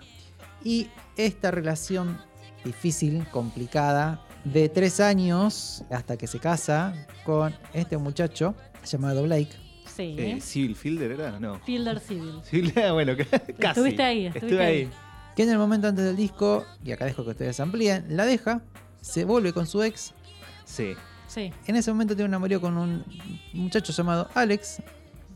y 0.63 0.87
esta 1.17 1.51
relación 1.51 2.17
difícil, 2.63 3.27
complicada, 3.29 4.21
de 4.43 4.69
tres 4.69 4.99
años 4.99 5.83
hasta 5.89 6.17
que 6.17 6.27
se 6.27 6.39
casa 6.39 7.07
con 7.25 7.53
este 7.73 7.97
muchacho 7.97 8.55
llamado 8.85 9.23
Blake. 9.23 9.49
Sí. 9.95 10.15
Eh, 10.17 10.39
Civil 10.41 10.75
Fielder 10.75 11.11
era, 11.11 11.39
no. 11.39 11.59
Fielder 11.59 11.99
Civil. 11.99 12.39
Civil, 12.43 12.73
bueno, 12.93 13.13
casi. 13.59 13.79
Estuviste 13.79 14.03
ahí, 14.03 14.25
estuviste 14.27 14.47
Estuve 14.47 14.65
ahí. 14.65 14.77
ahí. 14.83 14.89
que 15.35 15.43
en 15.43 15.49
el 15.51 15.57
momento 15.57 15.87
antes 15.87 16.05
del 16.05 16.15
disco, 16.15 16.65
y 16.83 16.91
acá 16.91 17.05
dejo 17.05 17.23
que 17.23 17.31
ustedes 17.31 17.59
amplíen, 17.59 18.05
la 18.09 18.25
deja, 18.25 18.61
se 19.01 19.25
vuelve 19.25 19.53
con 19.53 19.67
su 19.67 19.83
ex. 19.83 20.13
Sí. 20.65 20.93
Sí, 21.27 21.51
En 21.67 21.75
ese 21.75 21.91
momento 21.91 22.15
tiene 22.15 22.29
un 22.29 22.35
amorío 22.35 22.61
con 22.61 22.77
un 22.77 23.03
muchacho 23.53 23.91
llamado 23.93 24.29
Alex, 24.35 24.81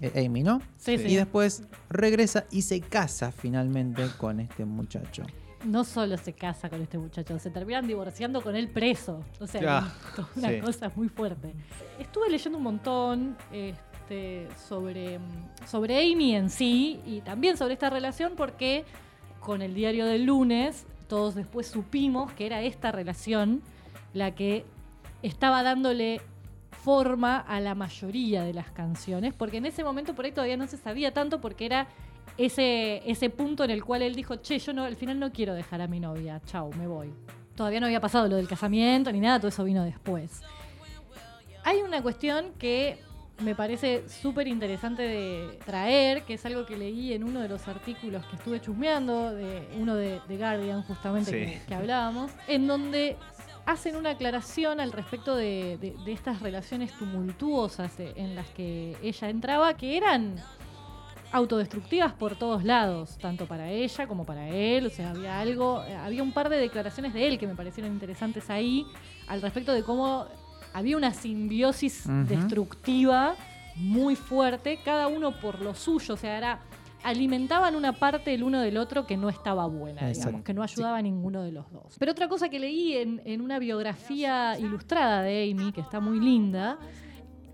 eh, 0.02 0.26
Amy, 0.26 0.44
¿no? 0.44 0.62
sí, 0.78 0.98
Sí. 0.98 1.08
Y 1.08 1.16
después 1.16 1.64
regresa 1.90 2.46
y 2.52 2.62
se 2.62 2.80
casa 2.82 3.32
finalmente 3.32 4.06
con 4.18 4.40
este 4.40 4.66
muchacho. 4.66 5.24
no 5.66 5.84
solo 5.84 6.16
se 6.18 6.32
casa 6.32 6.70
con 6.70 6.82
este 6.82 6.98
muchacho, 6.98 7.38
se 7.38 7.50
terminan 7.50 7.86
divorciando 7.86 8.42
con 8.42 8.56
él 8.56 8.70
preso. 8.70 9.26
O 9.42 9.48
sea, 9.48 9.80
Ah, 9.80 9.94
una 10.38 10.50
sí. 10.50 10.60
cosa 10.62 10.90
muy 10.96 11.10
fuerte. 11.10 11.54
Estuve 12.00 12.30
leyendo 12.30 12.58
un 12.60 12.64
montón 12.64 13.36
este, 13.52 14.48
sobre, 14.70 15.20
sobre 15.68 15.98
Amy 16.14 16.34
en 16.36 16.50
sí 16.50 17.02
y 17.06 17.20
también 17.22 17.58
sobre 17.58 17.74
esta 17.74 17.90
relación 17.90 18.34
porque 18.38 18.86
con 19.42 19.62
el 19.62 19.74
diario 19.74 20.06
del 20.06 20.24
lunes 20.26 20.86
todos 21.10 21.36
después 21.36 21.68
supimos 21.68 22.32
que 22.34 22.46
era 22.46 22.62
esta 22.62 22.92
relación 22.94 23.62
la 24.14 24.34
que 24.36 24.64
estaba 25.24 25.64
dándole 25.64 26.22
forma 26.72 27.38
a 27.40 27.60
la 27.60 27.76
mayoría 27.76 28.44
de 28.44 28.54
las 28.54 28.72
canciones, 28.72 29.34
porque 29.34 29.58
en 29.58 29.66
ese 29.66 29.84
momento 29.84 30.14
por 30.16 30.26
ahí 30.26 30.32
todavía 30.32 30.58
no 30.58 30.68
se 30.68 30.78
sabía 30.78 31.14
tanto 31.14 31.42
porque 31.42 31.66
era 31.66 31.88
ese, 32.38 33.02
ese 33.10 33.30
punto 33.30 33.64
en 33.66 33.72
el 33.72 33.84
cual 33.84 34.02
él 34.02 34.16
dijo, 34.16 34.38
che, 34.38 34.60
yo 34.60 34.72
no, 34.74 34.86
al 34.86 34.96
final 34.96 35.20
no 35.20 35.32
quiero 35.32 35.54
dejar 35.54 35.82
a 35.82 35.88
mi 35.88 36.00
novia, 36.00 36.42
chau, 36.46 36.72
me 36.76 36.88
voy. 36.88 37.14
Todavía 37.56 37.82
no 37.82 37.88
había 37.88 38.00
pasado 38.00 38.30
lo 38.30 38.38
del 38.38 38.48
casamiento 38.48 39.12
ni 39.12 39.20
nada, 39.20 39.40
todo 39.40 39.50
eso 39.50 39.64
vino 39.66 39.84
después. 39.84 40.42
Hay 41.66 41.82
una 41.82 42.02
cuestión 42.02 42.54
que 42.58 42.98
me 43.40 43.56
parece 43.56 44.08
súper 44.08 44.48
interesante 44.48 45.02
de 45.04 45.60
traer, 45.66 46.24
que 46.24 46.36
es 46.36 46.46
algo 46.46 46.66
que 46.66 46.78
leí 46.78 47.14
en 47.14 47.24
uno 47.26 47.42
de 47.42 47.50
los 47.50 47.68
artículos 47.68 48.26
que 48.26 48.36
estuve 48.38 48.62
chusmeando, 48.62 49.34
de 49.34 49.68
uno 49.78 49.96
de, 49.96 50.22
de 50.28 50.38
Guardian 50.38 50.82
justamente 50.84 51.32
Sí. 51.32 51.38
que, 51.60 51.66
que 51.68 51.76
hablábamos, 51.76 52.32
en 52.48 52.68
donde 52.68 53.18
hacen 53.72 53.96
una 53.96 54.12
aclaración 54.12 54.80
al 54.80 54.92
respecto 54.92 55.36
de, 55.36 55.78
de- 55.80 55.96
de 56.04 56.12
estas 56.12 56.42
relaciones 56.42 56.92
tumultuosas 56.98 57.96
de- 57.98 58.14
en 58.16 58.34
las 58.36 58.48
que 58.50 58.98
ella 59.04 59.30
entraba, 59.30 59.76
que 59.76 59.96
eran 59.98 60.36
autodestructivas 61.32 62.14
por 62.14 62.36
todos 62.36 62.64
lados, 62.64 63.18
tanto 63.20 63.46
para 63.46 63.70
ella 63.70 64.08
como 64.08 64.26
para 64.26 64.50
él, 64.50 64.88
o 64.88 64.90
sea, 64.90 65.12
había 65.12 65.40
algo, 65.40 65.84
eh, 65.84 65.96
había 65.96 66.24
un 66.24 66.32
par 66.32 66.50
de 66.50 66.58
declaraciones 66.58 67.14
de 67.14 67.28
él 67.28 67.38
que 67.38 67.46
me 67.46 67.54
parecieron 67.56 67.94
interesantes 67.94 68.50
ahí, 68.50 68.86
al 69.28 69.42
respecto 69.42 69.72
de 69.74 69.84
cómo 69.84 70.26
había 70.74 70.98
una 70.98 71.14
simbiosis 71.14 72.06
destructiva 72.28 73.36
muy 73.76 74.16
fuerte, 74.16 74.80
cada 74.84 75.08
uno 75.08 75.40
por 75.40 75.62
lo 75.62 75.76
suyo, 75.76 76.16
o 76.16 76.18
sea, 76.18 76.38
era 76.38 76.60
alimentaban 77.04 77.76
una 77.76 77.94
parte 77.94 78.34
el 78.34 78.44
uno 78.44 78.60
del 78.62 78.78
otro 78.78 79.06
que 79.06 79.18
no 79.18 79.30
estaba 79.30 79.66
buena, 79.68 80.02
digamos, 80.26 80.44
que 80.44 80.54
no 80.54 80.64
ayudaba 80.64 80.98
a 80.98 81.02
ninguno 81.02 81.44
de 81.44 81.52
los 81.52 81.72
dos. 81.72 81.96
Pero 81.98 82.12
otra 82.12 82.28
cosa 82.28 82.50
que 82.50 82.60
leí 82.60 82.94
en, 82.94 83.22
en 83.26 83.42
una 83.42 83.60
biografía 83.60 84.58
ilustrada 84.60 85.22
de 85.22 85.50
Amy, 85.52 85.72
que 85.72 85.82
está 85.82 86.00
muy 86.00 86.20
linda, 86.20 86.78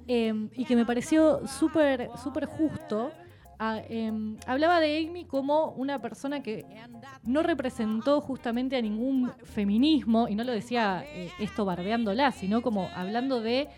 eh, 0.07 0.33
y 0.55 0.65
que 0.65 0.75
me 0.75 0.85
pareció 0.85 1.47
súper 1.47 2.09
súper 2.23 2.45
justo, 2.45 3.11
a- 3.57 3.79
em, 3.87 4.37
hablaba 4.47 4.79
de 4.79 4.97
Amy 5.07 5.25
como 5.25 5.69
una 5.71 5.99
persona 6.01 6.43
que 6.43 6.65
no 7.23 7.41
representó 7.41 8.19
justamente 8.21 8.75
a 8.75 8.81
ningún 8.81 9.31
feminismo, 9.43 10.27
y 10.27 10.35
no 10.35 10.43
lo 10.43 10.51
decía 10.51 11.03
eh, 11.07 11.29
esto 11.39 11.65
bardeándola, 11.65 12.31
sino 12.33 12.61
como 12.61 12.89
hablando 12.95 13.41
de 13.41 13.69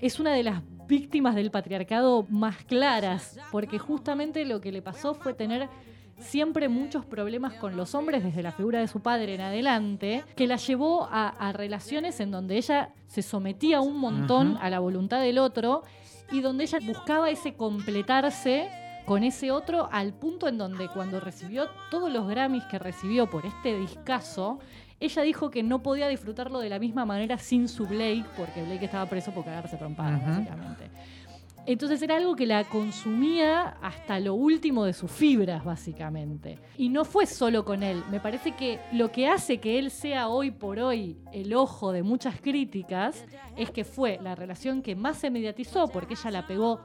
es 0.00 0.20
una 0.20 0.32
de 0.32 0.42
las 0.42 0.62
víctimas 0.86 1.34
del 1.34 1.50
patriarcado 1.50 2.26
más 2.28 2.56
claras, 2.64 3.38
porque 3.52 3.78
justamente 3.78 4.44
lo 4.44 4.60
que 4.60 4.72
le 4.72 4.82
pasó 4.82 5.14
fue 5.14 5.34
tener 5.34 5.68
siempre 6.18 6.68
muchos 6.68 7.04
problemas 7.04 7.54
con 7.54 7.76
los 7.76 7.94
hombres 7.94 8.22
desde 8.22 8.42
la 8.42 8.52
figura 8.52 8.80
de 8.80 8.88
su 8.88 9.00
padre 9.00 9.34
en 9.34 9.40
adelante, 9.40 10.24
que 10.36 10.46
la 10.46 10.56
llevó 10.56 11.04
a, 11.10 11.28
a 11.28 11.52
relaciones 11.52 12.20
en 12.20 12.30
donde 12.30 12.56
ella 12.56 12.92
se 13.06 13.22
sometía 13.22 13.80
un 13.80 13.98
montón 13.98 14.58
a 14.60 14.68
la 14.70 14.80
voluntad 14.80 15.20
del 15.20 15.38
otro 15.38 15.82
y 16.30 16.40
donde 16.40 16.64
ella 16.64 16.78
buscaba 16.84 17.30
ese 17.30 17.54
completarse 17.54 18.68
con 19.06 19.24
ese 19.24 19.50
otro 19.50 19.88
al 19.90 20.12
punto 20.12 20.46
en 20.46 20.58
donde 20.58 20.88
cuando 20.88 21.20
recibió 21.20 21.68
todos 21.90 22.12
los 22.12 22.28
Grammys 22.28 22.64
que 22.64 22.78
recibió 22.78 23.28
por 23.28 23.46
este 23.46 23.76
discazo, 23.76 24.60
ella 25.00 25.22
dijo 25.22 25.50
que 25.50 25.62
no 25.62 25.82
podía 25.82 26.08
disfrutarlo 26.08 26.60
de 26.60 26.68
la 26.68 26.78
misma 26.78 27.06
manera 27.06 27.38
sin 27.38 27.68
su 27.68 27.86
Blake, 27.86 28.26
porque 28.36 28.62
Blake 28.62 28.84
estaba 28.84 29.06
preso 29.06 29.32
por 29.32 29.44
cagarse 29.44 29.76
trompada, 29.76 30.18
básicamente. 30.18 30.90
Entonces 31.66 32.00
era 32.02 32.16
algo 32.16 32.36
que 32.36 32.46
la 32.46 32.64
consumía 32.64 33.76
hasta 33.82 34.18
lo 34.18 34.34
último 34.34 34.84
de 34.84 34.92
sus 34.92 35.10
fibras, 35.10 35.64
básicamente. 35.64 36.58
Y 36.76 36.88
no 36.88 37.04
fue 37.04 37.26
solo 37.26 37.64
con 37.64 37.82
él. 37.82 38.02
Me 38.10 38.18
parece 38.18 38.52
que 38.52 38.80
lo 38.92 39.12
que 39.12 39.28
hace 39.28 39.58
que 39.58 39.78
él 39.78 39.90
sea 39.90 40.28
hoy 40.28 40.50
por 40.50 40.78
hoy 40.78 41.16
el 41.32 41.54
ojo 41.54 41.92
de 41.92 42.02
muchas 42.02 42.40
críticas 42.40 43.24
es 43.56 43.70
que 43.70 43.84
fue 43.84 44.18
la 44.22 44.34
relación 44.34 44.82
que 44.82 44.96
más 44.96 45.18
se 45.18 45.30
mediatizó, 45.30 45.88
porque 45.88 46.14
ella 46.14 46.30
la 46.30 46.46
pegó 46.46 46.80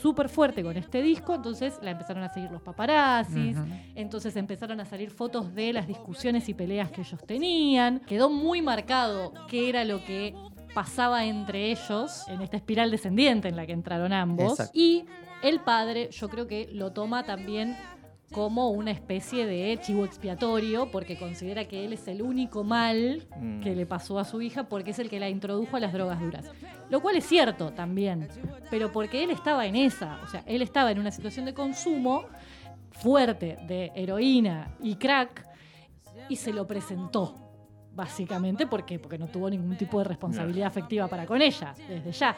súper 0.00 0.28
fuerte 0.28 0.62
con 0.62 0.76
este 0.76 1.02
disco, 1.02 1.34
entonces 1.34 1.78
la 1.82 1.90
empezaron 1.90 2.22
a 2.22 2.28
seguir 2.28 2.50
los 2.50 2.62
paparazzis, 2.62 3.56
entonces 3.94 4.36
empezaron 4.36 4.80
a 4.80 4.84
salir 4.84 5.10
fotos 5.10 5.54
de 5.54 5.72
las 5.72 5.86
discusiones 5.86 6.48
y 6.48 6.54
peleas 6.54 6.90
que 6.90 7.02
ellos 7.02 7.20
tenían. 7.26 8.00
Quedó 8.00 8.30
muy 8.30 8.62
marcado 8.62 9.32
qué 9.48 9.68
era 9.68 9.84
lo 9.84 10.04
que 10.04 10.34
pasaba 10.74 11.24
entre 11.24 11.70
ellos 11.70 12.24
en 12.28 12.40
esta 12.40 12.56
espiral 12.56 12.90
descendiente 12.90 13.48
en 13.48 13.56
la 13.56 13.66
que 13.66 13.72
entraron 13.72 14.12
ambos. 14.12 14.52
Exacto. 14.52 14.72
Y 14.78 15.04
el 15.42 15.60
padre, 15.60 16.10
yo 16.10 16.28
creo 16.28 16.46
que 16.46 16.68
lo 16.72 16.92
toma 16.92 17.24
también 17.24 17.76
como 18.32 18.70
una 18.70 18.92
especie 18.92 19.44
de 19.44 19.76
chivo 19.82 20.04
expiatorio, 20.04 20.88
porque 20.92 21.18
considera 21.18 21.64
que 21.66 21.84
él 21.84 21.92
es 21.94 22.06
el 22.06 22.22
único 22.22 22.62
mal 22.62 23.26
Mm. 23.40 23.60
que 23.60 23.74
le 23.74 23.86
pasó 23.86 24.20
a 24.20 24.24
su 24.24 24.40
hija, 24.40 24.64
porque 24.68 24.92
es 24.92 24.98
el 25.00 25.10
que 25.10 25.18
la 25.18 25.28
introdujo 25.28 25.76
a 25.76 25.80
las 25.80 25.92
drogas 25.92 26.20
duras. 26.20 26.48
Lo 26.90 27.00
cual 27.00 27.16
es 27.16 27.26
cierto 27.26 27.72
también, 27.72 28.28
pero 28.70 28.92
porque 28.92 29.24
él 29.24 29.30
estaba 29.30 29.66
en 29.66 29.74
esa, 29.74 30.20
o 30.22 30.28
sea, 30.28 30.44
él 30.46 30.62
estaba 30.62 30.92
en 30.92 31.00
una 31.00 31.10
situación 31.10 31.44
de 31.44 31.54
consumo 31.54 32.24
fuerte 32.92 33.58
de 33.66 33.90
heroína 33.96 34.76
y 34.80 34.94
crack 34.94 35.46
y 36.28 36.36
se 36.36 36.52
lo 36.52 36.66
presentó. 36.68 37.34
Básicamente, 37.92 38.66
¿por 38.68 38.84
qué? 38.86 39.00
Porque 39.00 39.18
no 39.18 39.26
tuvo 39.26 39.50
ningún 39.50 39.76
tipo 39.76 39.98
de 39.98 40.04
responsabilidad 40.04 40.68
afectiva 40.68 41.08
para 41.08 41.26
con 41.26 41.42
ella, 41.42 41.74
desde 41.88 42.12
ya. 42.12 42.36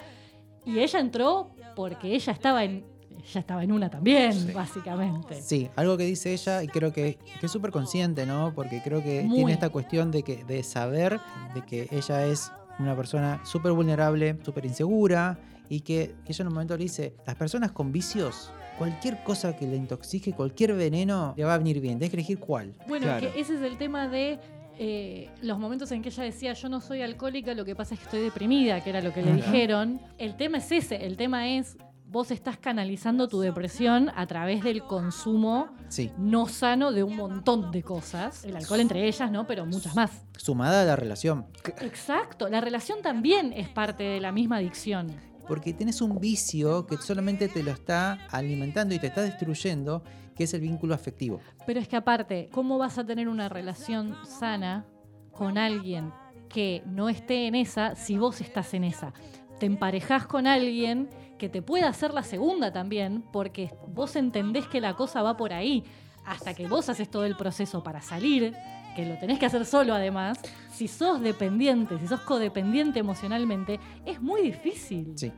Y 0.65 0.79
ella 0.79 1.01
entró 1.01 1.51
porque 1.77 2.15
ella 2.15 2.33
estaba 2.33 2.65
en, 2.65 2.85
ella 3.29 3.41
estaba 3.41 3.63
en 3.65 3.73
una 3.73 3.89
también, 3.91 4.53
básicamente. 4.55 5.41
Sí, 5.41 5.69
algo 5.77 5.97
que 5.97 6.05
dice 6.05 6.33
ella 6.33 6.63
y 6.63 6.69
creo 6.69 6.93
que, 6.93 7.19
que 7.41 7.47
es 7.47 7.53
súper 7.53 7.71
consciente, 7.71 8.27
¿no? 8.27 8.53
Porque 8.55 8.81
creo 8.83 9.03
que 9.03 9.23
Muy. 9.23 9.37
tiene 9.37 9.53
esta 9.53 9.71
cuestión 9.71 10.11
de, 10.11 10.23
que, 10.23 10.45
de 10.45 10.63
saber 10.63 11.21
de 11.55 11.63
que 11.63 11.89
ella 11.91 12.27
es 12.27 12.51
una 12.79 12.97
persona 12.97 13.41
súper 13.45 13.73
vulnerable, 13.73 14.37
súper 14.45 14.65
insegura 14.67 15.39
y 15.69 15.81
que 15.81 16.15
ella 16.27 16.43
en 16.43 16.47
un 16.49 16.55
momento 16.55 16.77
le 16.77 16.83
dice, 16.85 17.15
las 17.27 17.37
personas 17.37 17.71
con 17.73 17.93
vicios, 17.93 18.51
cualquier 18.79 19.23
cosa 19.23 19.55
que 19.57 19.67
le 19.67 19.77
intoxique, 19.77 20.33
cualquier 20.33 20.73
veneno, 20.75 21.35
le 21.37 21.45
va 21.45 21.55
a 21.55 21.59
venir 21.59 21.81
bien, 21.81 21.99
tienes 21.99 22.11
que 22.11 22.17
elegir 22.17 22.39
cuál. 22.39 22.75
Bueno, 22.89 23.07
Claro. 23.07 23.33
que 23.33 23.41
ese 23.41 23.55
es 23.55 23.63
el 23.63 23.77
tema 23.79 24.09
de 24.09 24.39
eh, 24.79 25.31
los 25.43 25.59
momentos 25.59 25.93
en 25.93 26.03
que 26.03 26.09
ella 26.09 26.25
decía 26.25 26.55
yo 26.55 26.69
no 26.69 26.81
soy 26.81 27.03
alcohólica, 27.03 27.55
lo 27.55 27.65
que 27.65 27.77
pasa 27.77 27.95
es 27.95 28.01
que 28.01 28.05
estoy 28.07 28.21
deprimida, 28.23 28.83
que 28.83 28.91
era 28.91 29.01
lo 29.01 29.13
que 29.13 29.23
le 29.23 29.33
dijeron. 29.35 30.01
El 30.19 30.37
tema 30.37 30.59
es 30.59 30.73
ese, 30.73 31.05
el 31.07 31.17
tema 31.17 31.49
es 31.51 31.77
vos 32.13 32.31
estás 32.31 32.59
canalizando 32.59 33.27
tu 33.27 33.41
depresión 33.41 34.11
a 34.15 34.27
través 34.27 34.63
del 34.63 34.83
consumo 34.83 35.71
Sí, 35.89 36.11
no 36.19 36.47
sano 36.47 36.93
de 36.93 37.03
un 37.03 37.17
montón 37.17 37.71
de 37.71 37.83
cosas. 37.83 38.45
El 38.45 38.55
alcohol 38.55 38.81
entre 38.81 39.09
ellas, 39.09 39.31
¿no? 39.31 39.47
Pero 39.47 39.65
muchas 39.65 39.95
más. 39.97 40.11
sumada 40.37 40.83
a 40.83 40.85
la 40.85 40.95
relación. 40.95 41.47
Exacto, 41.81 42.49
la 42.51 42.61
relación 42.61 43.01
también 43.03 43.53
es 43.55 43.69
parte 43.69 44.03
de 44.03 44.21
la 44.21 44.31
misma 44.31 44.59
adicción. 44.59 45.11
Porque 45.49 45.73
tienes 45.73 46.03
un 46.03 46.21
vicio 46.21 46.87
que 46.87 46.99
solamente 46.99 47.49
te 47.49 47.63
lo 47.63 47.71
está 47.71 48.27
alimentando 48.31 48.95
y 48.95 48.99
te 48.99 49.07
está 49.07 49.23
destruyendo, 49.23 50.03
que 50.37 50.45
es 50.45 50.55
el 50.55 50.61
vínculo 50.61 50.95
afectivo. 50.95 51.41
Pero 51.67 51.81
es 51.81 51.89
que 51.89 51.97
aparte, 51.97 52.49
¿cómo 52.53 52.77
vas 52.77 52.99
a 52.99 53.05
tener 53.05 53.29
una 53.29 53.49
relación 53.49 54.17
sana 54.25 54.85
con 55.33 55.57
alguien 55.57 56.13
que 56.51 56.83
no 56.87 57.09
esté 57.09 57.47
en 57.47 57.55
esa 57.55 57.95
si 57.95 58.19
vos 58.19 58.41
estás 58.43 58.75
en 58.75 58.85
esa? 58.85 59.13
Te 59.59 59.67
emparejás 59.67 60.27
con 60.27 60.47
alguien 60.47 61.09
que 61.43 61.49
te 61.49 61.61
pueda 61.61 61.89
hacer 61.89 62.15
la 62.15 62.23
segunda 62.23 62.73
también, 62.73 63.25
porque 63.33 63.75
vos 63.89 64.15
entendés 64.15 64.69
que 64.69 64.81
la 64.81 64.95
cosa 64.95 65.23
va 65.23 65.37
por 65.37 65.53
ahí. 65.53 65.83
Hasta 66.25 66.55
que 66.55 66.69
vos 66.69 66.89
haces 66.89 67.11
todo 67.11 67.25
el 67.25 67.37
proceso 67.37 67.83
para 67.83 68.01
salir, 68.01 68.55
que 68.95 69.05
lo 69.05 69.19
tenés 69.19 69.41
que 69.41 69.47
hacer 69.47 69.67
solo 69.67 69.93
además, 69.93 70.39
si 70.73 70.87
sos 70.87 71.21
dependiente, 71.21 71.99
si 71.99 72.07
sos 72.07 72.21
codependiente 72.21 73.01
emocionalmente, 73.01 73.81
es 74.07 74.23
muy 74.23 74.43
difícil. 74.43 75.15
Sí. 75.17 75.33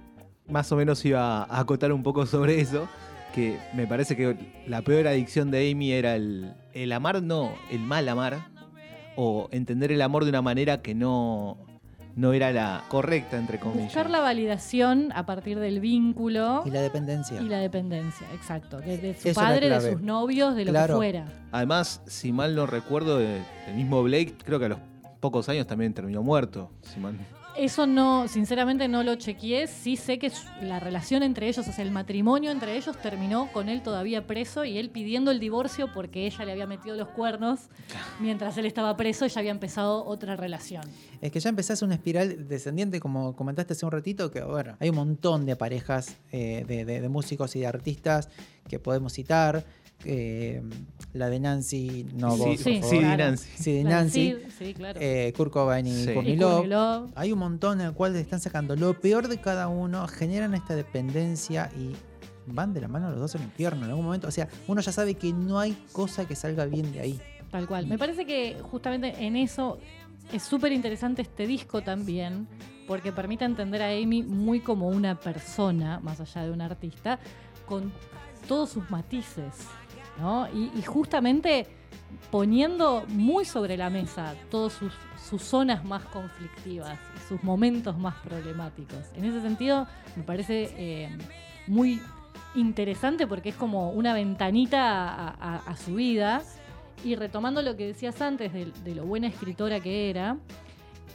Más 0.47 0.71
o 0.73 0.77
menos 0.77 1.03
iba 1.07 1.45
a 1.45 1.61
acotar 1.61 1.91
un 1.91 2.03
poco 2.03 2.27
sobre 2.27 2.61
eso, 2.61 2.87
que 3.35 3.59
me 3.73 3.87
parece 3.87 4.15
que 4.15 4.37
la 4.67 4.83
peor 4.83 5.07
adicción 5.07 5.51
de 5.51 5.71
Amy 5.71 5.93
era 5.93 6.17
el, 6.17 6.53
el 6.75 6.93
amar, 6.93 7.23
no, 7.23 7.55
el 7.71 7.81
mal 7.81 8.07
amar, 8.11 8.51
o 9.17 9.49
entender 9.53 9.91
el 9.91 10.03
amor 10.03 10.25
de 10.25 10.29
una 10.29 10.43
manera 10.43 10.83
que 10.83 10.95
no, 10.95 11.57
no 12.17 12.33
era 12.33 12.53
la 12.53 12.85
correcta, 12.89 13.37
entre 13.39 13.59
comillas. 13.59 13.87
Buscar 13.87 14.09
la 14.11 14.21
validación 14.21 15.11
a 15.15 15.27
partir 15.27 15.59
del 15.59 15.81
vínculo 15.81 16.63
Y 16.65 16.71
la 16.71 16.81
dependencia. 16.81 17.41
y 17.41 17.49
la 17.49 17.59
dependencia, 17.59 18.27
exacto. 18.33 18.79
De, 18.81 18.99
de 18.99 19.15
su 19.15 19.29
Eso 19.29 19.41
padre, 19.41 19.69
de 19.69 19.93
sus 19.93 20.01
novios, 20.01 20.55
de 20.55 20.65
lo 20.65 20.73
que 20.73 20.93
fuera. 20.93 21.25
Además, 21.53 22.03
si 22.07 22.33
mal 22.33 22.55
no 22.55 22.67
recuerdo, 22.67 23.21
el, 23.21 23.43
el 23.69 23.75
mismo 23.75 24.03
Blake, 24.03 24.37
creo 24.45 24.59
que 24.59 24.67
a 24.67 24.69
los 24.71 24.79
pocos 25.21 25.49
años 25.49 25.67
también 25.67 25.93
terminó 25.95 26.23
muerto. 26.23 26.71
si 26.83 27.01
mal- 27.01 27.15
Eso 27.57 27.87
no, 27.87 28.27
sinceramente 28.27 28.89
no 28.89 29.05
lo 29.05 29.15
chequeé. 29.15 29.69
Sí 29.69 29.97
sé 29.97 30.19
que 30.19 30.33
la 30.61 30.81
relación 30.81 31.23
entre 31.23 31.47
ellos, 31.49 31.67
o 31.69 31.73
sea, 31.73 31.85
el 31.85 31.93
matrimonio 31.93 32.51
entre 32.51 32.77
ellos 32.77 32.97
terminó 33.01 33.49
con 33.53 33.69
él 33.69 33.81
todavía 33.81 34.27
preso 34.27 34.65
y 34.65 34.77
él 34.77 34.91
pidiendo 34.91 35.31
el 35.31 35.39
divorcio 35.39 35.89
porque 35.95 36.27
ella 36.27 36.45
le 36.45 36.51
había 36.53 36.67
metido 36.67 36.97
los 36.97 37.09
cuernos. 37.11 37.61
Mientras 38.19 38.59
él 38.59 38.67
estaba 38.67 38.97
preso, 38.97 39.25
ella 39.25 39.39
había 39.39 39.53
empezado 39.53 40.05
otra 40.05 40.35
relación. 40.35 40.83
Es 41.21 41.31
que 41.31 41.39
ya 41.39 41.49
empezás 41.49 41.81
una 41.83 41.95
espiral 41.95 42.49
descendiente, 42.49 42.99
como 42.99 43.37
comentaste 43.37 43.75
hace 43.75 43.87
un 43.87 43.93
ratito, 43.93 44.33
que 44.33 44.43
bueno, 44.43 44.77
hay 44.81 44.89
un 44.91 44.97
montón 44.97 45.47
de 45.47 45.55
parejas 45.55 46.17
eh, 46.33 46.65
de, 46.67 46.85
de- 46.85 47.01
de 47.01 47.09
músicos 47.09 47.55
y 47.55 47.61
de 47.61 47.69
artistas 47.69 48.31
que 48.69 48.81
podemos 48.81 49.13
citar. 49.13 49.65
Eh, 50.05 50.63
la 51.13 51.29
de 51.31 51.41
Nancy, 51.41 52.07
no 52.15 52.33
Sí, 52.33 52.39
vos, 52.41 52.61
sí, 52.61 52.79
por 52.81 52.91
sí, 52.91 52.99
claro. 52.99 53.25
Nancy. 53.25 53.49
Sí, 53.57 53.73
de 53.73 53.85
Nancy, 53.85 54.37
sí, 54.59 54.75
claro. 54.75 55.01
eh, 55.03 55.33
Kurt 55.37 55.53
Cobain 55.53 55.87
y 55.87 56.05
Sí. 56.05 56.13
Courtney 56.15 56.35
Y. 56.39 57.13
Hay 57.15 57.33
un 57.33 57.39
montón 57.39 57.81
en 57.81 57.87
el 57.89 57.93
cual 57.95 58.15
están 58.17 58.41
sacando 58.41 58.77
lo 58.77 58.99
peor 59.01 59.29
de 59.29 59.39
cada 59.41 59.69
uno, 59.69 60.07
generan 60.09 60.55
esta 60.55 60.75
dependencia 60.75 61.71
y 61.79 61.93
van 62.47 62.75
de 62.75 62.81
la 62.83 62.89
mano 62.89 63.11
los 63.11 63.19
dos 63.21 63.35
al 63.37 63.43
infierno 63.43 63.85
en 63.85 63.91
algún 63.91 64.05
momento. 64.05 64.29
O 64.29 64.31
sea, 64.33 64.49
uno 64.69 64.81
ya 64.81 64.93
sabe 64.93 65.15
que 65.15 65.33
no 65.33 65.59
hay 65.59 65.73
cosa 65.93 66.27
que 66.27 66.35
salga 66.35 66.67
bien 66.67 66.93
de 66.93 67.01
ahí. 67.01 67.21
Tal 67.51 67.67
cual. 67.67 67.87
Me 67.87 67.97
parece 67.97 68.27
que 68.27 68.57
justamente 68.71 69.15
en 69.25 69.37
eso 69.37 69.79
es 70.33 70.43
súper 70.43 70.73
interesante 70.73 71.23
este 71.23 71.47
disco 71.47 71.83
también, 71.83 72.49
porque 72.87 73.13
permite 73.13 73.45
entender 73.45 73.81
a 73.83 73.91
Amy 73.91 74.23
muy 74.23 74.61
como 74.61 74.89
una 74.89 75.19
persona, 75.19 76.01
más 76.01 76.21
allá 76.21 76.43
de 76.45 76.51
un 76.51 76.61
artista, 76.61 77.19
con 77.65 77.93
todos 78.49 78.71
sus 78.71 78.91
matices, 78.91 79.55
Y, 80.53 80.83
justamente 80.83 81.67
poniendo 82.31 83.05
muy 83.09 83.45
sobre 83.45 83.77
la 83.77 83.91
mesa 83.91 84.35
todas 84.51 84.73
sus, 84.73 84.93
sus 85.29 85.43
zonas 85.43 85.85
más 85.85 86.05
conflictivas, 86.05 86.99
sus 87.29 87.43
momentos 87.43 87.99
más 87.99 88.15
problemáticos. 88.17 89.13
En 89.17 89.25
ese 89.25 89.41
sentido, 89.41 89.87
me 90.17 90.23
parece 90.23 90.73
eh, 90.77 91.19
muy 91.67 92.01
interesante 92.55 93.27
porque 93.27 93.51
es 93.51 93.57
como 93.57 93.91
una 93.91 94.15
ventanita 94.15 95.29
a, 95.29 95.77
su 95.77 95.95
vida. 95.95 96.43
Y 97.03 97.17
retomando 97.17 97.61
lo 97.61 97.77
que 97.77 97.89
decías 97.89 98.21
antes 98.23 98.53
de, 98.53 98.95
lo 98.95 99.05
buena 99.05 99.27
escritora 99.27 99.81
que 99.81 100.09
era, 100.09 100.39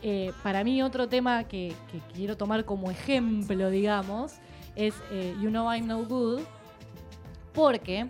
eh, 0.03 0.31
para 0.43 0.63
mí 0.63 0.83
otro 0.83 1.09
tema 1.09 1.45
que, 1.45 1.73
que 1.91 1.99
quiero 2.13 2.37
tomar 2.37 2.63
como 2.65 2.91
ejemplo, 2.91 3.69
digamos, 3.69 4.35
es 4.75 4.93
eh, 5.11 5.35
You 5.41 5.49
Know 5.49 5.71
I'm 5.71 5.87
No 5.87 6.03
Good, 6.05 6.41
porque, 7.53 8.07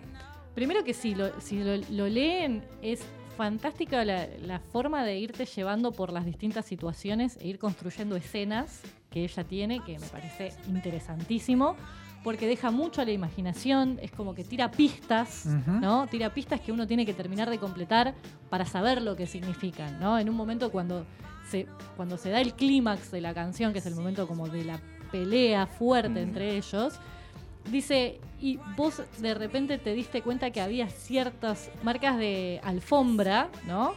primero 0.54 0.84
que 0.84 0.94
sí, 0.94 1.14
lo- 1.14 1.40
si 1.40 1.62
lo, 1.62 1.76
lo 1.90 2.08
leen, 2.08 2.62
es 2.82 3.00
fantástica 3.36 4.04
la, 4.04 4.26
la 4.42 4.58
forma 4.58 5.04
de 5.04 5.18
irte 5.18 5.46
llevando 5.46 5.92
por 5.92 6.12
las 6.12 6.24
distintas 6.26 6.66
situaciones 6.66 7.38
e 7.40 7.48
ir 7.48 7.58
construyendo 7.58 8.16
escenas 8.16 8.82
que 9.10 9.24
ella 9.24 9.44
tiene, 9.44 9.80
que 9.84 9.98
me 9.98 10.06
parece 10.08 10.52
interesantísimo, 10.68 11.74
porque 12.22 12.46
deja 12.46 12.70
mucho 12.70 13.00
a 13.00 13.04
la 13.06 13.12
imaginación, 13.12 13.98
es 14.02 14.10
como 14.10 14.34
que 14.34 14.44
tira 14.44 14.70
pistas. 14.70 15.46
¿no? 15.80 16.06
Tira 16.06 16.34
pistas 16.34 16.60
que 16.60 16.70
uno 16.70 16.86
tiene 16.86 17.06
que 17.06 17.14
terminar 17.14 17.48
de 17.48 17.58
completar 17.58 18.14
para 18.50 18.66
saber 18.66 19.00
lo 19.00 19.16
que 19.16 19.26
significan, 19.26 19.98
¿no? 19.98 20.18
En 20.18 20.28
un 20.28 20.36
momento 20.36 20.70
cuando 20.70 21.06
se, 21.48 21.66
cuando 21.96 22.18
se 22.18 22.28
da 22.30 22.40
el 22.42 22.52
clímax 22.52 23.10
de 23.10 23.22
la 23.22 23.32
canción, 23.32 23.72
que 23.72 23.78
es 23.78 23.86
el 23.86 23.94
momento 23.94 24.28
como 24.28 24.48
de 24.48 24.64
la 24.64 24.80
pelea 25.10 25.66
fuerte 25.66 26.20
entre 26.20 26.56
ellos, 26.58 27.00
dice, 27.70 28.20
y 28.40 28.58
vos 28.76 29.02
de 29.18 29.34
repente 29.34 29.78
te 29.78 29.92
diste 29.94 30.22
cuenta 30.22 30.50
que 30.50 30.60
había 30.60 30.88
ciertas 30.88 31.70
marcas 31.82 32.16
de 32.18 32.60
alfombra, 32.64 33.48
¿no? 33.66 33.94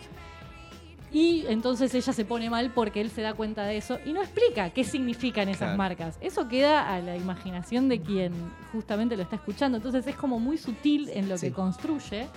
Y 1.11 1.45
entonces 1.47 1.93
ella 1.93 2.11
se 2.11 2.26
pone 2.26 2.49
mal 2.49 2.72
porque 2.72 2.99
él 2.99 3.11
se 3.11 3.22
da 3.22 3.36
cuenta 3.36 3.66
de 3.66 3.78
eso 3.78 3.99
y 4.03 4.14
no 4.14 4.22
explica 4.24 4.72
qué 4.72 4.84
significan 4.84 5.47
esas 5.47 5.59
Claro. 5.59 5.78
marcas. 5.78 6.18
Eso 6.22 6.47
queda 6.47 6.91
a 6.91 6.99
la 7.01 7.16
imaginación 7.16 7.88
de 7.88 8.01
quien 8.01 8.34
justamente 8.72 9.16
lo 9.16 9.22
está 9.22 9.36
escuchando. 9.36 9.78
Entonces 9.78 10.07
es 10.07 10.16
como 10.16 10.39
muy 10.39 10.57
sutil 10.57 11.09
en 11.14 11.30
lo 11.30 11.38
Sí. 11.38 11.47
que 11.47 11.53
construye. 11.53 12.28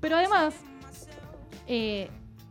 Pero 0.00 0.14
además, 0.16 0.54
eh, 1.66 2.08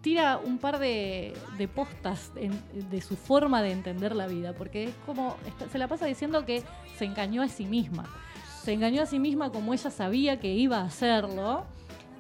tira 0.08 0.38
un 0.38 0.58
par 0.58 0.80
de, 0.80 1.34
postas 1.76 2.32
de 2.34 3.01
su 3.01 3.18
forma 3.18 3.62
de 3.62 3.74
entender 3.74 4.16
la 4.16 4.26
vida, 4.26 4.53
porque 4.53 4.86
es 4.86 4.93
como, 5.05 5.36
se 5.70 5.78
la 5.78 5.89
pasa 5.89 6.05
diciendo 6.05 6.45
que 6.45 6.64
se 6.97 7.03
engañó 7.03 7.41
a 7.41 7.49
sí 7.49 7.66
misma. 7.66 8.05
Se 8.64 8.72
engañó 8.72 9.01
a 9.01 9.05
sí 9.05 9.20
misma 9.20 9.51
como 9.51 9.74
ella 9.74 9.91
sabía 9.91 10.39
que 10.39 10.53
iba 10.53 10.78
a 10.78 10.86
hacerlo. 10.86 11.66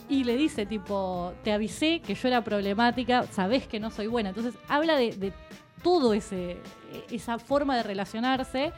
Y 0.09 0.25
le 0.25 0.35
dice, 0.35 0.65
tipo, 0.65 1.31
te 1.45 1.53
avisé 1.53 2.01
que 2.01 2.13
yo 2.13 2.27
era 2.27 2.43
problemática, 2.43 3.25
sabés 3.27 3.67
que 3.67 3.79
no 3.79 3.89
soy 3.89 4.07
buena. 4.07 4.29
Entonces 4.29 4.55
habla 4.67 4.97
de, 4.97 5.15
de 5.15 5.31
todo 5.81 6.13
ese, 6.13 6.57
esa 7.09 7.39
forma 7.39 7.77
de 7.77 7.83
relacionarse, 7.83 8.73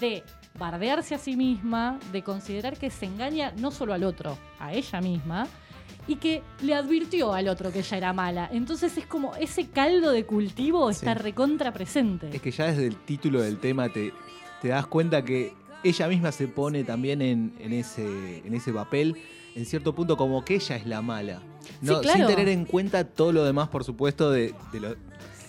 de 0.00 0.22
bardearse 0.58 1.14
a 1.14 1.18
sí 1.18 1.36
misma, 1.36 1.98
de 2.12 2.22
considerar 2.22 2.78
que 2.78 2.88
se 2.88 3.04
engaña 3.04 3.52
no 3.58 3.70
solo 3.70 3.92
al 3.92 4.04
otro, 4.04 4.38
a 4.58 4.72
ella 4.72 5.02
misma, 5.02 5.48
y 6.06 6.16
que 6.16 6.42
le 6.62 6.74
advirtió 6.74 7.32
al 7.32 7.48
otro 7.48 7.72
que 7.72 7.80
ella 7.80 7.96
era 7.96 8.12
mala. 8.12 8.48
Entonces 8.52 8.96
es 8.96 9.06
como 9.06 9.34
ese 9.36 9.68
caldo 9.68 10.10
de 10.10 10.24
cultivo 10.24 10.90
está 10.90 11.14
recontra 11.14 11.72
presente. 11.72 12.30
Es 12.32 12.42
que 12.42 12.50
ya 12.50 12.66
desde 12.66 12.86
el 12.86 12.96
título 12.96 13.40
del 13.42 13.58
tema 13.58 13.88
te, 13.88 14.12
te 14.60 14.68
das 14.68 14.86
cuenta 14.86 15.24
que 15.24 15.52
ella 15.82 16.08
misma 16.08 16.32
se 16.32 16.48
pone 16.48 16.84
también 16.84 17.22
en, 17.22 17.54
en 17.58 17.72
ese, 17.72 18.38
en 18.44 18.54
ese 18.54 18.72
papel, 18.72 19.16
en 19.54 19.66
cierto 19.66 19.94
punto, 19.94 20.16
como 20.16 20.44
que 20.44 20.56
ella 20.56 20.76
es 20.76 20.86
la 20.86 21.02
mala. 21.02 21.42
No, 21.80 21.96
Sí, 21.96 22.00
claro. 22.02 22.26
Sin 22.26 22.36
tener 22.36 22.48
en 22.48 22.64
cuenta 22.64 23.04
todo 23.04 23.32
lo 23.32 23.44
demás, 23.44 23.68
por 23.68 23.84
supuesto, 23.84 24.30
de, 24.30 24.54
de 24.72 24.80
lo, 24.80 24.96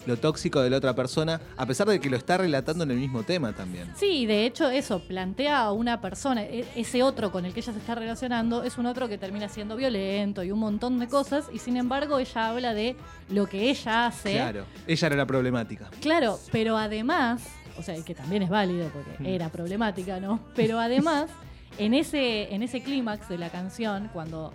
lo 0.05 0.17
tóxico 0.17 0.61
de 0.61 0.69
la 0.69 0.77
otra 0.77 0.93
persona, 0.95 1.41
a 1.57 1.65
pesar 1.65 1.87
de 1.87 1.99
que 1.99 2.09
lo 2.09 2.17
está 2.17 2.37
relatando 2.37 2.83
en 2.83 2.91
el 2.91 2.97
mismo 2.97 3.23
tema 3.23 3.53
también. 3.53 3.91
Sí, 3.95 4.25
de 4.25 4.45
hecho 4.45 4.69
eso, 4.69 4.99
plantea 4.99 5.59
a 5.59 5.71
una 5.71 6.01
persona, 6.01 6.43
e- 6.43 6.65
ese 6.75 7.03
otro 7.03 7.31
con 7.31 7.45
el 7.45 7.53
que 7.53 7.59
ella 7.61 7.73
se 7.73 7.79
está 7.79 7.95
relacionando, 7.95 8.63
es 8.63 8.77
un 8.77 8.85
otro 8.85 9.07
que 9.07 9.17
termina 9.17 9.49
siendo 9.49 9.75
violento 9.75 10.43
y 10.43 10.51
un 10.51 10.59
montón 10.59 10.99
de 10.99 11.07
cosas, 11.07 11.45
y 11.51 11.59
sin 11.59 11.77
embargo 11.77 12.19
ella 12.19 12.49
habla 12.49 12.73
de 12.73 12.95
lo 13.29 13.47
que 13.47 13.69
ella 13.69 14.05
hace. 14.07 14.33
Claro, 14.33 14.65
ella 14.87 15.07
era 15.07 15.15
la 15.15 15.25
problemática. 15.25 15.89
Claro, 16.01 16.39
pero 16.51 16.77
además, 16.77 17.41
o 17.77 17.83
sea, 17.83 17.95
que 18.03 18.13
también 18.15 18.43
es 18.43 18.49
válido 18.49 18.89
porque 18.89 19.11
Mm. 19.23 19.25
era 19.25 19.49
problemática, 19.49 20.19
¿no? 20.19 20.39
Pero 20.55 20.79
además, 20.79 21.29
en 21.77 21.93
ese, 21.93 22.53
en 22.53 22.63
ese 22.63 22.81
clímax 22.83 23.27
de 23.27 23.37
la 23.37 23.49
canción, 23.49 24.09
cuando 24.13 24.53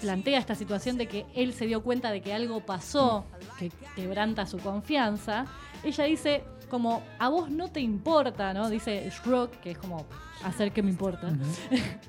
plantea 0.00 0.38
esta 0.38 0.54
situación 0.54 0.96
de 0.96 1.06
que 1.06 1.26
él 1.34 1.52
se 1.52 1.66
dio 1.66 1.82
cuenta 1.82 2.10
de 2.10 2.20
que 2.20 2.32
algo 2.32 2.60
pasó 2.60 3.24
que 3.58 3.70
quebranta 3.94 4.46
su 4.46 4.58
confianza, 4.58 5.46
ella 5.84 6.04
dice 6.04 6.44
como, 6.68 7.02
a 7.18 7.28
vos 7.28 7.50
no 7.50 7.68
te 7.68 7.80
importa, 7.80 8.54
¿no? 8.54 8.70
Dice 8.70 9.10
Shrug, 9.10 9.50
que 9.50 9.72
es 9.72 9.78
como 9.78 10.06
hacer 10.44 10.72
que 10.72 10.82
me 10.82 10.90
importa. 10.90 11.30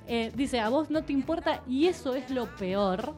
Eh, 0.08 0.30
dice, 0.36 0.60
a 0.60 0.68
vos 0.68 0.90
no 0.90 1.04
te 1.04 1.14
importa 1.14 1.64
y 1.68 1.88
eso 1.88 2.16
es 2.16 2.30
lo 2.30 2.54
peor. 2.58 3.14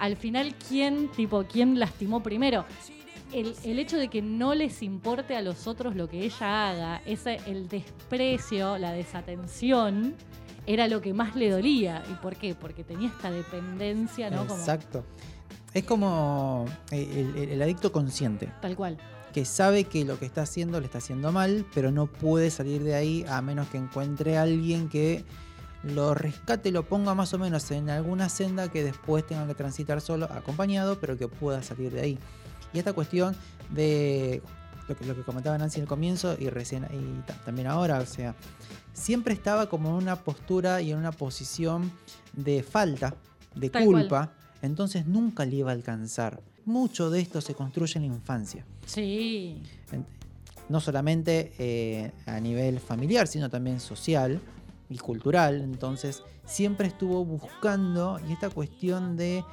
Al 0.00 0.16
final, 0.16 0.54
¿quién, 0.68 1.08
tipo, 1.12 1.44
quién 1.44 1.78
lastimó 1.78 2.24
primero? 2.24 2.64
El, 3.32 3.54
el 3.62 3.78
hecho 3.78 3.96
de 3.96 4.08
que 4.08 4.20
no 4.20 4.52
les 4.54 4.82
importe 4.82 5.36
a 5.36 5.42
los 5.42 5.68
otros 5.68 5.94
lo 5.94 6.08
que 6.08 6.24
ella 6.24 6.70
haga, 6.70 7.02
ese, 7.06 7.38
el 7.46 7.68
desprecio, 7.68 8.78
la 8.78 8.92
desatención, 8.92 10.16
era 10.66 10.88
lo 10.88 11.00
que 11.00 11.12
más 11.14 11.36
le 11.36 11.50
dolía. 11.50 12.02
¿Y 12.10 12.14
por 12.14 12.36
qué? 12.36 12.54
Porque 12.54 12.84
tenía 12.84 13.08
esta 13.08 13.30
dependencia, 13.30 14.30
¿no? 14.30 14.46
Como, 14.46 14.58
Exacto. 14.60 15.04
Es 15.72 15.84
como 15.84 16.66
el, 16.90 17.36
el- 17.36 17.48
el 17.50 17.62
adicto 17.62 17.90
consciente, 17.92 18.50
tal 18.62 18.76
cual. 18.76 18.96
que 19.32 19.44
sabe 19.44 19.84
que 19.84 20.04
lo 20.04 20.18
que 20.18 20.26
está 20.26 20.42
haciendo 20.42 20.78
le 20.78 20.86
está 20.86 20.98
haciendo 20.98 21.32
mal, 21.32 21.66
pero 21.74 21.90
no 21.90 22.06
puede 22.06 22.50
salir 22.50 22.84
de 22.84 22.94
ahí 22.94 23.24
a 23.28 23.42
menos 23.42 23.66
que 23.68 23.78
encuentre 23.78 24.38
a 24.38 24.42
alguien 24.42 24.88
que 24.88 25.24
lo 25.82 26.14
rescate, 26.14 26.70
lo 26.70 26.84
ponga 26.84 27.14
más 27.14 27.34
o 27.34 27.38
menos 27.38 27.70
en 27.72 27.90
alguna 27.90 28.28
senda 28.28 28.70
que 28.70 28.82
después 28.84 29.26
tenga 29.26 29.46
que 29.46 29.54
transitar 29.54 30.00
solo, 30.00 30.26
acompañado, 30.26 30.98
pero 31.00 31.18
que 31.18 31.26
pueda 31.28 31.62
salir 31.62 31.92
de 31.92 32.00
ahí. 32.00 32.18
Y 32.72 32.78
esta 32.78 32.92
cuestión 32.92 33.34
de 33.70 34.40
lo 34.88 34.96
que, 34.96 35.04
lo 35.06 35.14
que 35.14 35.22
comentaba 35.22 35.56
Nancy 35.58 35.80
al 35.80 35.86
comienzo 35.86 36.36
y 36.38 36.48
recién 36.50 36.84
y 36.92 37.20
ta- 37.26 37.34
también 37.44 37.66
ahora, 37.68 37.98
o 38.00 38.06
sea, 38.06 38.34
siempre 38.92 39.34
estaba 39.34 39.68
como 39.68 39.88
en 39.90 39.94
una 39.96 40.16
postura 40.16 40.80
y 40.82 40.92
en 40.92 40.98
una 40.98 41.12
posición 41.12 41.90
de 42.32 42.62
falta, 42.62 43.14
de 43.54 43.70
Tal 43.70 43.84
cual. 43.84 44.00
culpa, 44.02 44.32
entonces 44.62 45.06
nunca 45.06 45.44
le 45.44 45.56
iba 45.56 45.70
a 45.70 45.74
alcanzar. 45.74 46.40
Mucho 46.66 47.10
de 47.10 47.20
esto 47.20 47.40
se 47.40 47.54
construye 47.54 47.98
en 47.98 48.08
la 48.08 48.14
infancia. 48.14 48.64
Sí. 48.86 49.62
No 50.68 50.80
solamente 50.80 51.52
eh, 51.58 52.10
a 52.26 52.40
nivel 52.40 52.80
familiar, 52.80 53.26
sino 53.28 53.50
también 53.50 53.80
social 53.80 54.40
y 54.88 54.96
cultural. 54.96 55.60
Entonces, 55.60 56.22
siempre 56.46 56.88
estuvo 56.88 57.22
buscando 57.24 58.18
y 58.26 58.32
esta 58.32 58.48
cuestión 58.48 59.16
de, 59.16 59.44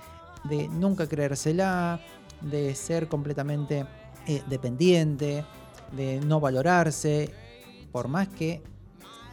de 0.45 0.69
nunca 0.69 1.07
creérsela, 1.07 1.99
de 2.39 2.73
ser 2.75 3.09
completamente 3.09 3.85
eh, 4.27 4.41
dependiente, 4.47 5.43
de 5.91 6.19
no 6.21 6.39
valorarse, 6.39 7.29
por 7.91 8.07
más 8.07 8.27
que 8.29 8.61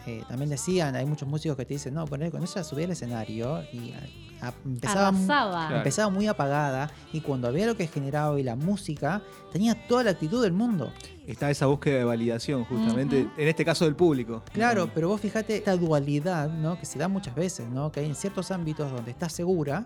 eh, 0.07 0.22
también 0.28 0.49
decían, 0.51 0.97
hay 0.97 1.05
muchos 1.05 1.28
músicos 1.28 1.57
que 1.57 1.66
te 1.66 1.74
dicen, 1.74 1.93
no, 1.95 2.07
con, 2.07 2.22
él, 2.22 2.30
con 2.30 2.43
ella 2.43 2.64
subía 2.64 2.86
al 2.86 2.93
escenario 2.93 3.62
y 3.72 3.93
a- 4.41 4.49
a- 4.49 4.55
empezaba. 4.64 5.12
Claro. 5.12 5.76
empezaba 5.76 6.11
muy 6.11 6.26
apagada 6.26 6.91
y 7.12 7.20
cuando 7.20 7.53
veía 7.53 7.66
lo 7.66 7.76
que 7.76 7.86
generaba 7.89 8.41
y 8.41 8.43
la 8.43 8.57
música, 8.57 9.20
tenía 9.53 9.74
toda 9.86 10.05
la 10.05 10.11
actitud 10.12 10.43
del 10.43 10.53
mundo. 10.53 10.91
Está 11.26 11.51
esa 11.51 11.66
búsqueda 11.66 11.99
de 11.99 12.05
validación, 12.05 12.64
justamente, 12.64 13.28
en 13.36 13.49
este 13.49 13.64
caso 13.66 13.84
del 13.84 13.95
público. 13.97 14.43
Claro, 14.55 14.91
pero 14.95 15.09
vos 15.09 15.20
fíjate 15.20 15.57
esta 15.59 15.76
dualidad, 15.76 16.49
¿no? 16.49 16.78
Que 16.80 16.86
se 16.86 16.99
da 16.99 17.07
muchas 17.07 17.34
veces, 17.34 17.68
¿no? 17.68 17.93
Que 17.93 18.01
hay 18.01 18.07
en 18.07 18.14
ciertos 18.14 18.51
ámbitos 18.51 18.91
donde 18.91 19.11
estás 19.11 19.34
segura, 19.34 19.84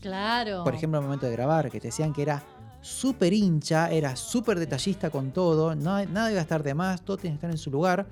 Claro. 0.00 0.62
por 0.64 0.74
ejemplo, 0.74 0.98
al 0.98 1.04
momento 1.04 1.26
de 1.26 1.32
grabar, 1.32 1.70
que 1.70 1.80
te 1.80 1.88
decían 1.88 2.12
que 2.12 2.22
era 2.22 2.42
súper 2.84 3.32
hincha, 3.32 3.90
era 3.90 4.14
súper 4.14 4.58
detallista 4.58 5.08
con 5.10 5.30
todo, 5.32 5.74
no, 5.74 6.04
nada 6.04 6.30
iba 6.30 6.38
a 6.40 6.42
estar 6.42 6.62
de 6.62 6.74
más, 6.74 7.02
todo 7.02 7.16
tiene 7.16 7.34
que 7.34 7.38
estar 7.38 7.50
en 7.50 7.56
su 7.58 7.70
lugar. 7.70 8.06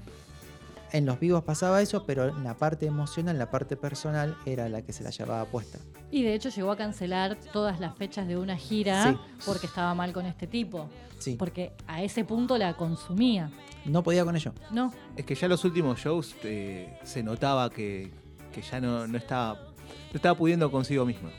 En 0.93 1.07
los 1.07 1.19
vivos 1.21 1.43
pasaba 1.45 1.81
eso, 1.81 2.05
pero 2.05 2.29
en 2.29 2.43
la 2.45 2.55
parte 2.55 2.87
emocional, 2.87 3.39
la 3.39 3.51
parte 3.51 3.77
personal, 3.77 4.37
era 4.45 4.69
la 4.69 4.83
que 4.83 4.93
se 4.93 5.03
la 5.03 5.11
llevaba 5.11 5.45
puesta. 5.47 5.79
Y 6.11 6.23
de 6.23 6.35
hecho 6.35 6.49
llegó 6.51 6.71
a 6.71 6.77
cancelar 6.77 7.37
todas 7.53 7.81
las 7.81 7.97
fechas 7.97 8.27
de 8.29 8.37
una 8.37 8.57
gira 8.57 9.11
Sí. 9.13 9.19
porque 9.47 9.67
estaba 9.67 9.95
mal 9.95 10.13
con 10.13 10.27
este 10.27 10.47
tipo. 10.47 10.89
Sí, 11.19 11.37
Porque 11.39 11.73
a 11.87 12.03
ese 12.03 12.25
punto 12.25 12.59
la 12.59 12.77
consumía. 12.77 13.51
no 13.87 14.03
podía 14.03 14.25
con 14.25 14.37
ello. 14.37 14.53
No, 14.71 14.93
Es 15.17 15.25
que 15.25 15.35
ya 15.35 15.49
los 15.49 15.65
últimos 15.65 15.99
shows 16.01 16.35
eh, 16.45 16.99
se 17.05 17.23
notaba 17.23 17.71
que, 17.71 18.11
que 18.53 18.61
ya 18.63 18.81
no, 18.81 19.07
no, 19.07 19.17
estaba, 19.19 19.55
no 19.55 20.15
estaba 20.15 20.37
pudiendo 20.37 20.71
consigo 20.71 21.05
misma. 21.07 21.31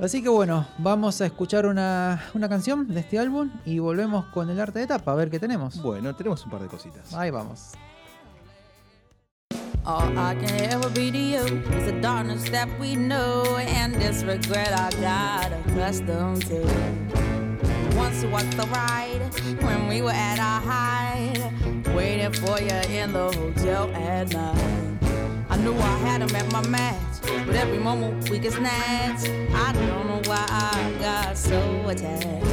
Así 0.00 0.22
que 0.22 0.28
bueno, 0.28 0.66
vamos 0.78 1.20
a 1.20 1.26
escuchar 1.26 1.66
una, 1.66 2.22
una 2.34 2.48
canción 2.48 2.88
de 2.88 3.00
este 3.00 3.18
álbum 3.18 3.50
y 3.64 3.78
volvemos 3.78 4.26
con 4.26 4.50
el 4.50 4.60
arte 4.60 4.80
de 4.80 4.86
tapa, 4.86 5.12
a 5.12 5.14
ver 5.14 5.30
qué 5.30 5.38
tenemos. 5.38 5.80
Bueno, 5.80 6.14
tenemos 6.14 6.44
un 6.44 6.50
par 6.50 6.62
de 6.62 6.68
cositas. 6.68 7.12
Ahí 7.14 7.30
vamos. 7.30 7.72
All 9.84 10.16
I 10.16 10.36
can 10.36 10.60
ever 10.70 10.88
be 10.90 11.10
to 11.10 11.18
you 11.18 11.44
is 11.76 11.86
the 11.86 11.98
darkness 12.00 12.48
that 12.50 12.68
we 12.78 12.94
know 12.94 13.56
and 13.58 13.92
this 13.94 14.22
regret 14.22 14.72
I 14.72 14.90
got 15.00 15.52
accustomed 15.52 16.46
to. 16.46 16.60
Once 17.96 18.24
was 18.26 18.48
the 18.56 18.66
ride 18.72 19.22
when 19.60 19.88
we 19.88 20.00
were 20.00 20.12
at 20.12 20.38
our 20.38 20.60
height, 20.60 21.50
waiting 21.96 22.32
for 22.32 22.60
you 22.60 22.96
in 22.96 23.12
the 23.12 23.32
hotel 23.32 23.90
at 23.94 24.32
night. 24.32 24.98
I 25.50 25.56
knew 25.56 25.74
I 25.74 25.96
had 25.98 26.22
him 26.22 26.34
at 26.36 26.50
my 26.52 26.64
match, 26.68 27.11
but 27.22 27.54
every 27.54 27.78
moment 27.78 28.28
we 28.28 28.38
get 28.38 28.52
snatched. 28.52 29.28
I 29.54 29.72
don't 29.72 30.06
know 30.06 30.22
why 30.26 30.44
I 30.48 30.92
got 31.00 31.36
so 31.36 31.88
attached. 31.88 32.46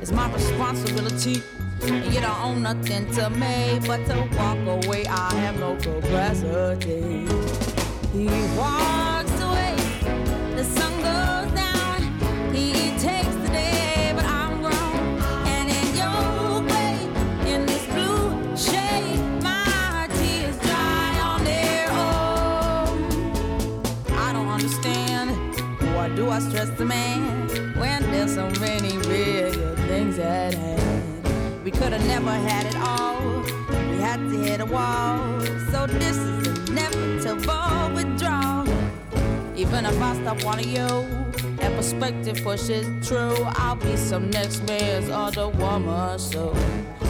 It's 0.00 0.12
my 0.12 0.32
responsibility. 0.32 1.42
And 1.82 2.14
you 2.14 2.20
don't 2.20 2.40
own 2.40 2.62
nothing 2.62 3.10
to 3.12 3.30
me 3.30 3.80
but 3.86 4.04
to 4.06 4.28
walk 4.36 4.84
away. 4.84 5.04
I 5.06 5.34
have 5.34 5.58
no 5.58 5.76
capacity. 5.76 7.26
He 8.12 8.26
walks 8.56 9.01
I 26.32 26.38
stress 26.38 26.70
the 26.70 26.86
man 26.86 27.46
when 27.76 28.10
there's 28.10 28.34
so 28.34 28.48
many 28.58 28.96
real 29.06 29.52
good 29.52 29.76
things 29.80 30.18
at 30.18 30.54
hand. 30.54 31.62
We 31.62 31.70
could 31.70 31.92
have 31.92 32.06
never 32.06 32.30
had 32.30 32.64
it 32.64 32.76
all. 32.76 33.42
We 33.90 33.98
had 33.98 34.16
to 34.16 34.38
hit 34.38 34.62
a 34.62 34.64
wall. 34.64 35.40
So 35.70 35.86
this 35.86 36.16
is 36.16 36.70
inevitable 36.70 37.94
withdrawal. 37.94 38.66
Even 39.54 39.84
if 39.84 40.00
I 40.00 40.16
stop 40.22 40.42
wanting 40.42 40.70
you 40.70 40.88
that 41.58 41.76
perspective 41.76 42.42
pushes 42.42 42.86
true, 43.06 43.36
I'll 43.56 43.76
be 43.76 43.94
some 43.98 44.30
next 44.30 44.62
man's 44.62 45.10
other 45.10 45.48
woman. 45.50 46.18
So 46.18 46.54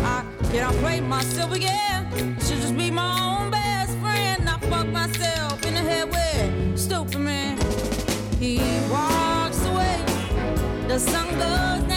I 0.02 0.24
can't 0.50 0.76
play 0.78 1.00
myself 1.00 1.52
again. 1.52 2.10
Should 2.40 2.60
just 2.60 2.76
be 2.76 2.90
my 2.90 3.20
own 3.20 3.52
baby. 3.52 3.61
The 10.93 10.99
sun 10.99 11.91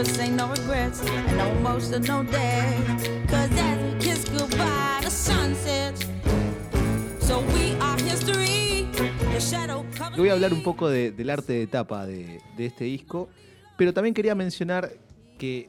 I 0.00 0.02
wish 0.02 0.08
I 0.08 0.12
could 0.12 0.16
say 0.16 0.30
no 0.30 0.48
regrets 0.48 1.02
and 1.02 1.36
no 1.36 1.50
emotional 1.58 2.24
day. 2.24 2.74
Cause 3.28 3.50
as 3.52 3.78
we 3.82 3.98
kiss 3.98 4.24
goodbye, 4.30 5.00
the 5.02 5.10
sun 5.10 5.54
sets. 5.54 6.06
So 7.20 7.40
we 7.52 7.76
are 7.82 7.98
history. 7.98 8.88
The 8.94 9.38
shadow 9.40 9.84
covers 9.94 10.16
Voy 10.16 10.30
a 10.30 10.32
hablar 10.32 10.54
un 10.54 10.62
poco 10.62 10.88
de- 10.88 11.10
del 11.10 11.28
arte 11.28 11.52
de 11.52 11.66
tapa 11.66 12.06
de, 12.06 12.40
de 12.56 12.66
este 12.66 12.84
disco, 12.84 13.28
pero 13.76 13.92
también 13.92 14.14
quería 14.14 14.34
mencionar 14.34 14.90
que 15.38 15.68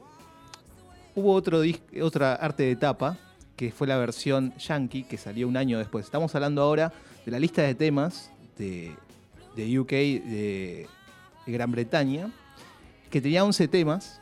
hubo 1.14 1.34
otro 1.34 1.60
otra 2.02 2.34
arte 2.34 2.62
de 2.62 2.76
tapa, 2.76 3.18
que 3.54 3.70
fue 3.70 3.86
la 3.86 3.98
versión 3.98 4.54
Yankee, 4.56 5.02
que 5.02 5.18
salió 5.18 5.46
un 5.46 5.58
año 5.58 5.78
después. 5.78 6.06
Estamos 6.06 6.34
hablando 6.34 6.62
ahora 6.62 6.90
de 7.26 7.30
la 7.32 7.38
lista 7.38 7.60
de 7.60 7.74
temas 7.74 8.30
de, 8.56 8.96
de 9.56 9.78
UK, 9.78 9.90
de, 9.90 10.86
de 11.44 11.52
Gran 11.52 11.70
Bretaña, 11.70 12.30
que 13.10 13.20
tenía 13.20 13.44
11 13.44 13.68
temas 13.68 14.21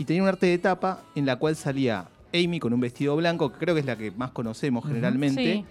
y 0.00 0.06
tenía 0.06 0.22
un 0.22 0.28
arte 0.30 0.46
de 0.46 0.56
tapa 0.56 1.02
en 1.14 1.26
la 1.26 1.36
cual 1.36 1.54
salía 1.56 2.08
Amy 2.32 2.58
con 2.58 2.72
un 2.72 2.80
vestido 2.80 3.14
blanco, 3.16 3.52
que 3.52 3.58
creo 3.58 3.74
que 3.74 3.80
es 3.80 3.86
la 3.86 3.96
que 3.96 4.10
más 4.10 4.30
conocemos 4.30 4.86
generalmente. 4.86 5.56
Sí. 5.56 5.64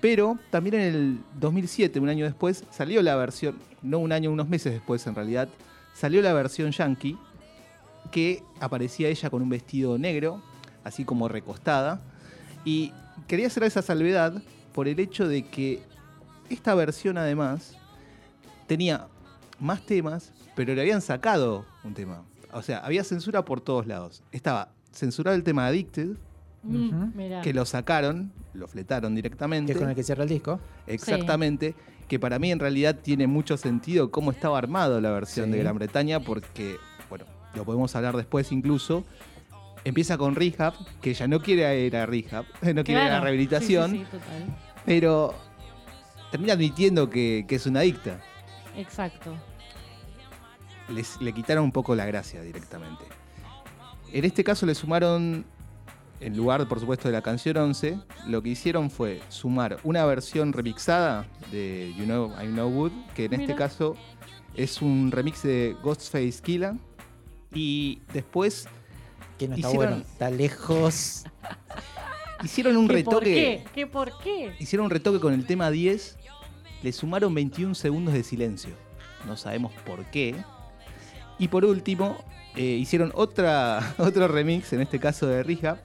Pero 0.00 0.38
también 0.52 0.76
en 0.76 0.80
el 0.82 1.18
2007, 1.40 1.98
un 1.98 2.08
año 2.08 2.24
después, 2.24 2.62
salió 2.70 3.02
la 3.02 3.16
versión, 3.16 3.56
no 3.82 3.98
un 3.98 4.12
año, 4.12 4.30
unos 4.30 4.48
meses 4.48 4.72
después 4.72 5.04
en 5.08 5.16
realidad, 5.16 5.48
salió 5.92 6.22
la 6.22 6.32
versión 6.32 6.70
yankee 6.70 7.18
que 8.12 8.44
aparecía 8.60 9.08
ella 9.08 9.28
con 9.28 9.42
un 9.42 9.48
vestido 9.48 9.98
negro, 9.98 10.40
así 10.84 11.04
como 11.04 11.26
recostada. 11.26 12.00
Y 12.64 12.92
quería 13.26 13.48
hacer 13.48 13.64
esa 13.64 13.82
salvedad 13.82 14.40
por 14.72 14.86
el 14.86 15.00
hecho 15.00 15.26
de 15.26 15.48
que 15.48 15.82
esta 16.48 16.76
versión 16.76 17.18
además 17.18 17.76
tenía 18.68 19.08
más 19.58 19.84
temas, 19.84 20.32
pero 20.54 20.76
le 20.76 20.80
habían 20.80 21.02
sacado 21.02 21.66
un 21.82 21.92
tema. 21.92 22.22
O 22.54 22.62
sea, 22.62 22.78
había 22.78 23.04
censura 23.04 23.44
por 23.44 23.60
todos 23.60 23.86
lados. 23.86 24.22
Estaba 24.32 24.70
censurado 24.92 25.36
el 25.36 25.42
tema 25.44 25.66
Addicted, 25.66 26.16
Mm, 26.66 27.42
que 27.42 27.52
lo 27.52 27.66
sacaron, 27.66 28.32
lo 28.54 28.66
fletaron 28.66 29.12
Que 29.12 29.16
directamente. 29.16 29.72
es 29.72 29.78
con 29.78 29.90
el 29.90 29.94
que 29.94 30.02
cierra 30.02 30.22
el 30.22 30.30
disco. 30.30 30.60
Exactamente, 30.86 31.74
que 32.08 32.18
para 32.18 32.38
mí 32.38 32.50
en 32.50 32.58
realidad 32.58 32.96
tiene 33.02 33.26
mucho 33.26 33.58
sentido 33.58 34.10
cómo 34.10 34.30
estaba 34.30 34.56
armado 34.56 34.98
la 35.02 35.10
versión 35.10 35.46
Sí. 35.46 35.52
de 35.52 35.58
Gran 35.58 35.76
Bretaña, 35.76 36.20
porque, 36.20 36.76
bueno, 37.10 37.26
lo 37.54 37.66
podemos 37.66 37.94
hablar 37.96 38.16
después 38.16 38.50
incluso. 38.50 39.04
Empieza 39.84 40.16
con 40.16 40.34
Rehab, 40.36 40.72
que 41.02 41.10
ella 41.10 41.28
no 41.28 41.40
quiere 41.42 41.84
ir 41.84 41.94
a 41.96 42.06
Rehab, 42.06 42.46
no 42.74 42.82
quiere 42.82 42.92
ir 43.04 43.08
a 43.10 43.14
la 43.14 43.20
rehabilitación, 43.20 43.90
Sí, 43.90 43.98
sí, 43.98 44.04
sí, 44.04 44.10
total. 44.12 44.56
pero 44.86 45.34
termina 46.30 46.54
admitiendo 46.54 47.10
que, 47.10 47.44
que 47.46 47.56
es 47.56 47.66
una 47.66 47.80
adicta. 47.80 48.20
Exacto. 48.74 49.34
Les, 50.88 51.20
le 51.20 51.32
quitaron 51.32 51.64
un 51.64 51.72
poco 51.72 51.94
la 51.94 52.04
gracia 52.06 52.42
directamente. 52.42 53.04
En 54.12 54.24
este 54.24 54.44
caso 54.44 54.66
le 54.66 54.74
sumaron, 54.74 55.44
en 56.20 56.36
lugar 56.36 56.66
por 56.68 56.78
supuesto 56.80 57.08
de 57.08 57.12
la 57.12 57.22
canción 57.22 57.56
11, 57.56 57.98
lo 58.26 58.42
que 58.42 58.50
hicieron 58.50 58.90
fue 58.90 59.20
sumar 59.28 59.78
una 59.82 60.04
versión 60.04 60.52
remixada 60.52 61.26
de 61.50 61.92
You 61.96 62.04
Know 62.04 62.32
I 62.42 62.46
Know 62.48 62.68
Wood, 62.68 62.92
que 63.14 63.24
en 63.24 63.34
este 63.34 63.54
caso 63.54 63.96
es 64.54 64.80
un 64.82 65.10
remix 65.10 65.42
de 65.42 65.76
Ghostface 65.82 66.40
Killah. 66.42 66.74
Y 67.52 68.00
después 68.12 68.66
Que 69.38 69.48
no 69.48 69.54
está 69.56 69.68
Hicieron- 69.68 69.76
bueno. 69.76 69.96
Está 69.96 70.30
lejos. 70.30 71.24
hicieron 72.44 72.76
un 72.76 72.86
¿Qué 72.88 73.02
por 73.04 73.14
retoque. 73.14 73.34
qué? 73.34 73.64
¿Qué 73.74 73.86
por 73.86 74.18
qué? 74.18 74.54
Hicieron 74.58 74.84
un 74.86 74.90
retoque 74.90 75.18
con 75.20 75.32
el 75.32 75.46
tema 75.46 75.70
10, 75.70 76.18
le 76.82 76.92
sumaron 76.92 77.32
21 77.34 77.74
segundos 77.74 78.12
de 78.14 78.22
silencio. 78.22 78.74
No 79.26 79.36
sabemos 79.36 79.72
por 79.86 80.04
qué. 80.06 80.34
Y 81.38 81.48
por 81.48 81.64
último, 81.64 82.16
eh, 82.56 82.62
hicieron 82.62 83.10
otra, 83.14 83.94
otro 83.98 84.28
remix, 84.28 84.72
en 84.72 84.80
este 84.80 84.98
caso 85.00 85.26
de 85.26 85.42
Rehab, 85.42 85.78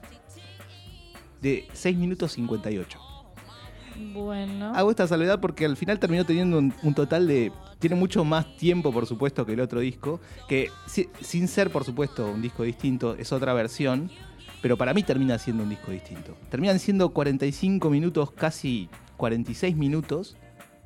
de 1.40 1.66
6 1.72 1.96
minutos 1.96 2.32
58. 2.32 2.98
Bueno. 4.14 4.72
Hago 4.74 4.90
esta 4.90 5.06
salvedad 5.06 5.40
porque 5.40 5.64
al 5.66 5.76
final 5.76 5.98
terminó 5.98 6.24
teniendo 6.24 6.58
un, 6.58 6.72
un 6.82 6.94
total 6.94 7.26
de... 7.26 7.52
Tiene 7.78 7.96
mucho 7.96 8.24
más 8.24 8.56
tiempo, 8.56 8.92
por 8.92 9.06
supuesto, 9.06 9.44
que 9.44 9.54
el 9.54 9.60
otro 9.60 9.80
disco, 9.80 10.20
que 10.48 10.70
si- 10.86 11.08
sin 11.20 11.48
ser, 11.48 11.70
por 11.70 11.84
supuesto, 11.84 12.30
un 12.30 12.40
disco 12.42 12.62
distinto, 12.62 13.14
es 13.16 13.32
otra 13.32 13.52
versión, 13.54 14.10
pero 14.62 14.76
para 14.76 14.94
mí 14.94 15.02
termina 15.02 15.38
siendo 15.38 15.62
un 15.64 15.70
disco 15.70 15.90
distinto. 15.90 16.36
Terminan 16.50 16.78
siendo 16.78 17.10
45 17.10 17.90
minutos, 17.90 18.30
casi 18.32 18.88
46 19.16 19.76
minutos, 19.76 20.36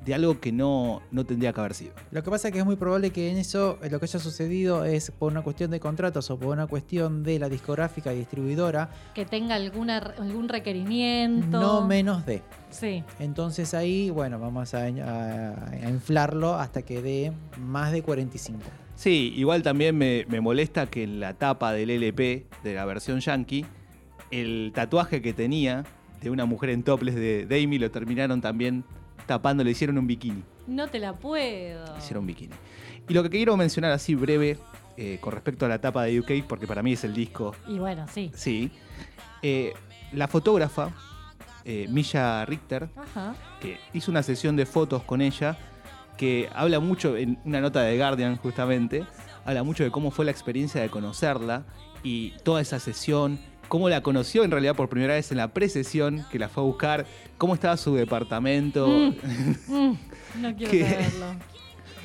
de 0.05 0.13
algo 0.13 0.39
que 0.39 0.51
no, 0.51 1.01
no 1.11 1.25
tendría 1.25 1.51
que 1.51 1.59
haber 1.59 1.73
sido. 1.73 1.93
Lo 2.11 2.21
que 2.23 2.29
pasa 2.29 2.49
es 2.49 2.53
que 2.53 2.59
es 2.59 2.65
muy 2.65 2.75
probable 2.75 3.09
que 3.09 3.31
en 3.31 3.37
eso 3.37 3.79
lo 3.89 3.99
que 3.99 4.05
haya 4.05 4.19
sucedido 4.19 4.85
es 4.85 5.09
por 5.11 5.31
una 5.31 5.41
cuestión 5.41 5.71
de 5.71 5.79
contratos 5.79 6.29
o 6.29 6.37
por 6.37 6.49
una 6.49 6.67
cuestión 6.67 7.23
de 7.23 7.39
la 7.39 7.49
discográfica 7.49 8.13
y 8.13 8.17
distribuidora, 8.19 8.89
Que 9.15 9.25
tenga 9.25 9.55
alguna, 9.55 9.97
algún 9.97 10.47
requerimiento. 10.47 11.59
no 11.59 11.87
menos 11.87 12.25
de. 12.25 12.41
Sí. 12.69 13.03
Entonces 13.19 13.73
ahí, 13.73 14.09
bueno, 14.09 14.37
vamos 14.39 14.73
a, 14.73 14.83
a- 14.85 15.69
a 15.71 15.89
inflarlo 15.89 16.55
hasta 16.55 16.81
que 16.83 17.01
dé 17.01 17.31
más 17.59 17.91
de 17.91 18.03
45. 18.03 18.59
Sí, 18.95 19.33
igual 19.35 19.61
también 19.63 19.97
me, 19.97 20.25
me 20.29 20.39
molesta 20.39 20.85
que 20.87 21.03
en 21.03 21.19
la 21.19 21.33
tapa 21.33 21.73
del 21.73 21.89
LP 21.89 22.45
de 22.63 22.73
la 22.75 22.85
versión 22.85 23.19
yankee, 23.19 23.65
el 24.31 24.71
tatuaje 24.73 25.21
que 25.21 25.33
tenía 25.33 25.83
de 26.21 26.29
una 26.29 26.45
mujer 26.45 26.69
en 26.69 26.83
toples 26.83 27.15
de 27.15 27.45
Dami 27.45 27.77
lo 27.77 27.91
terminaron 27.91 28.41
también 28.41 28.83
tapando, 29.25 29.63
le 29.63 29.71
hicieron 29.71 29.97
un 29.97 30.07
bikini. 30.07 30.43
No 30.67 30.87
te 30.87 30.99
la 30.99 31.13
puedo. 31.13 31.97
Hicieron 31.97 32.21
un 32.23 32.27
bikini. 32.27 32.53
Y 33.07 33.13
lo 33.13 33.23
que 33.23 33.29
quiero 33.29 33.55
mencionar 33.57 33.91
así 33.91 34.15
breve 34.15 34.57
eh, 34.97 35.17
con 35.21 35.31
respecto 35.33 35.65
a 35.65 35.69
la 35.69 35.79
tapa 35.79 36.03
de 36.03 36.19
UK, 36.19 36.45
porque 36.47 36.65
para 36.67 36.81
mí 36.81 36.93
es 36.93 37.03
el 37.03 37.13
disco, 37.13 37.53
Y 37.67 37.77
bueno, 37.79 38.05
sí. 38.11 38.31
sí. 38.33 38.71
eh, 39.41 39.73
la 40.13 40.27
fotógrafa, 40.27 40.91
eh, 41.65 41.87
Milla 41.89 42.45
Richter, 42.45 42.89
Ajá. 42.95 43.35
que 43.59 43.77
hizo 43.93 44.09
una 44.11 44.23
sesión 44.23 44.55
de 44.55 44.65
fotos 44.65 45.03
con 45.03 45.21
ella, 45.21 45.57
que 46.17 46.49
habla 46.55 46.79
mucho, 46.79 47.17
en 47.17 47.37
una 47.43 47.59
nota 47.59 47.81
de 47.81 47.97
Guardian 47.97 48.37
justamente, 48.37 49.03
habla 49.43 49.63
mucho 49.63 49.83
de 49.83 49.91
cómo 49.91 50.11
fue 50.11 50.25
la 50.25 50.31
experiencia 50.31 50.81
de 50.81 50.89
conocerla 50.89 51.65
y 52.03 52.31
toda 52.43 52.61
esa 52.61 52.79
sesión, 52.79 53.37
cómo 53.67 53.89
la 53.89 54.01
conoció 54.01 54.43
en 54.43 54.51
realidad 54.51 54.75
por 54.75 54.89
primera 54.89 55.13
vez 55.15 55.31
en 55.31 55.37
la 55.37 55.49
precesión, 55.53 56.25
que 56.31 56.39
la 56.39 56.49
fue 56.49 56.63
a 56.63 56.65
buscar, 56.65 57.05
cómo 57.37 57.53
estaba 57.53 57.77
su 57.77 57.95
departamento, 57.95 58.87
Mm, 58.87 59.93
no 60.41 60.55
quiero 60.57 60.89
saberlo. 60.89 61.25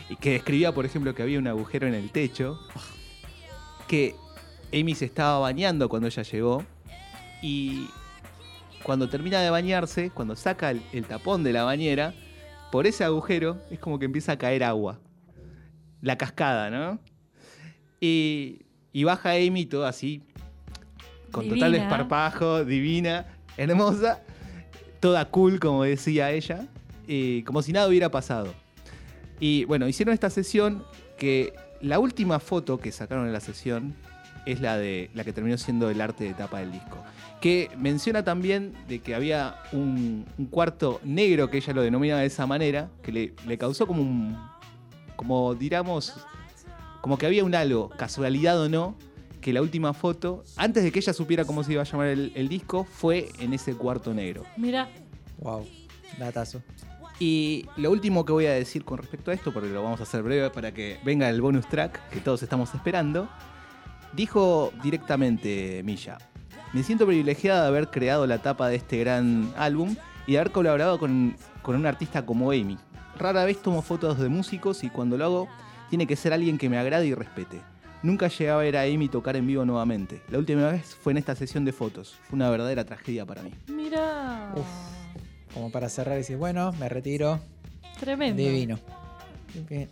y 0.09 0.17
que 0.21 0.33
describía, 0.33 0.73
por 0.73 0.85
ejemplo, 0.87 1.15
que 1.15 1.23
había 1.23 1.39
un 1.39 1.47
agujero 1.47 1.87
en 1.87 1.95
el 1.95 2.11
techo, 2.11 2.59
que 3.87 4.15
Amy 4.73 4.95
se 4.95 5.05
estaba 5.05 5.39
bañando 5.41 5.89
cuando 5.89 6.07
ella 6.09 6.23
llegó 6.23 6.65
y 7.43 7.89
cuando 8.83 9.09
termina 9.09 9.41
de 9.41 9.51
bañarse, 9.51 10.11
cuando 10.11 10.37
saca 10.37 10.71
el, 10.71 10.81
el 10.93 11.05
tapón 11.05 11.43
de 11.43 11.53
la 11.53 11.65
bañera, 11.65 12.15
por 12.73 12.87
ese 12.87 13.05
agujero 13.05 13.59
es 13.71 13.79
como 13.79 13.99
que 13.99 14.05
empieza 14.07 14.33
a 14.33 14.39
caer 14.39 14.63
agua. 14.65 15.01
La 16.03 16.17
cascada, 16.17 16.71
¿no? 16.71 16.99
Y, 18.01 18.63
y 18.93 19.05
baja 19.05 19.33
Amy 19.33 19.67
todo 19.67 19.85
así, 19.87 20.23
con 21.31 21.49
total 21.49 21.73
desparpajo, 21.73 22.65
divina, 22.65 23.27
hermosa, 23.57 24.21
toda 25.01 25.25
cool, 25.27 25.59
como 25.61 25.85
decía 25.85 26.31
ella, 26.31 26.67
y 27.07 27.43
como 27.43 27.63
si 27.63 27.73
nada 27.73 27.89
hubiera 27.89 28.11
pasado. 28.11 28.53
Y 29.41 29.65
bueno, 29.65 29.89
hicieron 29.89 30.13
esta 30.13 30.31
sesión 30.31 30.85
que 31.19 31.55
la 31.81 31.99
última 31.99 32.39
foto 32.39 32.79
que 32.79 32.93
sacaron 32.93 33.27
en 33.27 33.33
la 33.33 33.41
sesión 33.41 33.95
es 34.47 34.61
la 34.61 34.77
de 34.77 35.11
la 35.15 35.25
que 35.25 35.33
terminó 35.33 35.57
siendo 35.59 35.91
el 35.91 36.01
arte 36.01 36.25
de 36.25 36.35
tapa 36.35 36.61
del 36.61 36.73
disco. 36.73 37.03
Que 37.41 37.71
menciona 37.79 38.23
también 38.23 38.75
de 38.87 39.01
que 39.01 39.15
había 39.15 39.57
un, 39.73 40.27
un 40.37 40.47
cuarto 40.47 41.01
negro, 41.05 41.51
que 41.51 41.59
ella 41.59 41.73
lo 41.73 41.83
denomina 41.83 42.19
de 42.19 42.27
esa 42.27 42.47
manera, 42.47 42.91
que 43.03 43.13
le, 43.13 43.35
le 43.47 43.59
causó 43.59 43.87
como 43.87 44.03
un. 44.03 44.39
como 45.17 45.55
diríamos. 45.55 46.15
como 47.01 47.17
que 47.17 47.27
había 47.27 47.45
un 47.45 47.55
algo, 47.55 47.89
casualidad 47.91 48.61
o 48.61 48.69
no, 48.69 48.95
que 49.41 49.53
la 49.53 49.63
última 49.63 49.93
foto, 49.95 50.45
antes 50.57 50.83
de 50.83 50.93
que 50.93 50.99
ella 50.99 51.13
supiera 51.13 51.45
cómo 51.45 51.65
se 51.65 51.73
iba 51.73 51.83
a 51.83 51.85
llamar 51.85 52.09
el, 52.09 52.33
el 52.35 52.49
disco, 52.49 52.85
fue 52.85 53.29
en 53.39 53.53
ese 53.55 53.75
cuarto 53.75 54.13
negro. 54.15 54.45
Mira, 54.57 54.89
Wow, 55.41 55.67
datazo. 56.19 56.63
Y 57.19 57.67
lo 57.77 57.91
último 57.91 58.25
que 58.25 58.33
voy 58.33 58.47
a 58.47 58.53
decir 58.53 58.85
con 58.85 58.99
respecto 58.99 59.31
a 59.31 59.35
esto, 59.35 59.53
porque 59.53 59.69
lo 59.69 59.83
vamos 59.83 60.01
a 60.01 60.05
hacer 60.05 60.23
breve 60.23 60.51
para 60.51 60.73
que 60.73 60.99
venga 61.05 61.29
el 61.29 61.41
bonus 61.41 61.69
track 61.69 62.09
que 62.11 62.21
todos 62.21 62.43
estamos 62.43 62.75
esperando, 62.75 63.29
dijo 64.15 64.73
directamente 64.83 65.83
Milla, 65.85 66.19
me 66.73 66.83
siento 66.83 67.07
privilegiada 67.07 67.63
de 67.63 67.69
haber 67.69 67.91
creado 67.91 68.27
la 68.27 68.39
tapa 68.39 68.69
de 68.69 68.77
este 68.77 68.99
gran 68.99 69.53
álbum 69.57 69.97
y 70.27 70.33
de 70.33 70.39
haber 70.39 70.53
colaborado 70.53 70.99
con, 70.99 71.37
con 71.63 71.77
un 71.77 71.87
artista 71.87 72.25
como 72.25 72.53
Amy. 72.53 72.79
Rara 73.19 73.45
vez 73.45 73.61
tomo 73.61 73.83
fotos 73.83 74.19
de 74.19 74.29
músicos 74.29 74.85
y 74.85 74.89
cuando 74.89 75.19
lo 75.19 75.25
hago 75.25 75.49
tiene 75.91 76.07
que 76.07 76.17
ser 76.17 76.33
alguien 76.33 76.57
que 76.57 76.69
me 76.69 76.79
agrade 76.79 77.07
y 77.07 77.15
respete. 77.15 77.61
Nunca 78.03 78.29
llegué 78.29 78.51
a 78.51 78.57
ver 78.57 78.77
a 78.77 78.83
Amy 78.83 79.09
tocar 79.09 79.37
en 79.37 79.47
vivo 79.47 79.65
nuevamente. 79.65 80.23
La 80.31 80.39
última 80.39 80.71
vez 80.71 80.95
fue 80.95 81.13
en 81.13 81.19
esta 81.19 81.35
sesión 81.35 81.65
de 81.65 81.73
fotos. 81.73 82.15
Fue 82.29 82.37
una 82.37 82.49
verdadera 82.51 82.85
tragedia 82.85 83.27
para 83.27 83.43
mí. 83.43 83.51
mira. 83.69 84.53
Uf. 84.57 84.65
Como 85.53 85.71
para 85.71 85.89
cerrar 85.89 86.15
y 86.15 86.19
decir, 86.19 86.37
bueno, 86.37 86.73
me 86.79 86.89
retiro. 86.89 87.41
Tremendo. 87.99 88.41
Divino. 88.43 88.79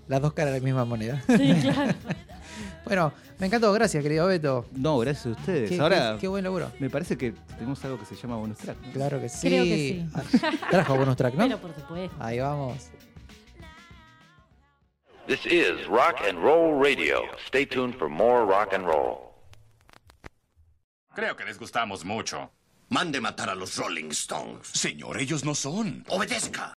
Las 0.06 0.22
dos 0.22 0.32
caras 0.32 0.52
de 0.54 0.60
la 0.60 0.64
misma 0.64 0.84
moneda. 0.84 1.20
Sí, 1.26 1.52
claro. 1.60 1.92
bueno, 2.84 3.12
me 3.40 3.46
encantó. 3.48 3.72
Gracias, 3.72 4.02
querido 4.02 4.26
Beto. 4.28 4.66
No, 4.76 4.98
gracias 4.98 5.26
a 5.26 5.30
ustedes. 5.30 5.68
Qué, 5.68 5.80
Ahora 5.80 6.12
qué- 6.14 6.20
qué 6.20 6.28
buen 6.28 6.44
laburo. 6.44 6.70
me 6.78 6.88
parece 6.88 7.18
que 7.18 7.34
tenemos 7.56 7.84
algo 7.84 7.98
que 7.98 8.04
se 8.04 8.14
llama 8.14 8.36
bonus 8.36 8.56
track. 8.58 8.78
¿no? 8.86 8.92
Claro 8.92 9.20
que 9.20 9.28
sí. 9.28 9.48
Creo 9.48 9.64
que 9.64 9.76
sí. 9.76 10.06
Ah, 10.14 10.22
Trajo 10.70 10.96
bonus 10.96 11.16
track, 11.16 11.34
¿no? 11.34 11.44
Pero 11.44 11.58
por 11.58 11.74
supuesto. 11.74 12.16
Ahí 12.20 12.38
vamos. 12.38 12.90
This 15.28 15.44
is 15.44 15.86
Rock 15.88 16.22
and 16.26 16.42
Roll 16.42 16.72
Radio. 16.72 17.26
Stay 17.48 17.66
tuned 17.66 17.94
for 17.98 18.08
more 18.08 18.46
rock 18.46 18.72
and 18.72 18.86
roll. 18.86 19.34
Creo 21.14 21.36
que 21.36 21.44
les 21.44 21.58
gustamos 21.58 22.02
mucho. 22.02 22.48
Mande 22.88 23.20
matar 23.20 23.50
a 23.50 23.54
los 23.54 23.76
Rolling 23.76 24.10
Stones. 24.12 24.68
Señor, 24.72 25.18
ellos 25.18 25.44
no 25.44 25.54
son. 25.54 26.06
Obedezca. 26.08 26.72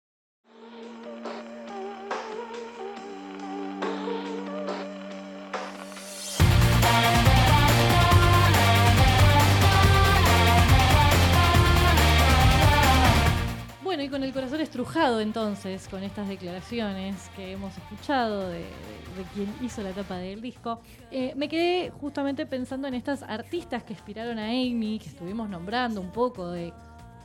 Bueno, 13.98 14.10
y 14.10 14.12
con 14.12 14.22
el 14.22 14.32
corazón 14.32 14.60
estrujado 14.60 15.20
entonces, 15.20 15.88
con 15.88 16.04
estas 16.04 16.28
declaraciones 16.28 17.16
que 17.34 17.50
hemos 17.50 17.76
escuchado 17.76 18.48
de, 18.48 18.58
de- 18.58 18.62
de 18.62 19.24
quien 19.34 19.52
hizo 19.60 19.82
la 19.82 19.90
tapa 19.90 20.18
del 20.18 20.40
disco, 20.40 20.80
eh, 21.10 21.32
me 21.34 21.48
quedé 21.48 21.90
justamente 21.90 22.46
pensando 22.46 22.86
en 22.86 22.94
estas 22.94 23.24
artistas 23.24 23.82
que 23.82 23.94
inspiraron 23.94 24.38
a 24.38 24.44
Amy, 24.50 25.00
que 25.02 25.08
estuvimos 25.08 25.48
nombrando 25.50 26.00
un 26.00 26.12
poco 26.12 26.48
de 26.48 26.72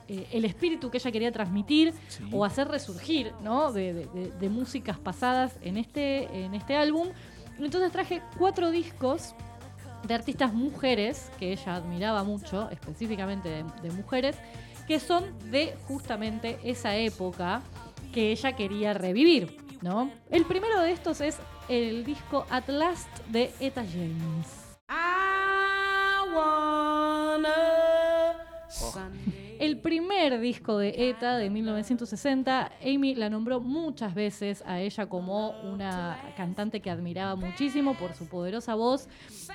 eh, 0.08 0.28
el 0.32 0.46
espíritu 0.46 0.90
que 0.90 0.98
ella 0.98 1.12
quería 1.12 1.32
transmitir 1.32 1.94
Sí. 2.08 2.24
o 2.32 2.44
hacer 2.44 2.68
resurgir, 2.70 3.34
¿no? 3.44 3.72
De, 3.72 3.94
de- 4.40 4.50
músicas 4.50 4.98
pasadas 4.98 5.56
en 5.62 5.78
este, 5.78 6.44
en 6.44 6.56
este 6.56 6.76
álbum. 6.76 7.10
Entonces 7.60 7.92
traje 7.92 8.24
cuatro 8.40 8.72
discos 8.72 9.36
de 10.08 10.16
artistas 10.16 10.52
mujeres 10.56 11.30
que 11.38 11.52
ella 11.52 11.76
admiraba 11.76 12.24
mucho, 12.24 12.68
específicamente 12.72 13.48
de, 13.48 13.64
de 13.84 13.92
mujeres, 13.92 14.36
que 14.88 15.00
son 15.00 15.26
de 15.52 15.76
justamente 15.88 16.60
esa 16.64 16.96
época 16.96 17.62
que 18.14 18.32
ella 18.32 18.56
quería 18.56 18.94
revivir, 18.94 19.58
¿no? 19.82 20.12
El 20.30 20.46
primero 20.46 20.80
de 20.82 20.92
estos 20.92 21.22
es 21.22 21.40
el 21.70 22.04
disco 22.04 22.46
At 22.50 22.68
Last 22.68 23.10
de 23.30 23.52
Etta 23.60 23.84
James. 23.84 24.64
El 29.60 29.80
primer 29.80 30.42
disco 30.42 30.78
de 30.78 31.10
ETA 31.10 31.38
de 31.38 31.50
1960, 31.50 32.72
Amy 32.84 33.16
la 33.16 33.30
nombró 33.30 33.62
muchas 33.62 34.14
veces 34.14 34.62
a 34.66 34.82
ella 34.82 35.08
como 35.08 35.52
una 35.62 36.20
cantante 36.36 36.82
que 36.82 36.90
admiraba 36.90 37.36
muchísimo 37.36 37.94
por 37.94 38.14
su 38.14 38.28
poderosa 38.28 38.76
voz 38.76 39.08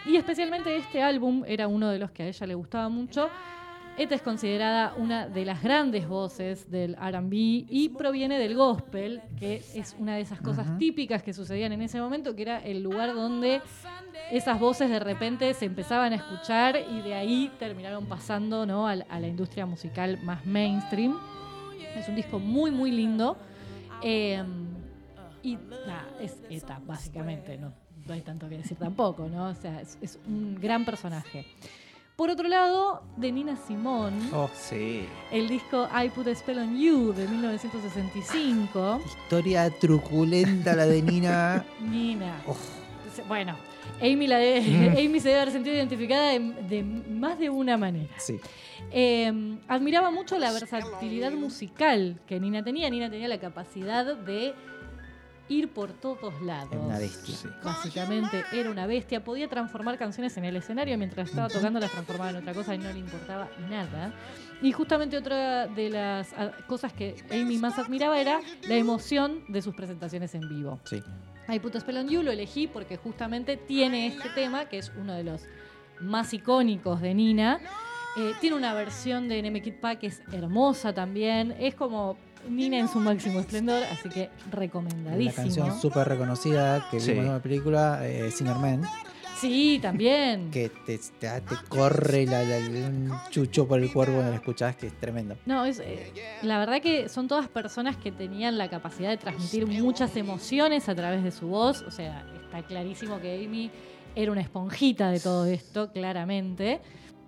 y 0.06 0.16
especialmente 0.16 0.74
este 0.76 1.02
álbum 1.02 1.44
era 1.46 1.68
uno 1.68 1.90
de 1.90 1.98
los 1.98 2.10
que 2.10 2.22
a 2.22 2.28
ella 2.28 2.46
le 2.46 2.54
gustaba 2.54 2.88
mucho. 2.88 3.28
ETA 3.98 4.14
es 4.14 4.22
considerada 4.22 4.94
una 4.96 5.26
de 5.28 5.44
las 5.44 5.62
grandes 5.62 6.06
voces 6.08 6.70
del 6.70 6.94
RB 6.96 7.32
y 7.32 7.88
proviene 7.96 8.38
del 8.38 8.54
gospel, 8.56 9.20
que 9.38 9.62
es 9.74 9.96
una 9.98 10.14
de 10.14 10.20
esas 10.22 10.40
cosas 10.40 10.78
típicas 10.78 11.22
que 11.22 11.32
sucedían 11.32 11.72
en 11.72 11.82
ese 11.82 12.00
momento, 12.00 12.34
que 12.36 12.42
era 12.42 12.58
el 12.64 12.82
lugar 12.82 13.12
donde 13.14 13.60
esas 14.30 14.60
voces 14.60 14.88
de 14.90 15.00
repente 15.00 15.52
se 15.54 15.64
empezaban 15.64 16.12
a 16.12 16.16
escuchar 16.16 16.76
y 16.90 17.00
de 17.00 17.14
ahí 17.14 17.50
terminaron 17.58 18.06
pasando 18.06 18.66
¿no? 18.66 18.86
a, 18.86 18.94
la- 18.96 19.06
a 19.08 19.18
la 19.20 19.26
industria 19.26 19.66
musical 19.66 20.18
más 20.22 20.46
mainstream. 20.46 21.16
Es 21.96 22.08
un 22.08 22.14
disco 22.14 22.38
muy, 22.38 22.70
muy 22.70 22.92
lindo. 22.92 23.36
Eh, 24.02 24.42
y 25.42 25.58
es 26.20 26.36
ETA, 26.50 26.80
básicamente. 26.86 27.56
No, 27.58 27.72
no 28.06 28.14
hay 28.14 28.20
tanto 28.20 28.48
que 28.48 28.58
decir 28.58 28.76
tampoco, 28.76 29.28
¿no? 29.28 29.48
O 29.48 29.54
sea, 29.54 29.80
es, 29.80 29.98
es 30.00 30.18
un 30.26 30.54
gran 30.60 30.84
personaje. 30.84 31.46
Por 32.18 32.30
otro 32.30 32.48
lado, 32.48 33.04
de 33.16 33.30
Nina 33.30 33.54
Simone, 33.54 34.18
Oh, 34.32 34.50
Sí. 34.52 35.06
el 35.30 35.46
disco 35.46 35.88
I 36.04 36.08
Put 36.08 36.26
a 36.26 36.34
Spell 36.34 36.58
on 36.58 36.76
You 36.76 37.12
de 37.12 37.28
1965. 37.28 39.00
historia 39.06 39.70
truculenta 39.70 40.74
la 40.74 40.86
de 40.86 41.00
Nina. 41.00 41.64
Nina. 41.80 42.42
Oh. 42.44 42.56
Bueno, 43.28 43.56
Amy, 44.02 44.26
la 44.26 44.38
de- 44.38 44.58
Amy 45.06 45.20
se 45.20 45.28
debe 45.28 45.42
haber 45.42 45.52
sentido 45.52 45.76
identificada 45.76 46.32
de, 46.32 46.40
de 46.68 46.82
más 46.82 47.38
de 47.38 47.50
una 47.50 47.76
manera. 47.76 48.12
Sí. 48.18 48.40
Eh, 48.90 49.56
admiraba 49.68 50.10
mucho 50.10 50.40
la 50.40 50.50
versatilidad 50.50 51.30
musical 51.30 52.20
que 52.26 52.40
Nina 52.40 52.64
tenía. 52.64 52.90
Nina 52.90 53.08
tenía 53.08 53.28
la 53.28 53.38
capacidad 53.38 54.16
de 54.16 54.54
ir 55.48 55.72
por 55.72 55.92
todos 55.92 56.40
lados. 56.42 56.72
Es 56.72 56.78
una 56.78 56.98
bestia. 56.98 57.34
Sí. 57.34 57.48
Básicamente 57.62 58.44
era 58.52 58.70
una 58.70 58.86
bestia. 58.86 59.22
Podía 59.24 59.48
transformar 59.48 59.98
canciones 59.98 60.36
en 60.36 60.44
el 60.44 60.56
escenario 60.56 60.96
mientras 60.98 61.30
estaba 61.30 61.48
tocando, 61.48 61.80
las 61.80 61.90
transformaba 61.90 62.30
en 62.30 62.36
otra 62.36 62.54
cosa 62.54 62.74
y 62.74 62.78
no 62.78 62.92
le 62.92 62.98
importaba 62.98 63.48
nada. 63.70 64.12
Y 64.60 64.72
justamente 64.72 65.16
otra 65.16 65.66
de 65.66 65.90
las 65.90 66.32
ah, 66.32 66.52
cosas 66.66 66.92
que 66.92 67.16
Amy 67.30 67.58
más 67.58 67.78
admiraba 67.78 68.20
era 68.20 68.40
la 68.66 68.74
emoción 68.74 69.44
de 69.48 69.62
sus 69.62 69.74
presentaciones 69.74 70.34
en 70.34 70.48
vivo. 70.48 70.80
Sí. 70.84 71.02
I 71.48 71.60
Put 71.60 71.76
a 71.76 71.80
Spell 71.80 71.96
on 71.96 72.08
You 72.08 72.22
lo 72.22 72.30
elegí 72.30 72.66
porque 72.66 72.96
justamente 72.96 73.56
tiene 73.56 74.08
este 74.08 74.28
tema, 74.30 74.66
que 74.66 74.78
es 74.78 74.92
uno 74.98 75.14
de 75.14 75.24
los 75.24 75.46
más 76.00 76.34
icónicos 76.34 77.00
de 77.00 77.14
Nina. 77.14 77.60
Eh, 78.18 78.32
tiene 78.40 78.56
una 78.56 78.74
versión 78.74 79.28
de 79.28 79.40
Neme 79.40 79.62
Kid 79.62 79.74
Pa 79.80 79.96
que 79.96 80.08
es 80.08 80.22
hermosa 80.32 80.92
también. 80.92 81.54
Es 81.58 81.74
como 81.74 82.16
Nina 82.48 82.78
en 82.78 82.88
su 82.88 82.98
máximo 83.00 83.40
esplendor, 83.40 83.82
así 83.84 84.08
que 84.08 84.30
La 84.50 84.50
recomendadísimo. 84.58 85.34
canción 85.34 85.80
súper 85.80 86.08
reconocida 86.08 86.86
que 86.90 87.00
Sí. 87.00 87.10
vimos 87.12 87.26
en 87.26 87.32
la 87.32 87.42
película, 87.42 88.00
eh, 88.06 88.30
Singer 88.30 88.56
Man, 88.56 88.82
Sí, 89.40 89.78
también. 89.80 90.50
que 90.50 90.68
te, 90.84 90.98
te, 90.98 91.28
te 91.40 91.56
corre 91.68 92.26
la- 92.26 92.42
la- 92.42 92.58
un 92.58 93.12
chucho 93.30 93.68
por 93.68 93.80
el 93.80 93.92
cuerpo 93.92 94.14
cuando 94.14 94.30
la 94.32 94.36
escuchás, 94.38 94.74
que 94.76 94.88
es 94.88 94.94
tremendo. 94.98 95.36
No, 95.46 95.64
es, 95.64 95.78
eh, 95.78 96.12
la 96.42 96.58
verdad 96.58 96.80
que 96.82 97.08
son 97.08 97.28
todas 97.28 97.46
personas 97.48 97.96
que 97.96 98.10
tenían 98.10 98.58
la 98.58 98.68
capacidad 98.68 99.10
de 99.10 99.16
transmitir 99.16 99.66
muchas 99.66 100.16
emociones 100.16 100.88
a 100.88 100.94
través 100.96 101.22
de 101.22 101.30
su 101.30 101.46
voz. 101.46 101.82
O 101.82 101.90
sea, 101.92 102.26
está 102.42 102.62
clarísimo 102.66 103.20
que 103.20 103.44
Amy 103.44 103.70
era 104.16 104.32
una 104.32 104.40
esponjita 104.40 105.10
de 105.10 105.20
todo 105.20 105.46
esto, 105.46 105.92
claramente. 105.92 106.80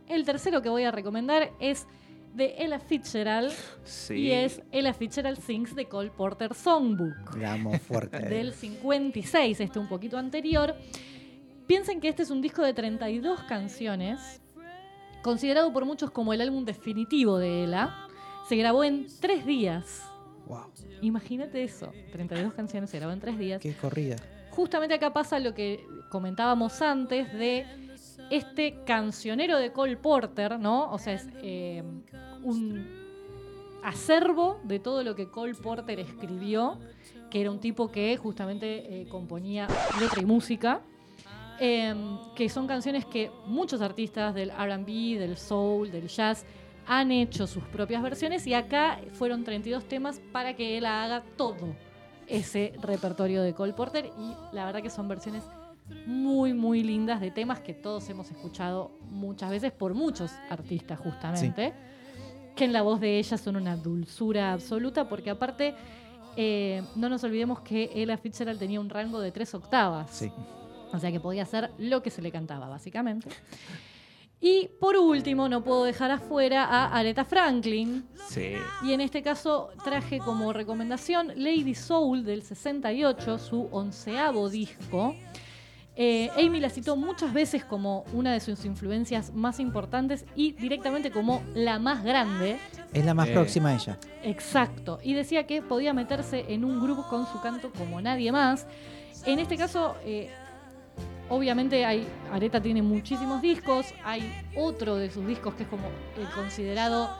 El 0.09 0.25
tercero 0.25 0.61
que 0.63 0.69
voy 0.69 0.83
a 0.83 0.91
recomendar 0.91 1.51
es 1.61 1.87
de 2.35 2.55
Ella 2.59 2.79
Fitzgerald 2.79 3.53
Sí. 3.85 4.15
y 4.15 4.31
es 4.33 4.63
Ella 4.73 4.95
Fitzgerald 4.95 5.41
Sings 5.41 5.75
the 5.75 5.87
Cole 5.87 6.11
Porter 6.11 6.55
Songbook 6.55 7.37
La 7.37 7.55
amo 7.55 7.73
fuerte. 7.79 8.19
del 8.21 8.53
56, 8.53 9.61
este 9.61 9.79
un 9.79 9.89
poquito 9.89 10.17
anterior. 10.19 10.75
Piensen 11.67 12.01
que 12.01 12.09
este 12.09 12.23
es 12.23 12.31
un 12.31 12.41
disco 12.41 12.63
de 12.63 12.73
32 12.75 13.43
canciones, 13.45 14.41
considerado 15.23 15.73
por 15.73 15.85
muchos 15.85 16.11
como 16.11 16.33
el 16.33 16.41
álbum 16.41 16.65
definitivo 16.65 17.39
de 17.39 17.65
Ella. 17.65 17.95
Se 18.49 18.57
grabó 18.57 18.83
en 18.85 19.07
tres 19.21 19.47
días. 19.47 20.03
Wow, 20.47 20.73
Imagínate 21.03 21.63
eso, 21.63 21.93
32 22.13 22.53
canciones 22.55 22.91
se 22.91 22.99
grabó 22.99 23.13
en 23.13 23.21
tres 23.21 23.39
días. 23.39 23.61
qué 23.63 23.73
corrida. 23.75 24.17
Justamente 24.51 24.95
acá 24.95 25.13
pasa 25.13 25.39
lo 25.39 25.55
que 25.55 25.85
comentábamos 26.11 26.83
antes 26.83 27.33
de 27.33 27.65
este 28.31 28.83
cancionero 28.85 29.59
de 29.59 29.73
Cole 29.73 29.97
Porter, 29.97 30.59
¿no? 30.59 30.91
O 30.93 30.99
sea, 30.99 31.15
es 31.15 31.29
eh, 31.43 31.83
un 32.43 33.01
acervo 33.83 34.61
de 34.65 34.79
todo 34.79 35.03
lo 35.03 35.15
que 35.15 35.29
Cole 35.29 35.55
Porter 35.55 35.99
escribió, 36.01 36.79
que 37.31 37.41
era 37.41 37.51
un 37.51 37.61
tipo 37.61 37.91
que 37.91 38.17
justamente 38.17 39.03
eh, 39.03 39.09
componía 39.09 39.67
letra 40.01 40.23
y 40.23 40.25
música. 40.25 40.81
em, 41.63 42.17
que 42.35 42.49
son 42.49 42.67
canciones 42.67 43.05
que 43.05 43.31
muchos 43.45 43.83
artistas 43.83 44.35
del 44.35 44.51
RB, 44.51 45.19
del 45.19 45.37
soul, 45.37 45.91
del 45.91 46.09
jazz 46.09 46.47
han 46.87 47.13
hecho 47.13 47.47
sus 47.47 47.63
propias 47.65 48.03
versiones 48.03 48.47
y 48.47 48.55
acá 48.55 48.99
fueron 49.13 49.45
32 49.45 49.85
temas 49.85 50.23
para 50.33 50.57
que 50.57 50.79
él 50.79 50.87
haga 50.87 51.23
todo 51.37 51.77
ese 52.27 52.73
repertorio 52.81 53.43
de 53.43 53.53
Cole 53.53 53.75
Porter 53.75 54.07
y 54.07 54.55
la 54.55 54.65
verdad 54.65 54.81
que 54.81 54.89
son 54.89 55.07
versiones 55.07 55.45
muy 56.07 56.55
muy 56.55 56.83
lindas 56.83 57.21
de 57.21 57.31
temas 57.31 57.61
que 57.61 57.75
todos 57.75 58.09
hemos 58.11 58.31
escuchado 58.31 58.91
muchas 59.11 59.51
veces 59.51 59.73
por 59.73 59.95
muchos 59.95 60.33
artistas 60.49 60.99
justamente 60.99 61.73
que 62.57 62.65
en 62.65 62.73
la 62.73 62.83
voz 62.83 63.01
de 63.01 63.19
ella 63.19 63.39
son 63.39 63.57
una 63.57 63.77
dulzura 63.77 64.53
absoluta 64.53 65.09
porque 65.09 65.31
aparte 65.31 65.75
eh, 66.37 66.83
no 66.97 67.09
nos 67.09 67.25
olvidemos 67.25 67.61
que 67.61 67.91
Ella 67.95 68.17
Fitzgerald 68.17 68.59
tenía 68.59 68.81
un 68.81 68.89
rango 68.89 69.21
de 69.21 69.33
tres 69.33 69.53
octavas 69.55 70.11
Sí. 70.11 70.31
o 70.93 70.99
sea 70.99 71.11
que 71.11 71.21
podía 71.21 71.43
hacer 71.43 71.71
lo 71.79 72.03
que 72.03 72.11
se 72.11 72.23
le 72.23 72.31
cantaba, 72.31 72.69
básicamente. 72.69 73.29
Y 74.43 74.69
por 74.81 74.97
último, 74.97 75.49
no 75.51 75.63
puedo 75.63 75.85
dejar 75.85 76.11
afuera 76.11 76.65
a 76.65 76.87
Aretha 76.99 77.27
Franklin. 77.27 78.07
Sí. 78.29 78.55
Y 78.83 78.93
en 78.93 79.03
este 79.03 79.23
caso 79.23 79.69
traje 79.85 80.19
como 80.19 80.53
recomendación 80.55 81.29
Lady 81.37 81.75
Soul 81.75 82.25
del 82.25 82.43
68, 82.43 83.39
su 83.39 83.69
onceavo 83.71 84.49
disco. 84.49 85.15
Eh, 85.97 86.31
Amy 86.39 86.61
la 86.61 86.71
citó 86.71 86.97
muchas 86.97 87.33
veces 87.33 87.65
como 87.65 88.05
una 88.15 88.33
de 88.33 88.41
sus 88.41 88.65
influencias 88.65 89.35
más 89.35 89.61
importantes 89.61 90.25
y 90.35 90.53
directamente 90.53 91.11
como 91.11 91.43
la 91.55 91.79
más 91.79 92.05
grande. 92.05 92.59
Es 92.93 93.05
la 93.05 93.13
más 93.13 93.29
Eh. 93.29 93.33
próxima 93.33 93.71
a 93.71 93.75
ella. 93.75 93.99
Exacto. 94.23 94.99
Y 95.03 95.15
decía 95.15 95.47
que 95.47 95.61
podía 95.63 95.93
meterse 95.93 96.47
en 96.49 96.65
un 96.65 96.81
grupo 96.81 97.07
con 97.09 97.27
su 97.27 97.41
canto 97.41 97.71
como 97.73 98.01
nadie 98.01 98.33
más. 98.33 98.67
En 99.27 99.39
este 99.41 99.57
caso, 99.57 99.97
eh, 100.05 100.31
obviamente 101.29 101.85
hay, 101.85 102.07
Areta 102.33 102.61
tiene 102.63 102.83
muchísimos 102.83 103.43
discos. 103.43 103.87
Hay 104.05 104.23
otro 104.57 104.97
de 104.97 105.11
sus 105.11 105.27
discos 105.27 105.55
que 105.55 105.65
es 105.65 105.69
como 105.69 105.89
el 106.19 106.29
considerado 106.35 107.11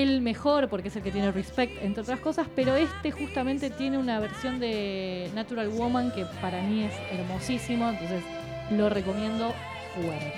el 0.00 0.20
mejor, 0.22 0.68
porque 0.68 0.88
es 0.88 0.96
el 0.96 1.02
que 1.02 1.10
tiene 1.10 1.30
Respect, 1.32 1.82
entre 1.82 2.02
otras 2.02 2.20
cosas. 2.20 2.46
Pero 2.54 2.74
este 2.76 3.10
justamente 3.10 3.70
tiene 3.70 3.98
una 3.98 4.20
versión 4.20 4.58
de 4.60 5.30
Natural 5.34 5.68
Woman 5.68 6.12
que 6.12 6.24
para 6.40 6.62
mí 6.62 6.84
es 6.84 6.92
hermosísimo. 7.18 7.88
Entonces 7.90 8.22
lo 8.70 8.88
recomiendo 8.88 9.52
fuerte. 9.94 10.32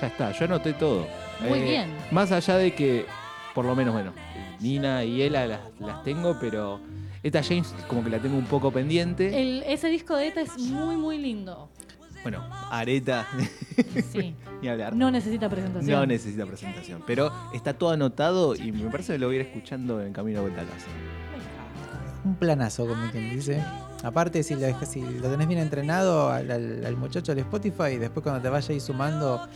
Ya 0.00 0.06
está, 0.06 0.32
yo 0.32 0.44
anoté 0.46 0.72
todo. 0.72 1.02
Eh, 1.42 1.48
Muy 1.48 1.60
bien. 1.60 1.90
Más 2.10 2.32
allá 2.32 2.56
de 2.56 2.74
que, 2.74 3.04
por 3.54 3.64
lo 3.64 3.74
menos, 3.76 3.92
bueno, 3.94 4.12
Nina 4.60 5.04
y 5.04 5.22
Ella 5.22 5.46
las, 5.46 5.60
las 5.80 6.02
tengo, 6.04 6.38
pero 6.40 6.80
esta 7.22 7.42
James 7.42 7.74
como 7.88 8.02
que 8.02 8.10
la 8.10 8.18
tengo 8.18 8.36
un 8.38 8.46
poco 8.46 8.70
pendiente. 8.70 9.40
El- 9.42 9.62
ese 9.66 9.88
disco 9.88 10.16
de 10.16 10.28
ETA 10.28 10.40
es 10.40 10.56
muy, 10.58 10.96
muy 10.96 11.18
lindo. 11.18 11.68
Bueno, 12.22 12.44
Areta, 12.70 13.26
Sí. 14.12 14.34
ni 14.62 14.68
hablar. 14.68 14.94
No 14.94 15.10
necesita 15.10 15.48
presentación. 15.48 15.90
No 16.00 16.06
necesita 16.06 16.46
presentación, 16.46 17.02
pero 17.06 17.32
está 17.52 17.74
todo 17.74 17.90
anotado 17.90 18.54
y 18.54 18.70
me 18.72 18.88
parece 18.90 19.14
que 19.14 19.18
lo 19.18 19.26
voy 19.26 19.36
a 19.36 19.40
ir 19.40 19.46
escuchando 19.46 20.00
en 20.00 20.12
camino 20.12 20.38
de 20.38 20.42
vuelta 20.50 20.62
a 20.62 20.64
casa. 20.66 20.86
Un 22.24 22.36
planazo, 22.36 22.86
como 22.86 23.10
quien 23.10 23.30
dice. 23.30 23.60
Aparte, 24.04 24.42
si 24.44 24.54
lo, 24.54 24.60
dejas- 24.60 24.90
si 24.92 25.00
lo 25.02 25.28
tenés 25.28 25.48
bien 25.48 25.58
entrenado 25.60 26.30
al, 26.30 26.50
al- 26.50 26.86
al 26.86 26.96
muchacho 26.96 27.34
del 27.34 27.40
Spotify, 27.44 27.96
después 27.98 28.22
cuando 28.22 28.40
te 28.40 28.48
vaya 28.48 28.72
ahí 28.72 28.78
sumando 28.80 29.48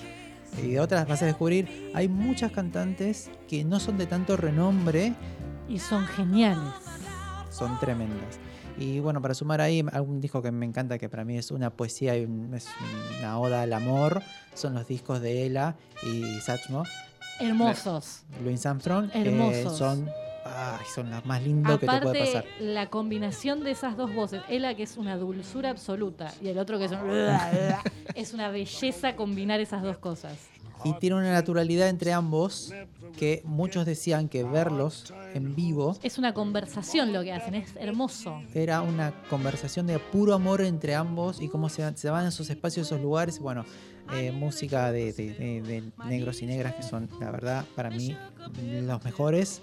y 0.61 0.73
de 0.73 0.81
otras 0.81 1.07
vas 1.07 1.23
a 1.23 1.27
descubrir, 1.27 1.93
hay 1.95 2.09
muchas 2.09 2.51
cantantes 2.51 3.31
que 3.49 3.64
no 3.64 3.79
son 3.79 3.99
de 3.99 4.07
tanto 4.07 4.37
renombre, 4.37 5.14
Y 5.69 5.79
son 5.79 6.05
geniales. 6.07 6.73
son 7.51 7.79
tremendas. 7.79 8.39
Y 8.79 9.01
bueno, 9.01 9.22
para 9.22 9.33
sumar 9.35 9.61
ahí, 9.61 9.85
algún 9.93 10.20
disco 10.20 10.43
que 10.43 10.51
me 10.53 10.66
encanta, 10.66 10.99
que 10.99 11.09
para 11.09 11.24
mí 11.24 11.39
es 11.39 11.51
una 11.51 11.70
poesía 11.70 12.16
y 12.16 12.24
un- 12.24 12.53
es 12.55 12.66
una 13.18 13.39
oda 13.41 13.62
al 13.62 13.72
amor, 13.72 14.22
son 14.55 14.74
los 14.74 14.87
discos 14.87 15.20
de 15.20 15.45
Ella 15.45 15.77
y 16.03 16.41
Satchmo, 16.41 16.85
Hermosos. 17.41 18.22
Louis 18.43 18.64
Armstrong, 18.66 19.11
Hermosos. 19.14 19.77
son, 19.77 20.09
ay, 20.45 20.85
son 20.95 21.11
las 21.11 21.24
más 21.27 21.43
lindas 21.43 21.79
que 21.79 21.87
te 21.87 22.01
puede 22.01 22.20
pasar. 22.27 22.45
La 22.61 22.89
combinación 22.89 23.62
de 23.64 23.70
esas 23.72 23.97
dos 23.97 24.14
voces, 24.14 24.43
Ella 24.49 24.74
que 24.74 24.83
es 24.83 24.97
una 24.97 25.16
dulzura 25.16 25.70
absoluta 25.70 26.33
y 26.43 26.49
el 26.49 26.59
otro 26.59 26.79
que 26.79 26.87
es 26.87 26.93
un... 26.93 26.99
es 28.14 28.33
una 28.35 28.49
belleza 28.51 29.16
combinar 29.16 29.61
esas 29.61 29.83
dos 29.83 29.99
cosas. 29.99 30.35
Y 30.85 30.93
tiene 30.95 31.16
una 31.16 31.33
naturalidad 31.33 31.89
entre 31.89 32.12
ambos 32.12 32.72
que 33.18 33.43
muchos 33.45 33.87
decían 33.87 34.29
que 34.29 34.45
verlos 34.45 35.12
en 35.35 35.55
vivo 35.57 35.97
Es 36.03 36.18
una 36.18 36.35
conversación 36.35 37.12
lo 37.12 37.22
que 37.22 37.33
hacen, 37.33 37.55
es 37.55 37.74
hermoso. 37.77 38.41
era 38.55 38.83
una 38.83 39.12
conversación 39.31 39.87
de 39.87 39.99
puro 39.99 40.35
amor 40.35 40.61
entre 40.61 40.95
ambos 40.95 41.41
y 41.41 41.49
cómo 41.49 41.68
se, 41.68 41.97
se 41.97 42.11
van 42.11 42.27
a 42.27 42.29
esos 42.29 42.51
espacios, 42.51 42.87
esos 42.89 43.01
lugares. 43.01 43.39
Bueno, 43.39 43.64
eh, 44.14 44.31
música 44.33 44.93
de, 44.93 45.12
de- 45.12 45.33
de- 45.35 45.62
de 45.62 45.83
negros 46.05 46.43
y 46.43 46.47
negras 46.47 46.74
que 46.74 46.83
son, 46.83 47.09
la 47.20 47.31
verdad, 47.31 47.64
para 47.74 47.91
mí 47.91 48.16
los 48.83 49.03
mejores 49.05 49.62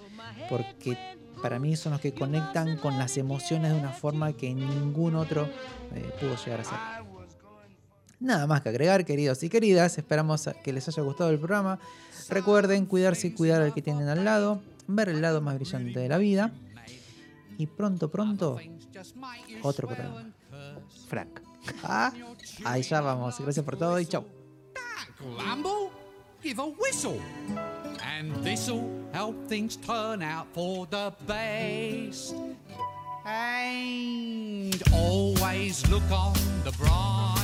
porque 0.50 0.98
para 1.42 1.58
mí 1.58 1.76
son 1.76 1.92
los 1.92 2.00
que 2.00 2.12
conectan 2.12 2.76
con 2.78 2.98
las 2.98 3.16
emociones 3.16 3.72
de 3.72 3.78
una 3.78 3.92
forma 3.92 4.32
que 4.32 4.52
ningún 4.54 5.14
otro 5.14 5.48
eh, 5.94 6.10
pudo 6.20 6.36
llegar 6.44 6.60
a 6.60 6.62
hacer. 6.62 6.78
Nada 8.20 8.46
más 8.46 8.62
que 8.62 8.68
agregar, 8.68 9.04
queridos 9.04 9.42
y 9.42 9.48
queridas. 9.48 9.98
Esperamos 9.98 10.48
que 10.62 10.72
les 10.72 10.88
haya 10.88 11.02
gustado 11.02 11.30
el 11.30 11.38
programa. 11.38 11.78
Recuerden 12.28 12.86
cuidarse 12.86 13.28
y 13.28 13.30
cuidar 13.32 13.62
al 13.62 13.74
que 13.74 13.82
tienen 13.82 14.08
al 14.08 14.24
lado. 14.24 14.62
Ver 14.86 15.08
el 15.08 15.20
lado 15.20 15.40
más 15.40 15.56
brillante 15.56 15.98
de 15.98 16.08
la 16.08 16.18
vida. 16.18 16.52
Y 17.58 17.66
pronto, 17.66 18.10
pronto, 18.10 18.58
otro 19.62 19.88
programa. 19.88 20.32
Frank. 21.08 21.40
Ah, 21.82 22.12
ahí 22.64 22.82
ya 22.82 23.00
vamos. 23.00 23.38
Gracias 23.40 23.64
por 23.64 23.76
todo 23.76 23.98
y 24.00 24.06
chau. 24.06 24.24
Lambo, 25.36 25.90
give 26.42 26.60
a 26.60 26.66
whistle. 26.66 27.20
And 28.02 28.34
this'll 28.42 28.90
help 29.12 29.48
things 29.48 29.76
turn 29.76 30.22
out 30.22 30.46
for 30.52 30.86
the 30.86 31.12
best. 31.26 32.34
And 33.24 34.82
always 34.92 35.88
look 35.88 36.10
on 36.10 36.34
the 36.64 36.72
bright 36.72 37.43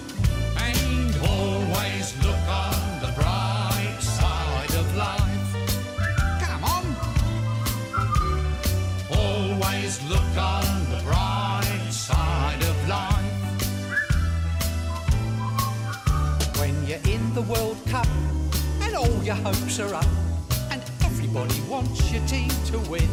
All 19.01 19.23
your 19.23 19.35
hopes 19.35 19.79
are 19.79 19.93
up, 19.95 20.05
and 20.69 20.81
everybody 21.03 21.59
wants 21.61 22.11
your 22.11 22.25
team 22.27 22.49
to 22.65 22.77
win, 22.89 23.09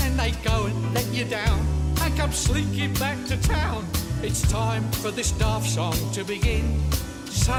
and 0.00 0.18
they 0.18 0.32
go 0.44 0.66
and 0.66 0.94
let 0.94 1.06
you 1.06 1.24
down 1.24 1.66
and 2.02 2.14
come 2.18 2.32
slinking 2.32 2.92
back 2.94 3.16
to 3.26 3.36
town. 3.40 3.86
It's 4.22 4.42
time 4.52 4.84
for 5.00 5.10
this 5.10 5.32
daft 5.32 5.68
song 5.68 5.96
to 6.12 6.22
begin. 6.22 6.78
So 7.26 7.54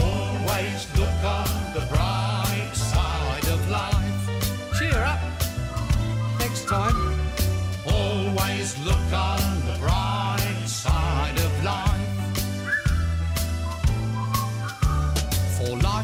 always 0.00 0.80
look 0.96 1.18
on 1.24 1.50
the 1.74 1.84
bright 1.92 2.70
side 2.72 3.46
of 3.48 3.70
life. 3.70 4.78
Cheer 4.78 5.02
up. 5.04 5.20
Next 6.38 6.66
time, 6.66 6.96
always 7.86 8.78
look 8.86 9.12
on 9.12 9.40
the 9.66 9.76
bright 9.78 10.64
side 10.66 11.27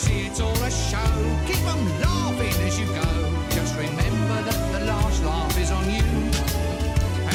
see 0.00 0.26
it's 0.26 0.40
all 0.40 0.62
a 0.62 0.70
show. 0.70 1.12
Keep 1.46 1.64
on 1.72 1.80
laughing 2.00 2.56
as 2.66 2.78
you 2.80 2.86
go. 2.86 3.10
Just 3.50 3.74
remember 3.76 4.38
that 4.48 4.60
the 4.72 4.80
last 4.86 5.22
laugh 5.24 5.58
is 5.58 5.70
on 5.70 5.86
you. 5.96 6.08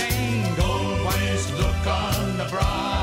And 0.05 0.59
always 0.59 1.43
look 1.61 1.84
on 1.86 2.38
the 2.38 2.47
bright. 2.49 2.94